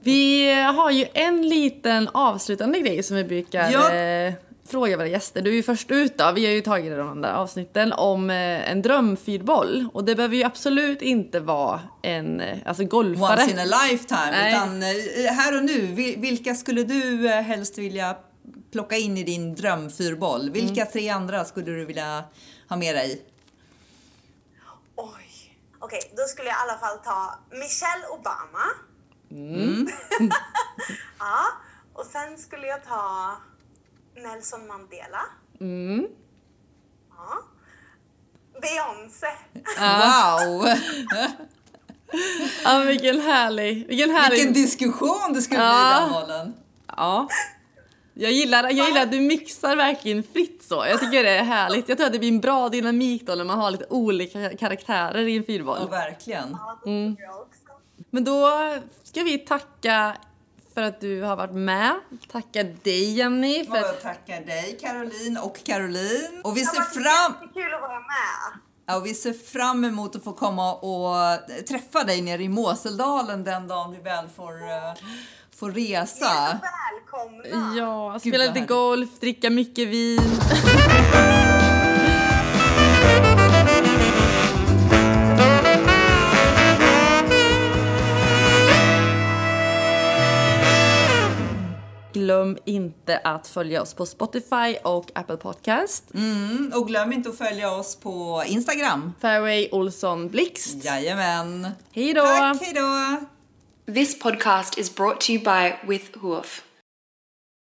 Vi 0.00 0.52
har 0.62 0.90
ju 0.90 1.06
en 1.14 1.48
liten 1.48 2.08
avslutande 2.14 2.78
grej 2.80 3.02
som 3.02 3.16
vi 3.16 3.24
brukar 3.24 3.70
Ja. 3.70 3.94
eh, 3.94 4.32
fråga 4.68 4.96
våra 4.96 5.06
gäster. 5.06 5.42
Du 5.42 5.50
är 5.50 5.54
ju 5.54 5.62
först 5.62 5.90
ut 5.90 6.18
då. 6.18 6.32
Vi 6.32 6.46
har 6.46 6.52
ju 6.52 6.60
tagit 6.60 6.96
de 6.96 7.08
andra 7.08 7.36
avsnitten 7.36 7.92
om 7.92 8.30
eh, 8.30 8.70
en 8.70 8.82
drömfyrboll. 8.82 9.88
Och 9.92 10.04
det 10.04 10.14
behöver 10.14 10.36
ju 10.36 10.42
absolut 10.44 11.02
inte 11.02 11.40
vara 11.40 11.80
en 12.02 12.40
eh, 12.40 12.58
alltså 12.66 12.84
golfare. 12.84 13.40
Once 13.42 13.50
in 13.50 13.58
a 13.58 13.64
lifetime. 13.88 14.30
Nej. 14.30 14.52
Utan 14.52 14.82
eh, 14.82 15.32
här 15.32 15.56
och 15.58 15.64
nu, 15.64 15.80
vi- 15.86 16.16
vilka 16.16 16.54
skulle 16.54 16.84
du 16.84 17.28
eh, 17.32 17.40
helst 17.42 17.78
vilja 17.78 18.16
plocka 18.72 18.96
in 18.96 19.16
i 19.18 19.22
din 19.24 19.54
drömfyrboll? 19.54 20.50
Vilka 20.50 20.86
tre 20.86 21.08
andra 21.08 21.44
skulle 21.44 21.66
du 21.66 21.84
vilja 21.84 22.24
ha 22.68 22.76
med 22.76 22.94
dig? 22.94 23.26
Oj! 24.96 25.56
Okej, 25.78 26.12
då 26.16 26.22
skulle 26.22 26.48
jag 26.48 26.56
i 26.58 26.70
alla 26.70 26.78
fall 26.78 26.98
ta 26.98 27.38
Michelle 27.50 28.06
Obama. 28.10 28.64
ja, 31.18 31.44
och 31.92 32.06
sen 32.06 32.38
skulle 32.38 32.66
jag 32.66 32.84
ta 32.84 33.36
Nelson 34.16 34.66
Mandela. 34.66 35.22
Mm. 35.60 36.06
Ja. 37.10 37.42
Beyoncé. 38.62 39.26
Wow! 39.78 40.66
Ja, 42.64 42.78
vilken 42.78 43.20
härlig, 43.20 43.86
vilken 43.88 44.10
härlig. 44.10 44.36
Vilken 44.36 44.52
diskussion 44.52 45.32
det 45.32 45.42
skulle 45.42 45.58
bli 45.58 45.66
Ja. 45.66 45.98
i 45.98 46.00
den 46.02 46.12
bollen. 46.12 46.54
Ja. 46.96 47.28
Jag 48.14 48.32
gillar, 48.32 48.64
jag 48.64 48.88
gillar 48.88 49.02
att 49.02 49.10
du 49.10 49.20
mixar 49.20 49.76
verkligen 49.76 50.22
fritt 50.22 50.62
så. 50.62 50.74
Jag 50.74 51.00
tycker 51.00 51.22
det 51.24 51.30
är 51.30 51.44
härligt. 51.44 51.88
Jag 51.88 51.98
tror 51.98 52.06
att 52.06 52.12
det 52.12 52.18
blir 52.18 52.28
en 52.28 52.40
bra 52.40 52.68
dynamik 52.68 53.26
då 53.26 53.34
när 53.34 53.44
man 53.44 53.58
har 53.58 53.70
lite 53.70 53.86
olika 53.88 54.56
karaktärer 54.56 55.28
i 55.28 55.36
en 55.36 55.44
fyrboll. 55.44 55.78
Ja, 55.80 55.86
verkligen. 55.86 56.50
Ja, 56.60 56.78
det 56.84 56.84
tror 56.84 57.16
jag 57.18 57.40
också. 57.40 57.60
Men 58.10 58.24
då 58.24 58.50
ska 59.02 59.22
vi 59.22 59.38
tacka 59.38 60.16
för 60.74 60.82
att 60.82 61.00
du 61.00 61.22
har 61.22 61.36
varit 61.36 61.54
med. 61.54 61.94
Tacka 62.32 62.62
dig 62.62 63.12
Jenny. 63.18 63.64
För 63.64 63.76
jag 63.76 64.02
tackar 64.02 64.40
dig 64.40 64.78
Caroline 64.80 65.36
och 65.36 65.64
Caroline. 65.64 66.40
Och 66.44 66.56
vi 66.56 66.60
Det 66.60 66.66
ser 66.66 66.82
fram 66.82 67.32
jättekul 67.42 67.74
att 67.74 67.80
vara 67.80 67.98
med. 67.98 68.60
Ja, 68.86 68.96
och 68.96 69.06
vi 69.06 69.14
ser 69.14 69.32
fram 69.32 69.84
emot 69.84 70.16
att 70.16 70.24
få 70.24 70.32
komma 70.32 70.74
och 70.74 71.16
träffa 71.68 72.04
dig 72.04 72.22
nere 72.22 72.42
i 72.42 72.48
Måseldalen 72.48 73.44
den 73.44 73.68
dagen 73.68 73.92
vi 73.92 73.98
väl 73.98 74.28
får, 74.36 74.52
Ni 75.68 75.92
är 75.92 76.00
resa. 76.00 76.26
så 76.26 76.66
välkomna. 77.12 77.76
ja, 77.76 78.10
Gud, 78.12 78.20
spela 78.20 78.44
lite 78.44 78.52
härligt. 78.52 78.68
golf, 78.68 79.20
dricka 79.20 79.50
mycket 79.50 79.88
vin. 79.88 80.20
Glöm 92.12 92.58
inte 92.64 93.18
att 93.24 93.48
följa 93.48 93.82
oss 93.82 93.94
på 93.94 94.06
Spotify 94.06 94.76
och 94.84 95.10
Apple 95.14 95.36
Podcast. 95.36 96.14
Mm, 96.14 96.72
och 96.74 96.86
glöm 96.88 97.12
inte 97.12 97.28
att 97.28 97.38
följa 97.38 97.70
oss 97.70 97.96
på 97.96 98.42
Instagram. 98.46 99.12
Fairway 99.20 99.68
Olsson 99.72 100.28
Blixt. 100.28 100.84
Jajamän. 100.84 101.68
Hej 101.92 102.14
då! 102.14 102.22
Tack, 102.22 102.62
hej 102.62 102.72
då! 102.74 103.26
This 103.86 104.14
podcast 104.14 104.78
is 104.78 104.88
brought 104.88 105.20
to 105.22 105.32
you 105.32 105.40
by 105.40 105.76
With 105.84 106.14
Hoof. 106.14 106.64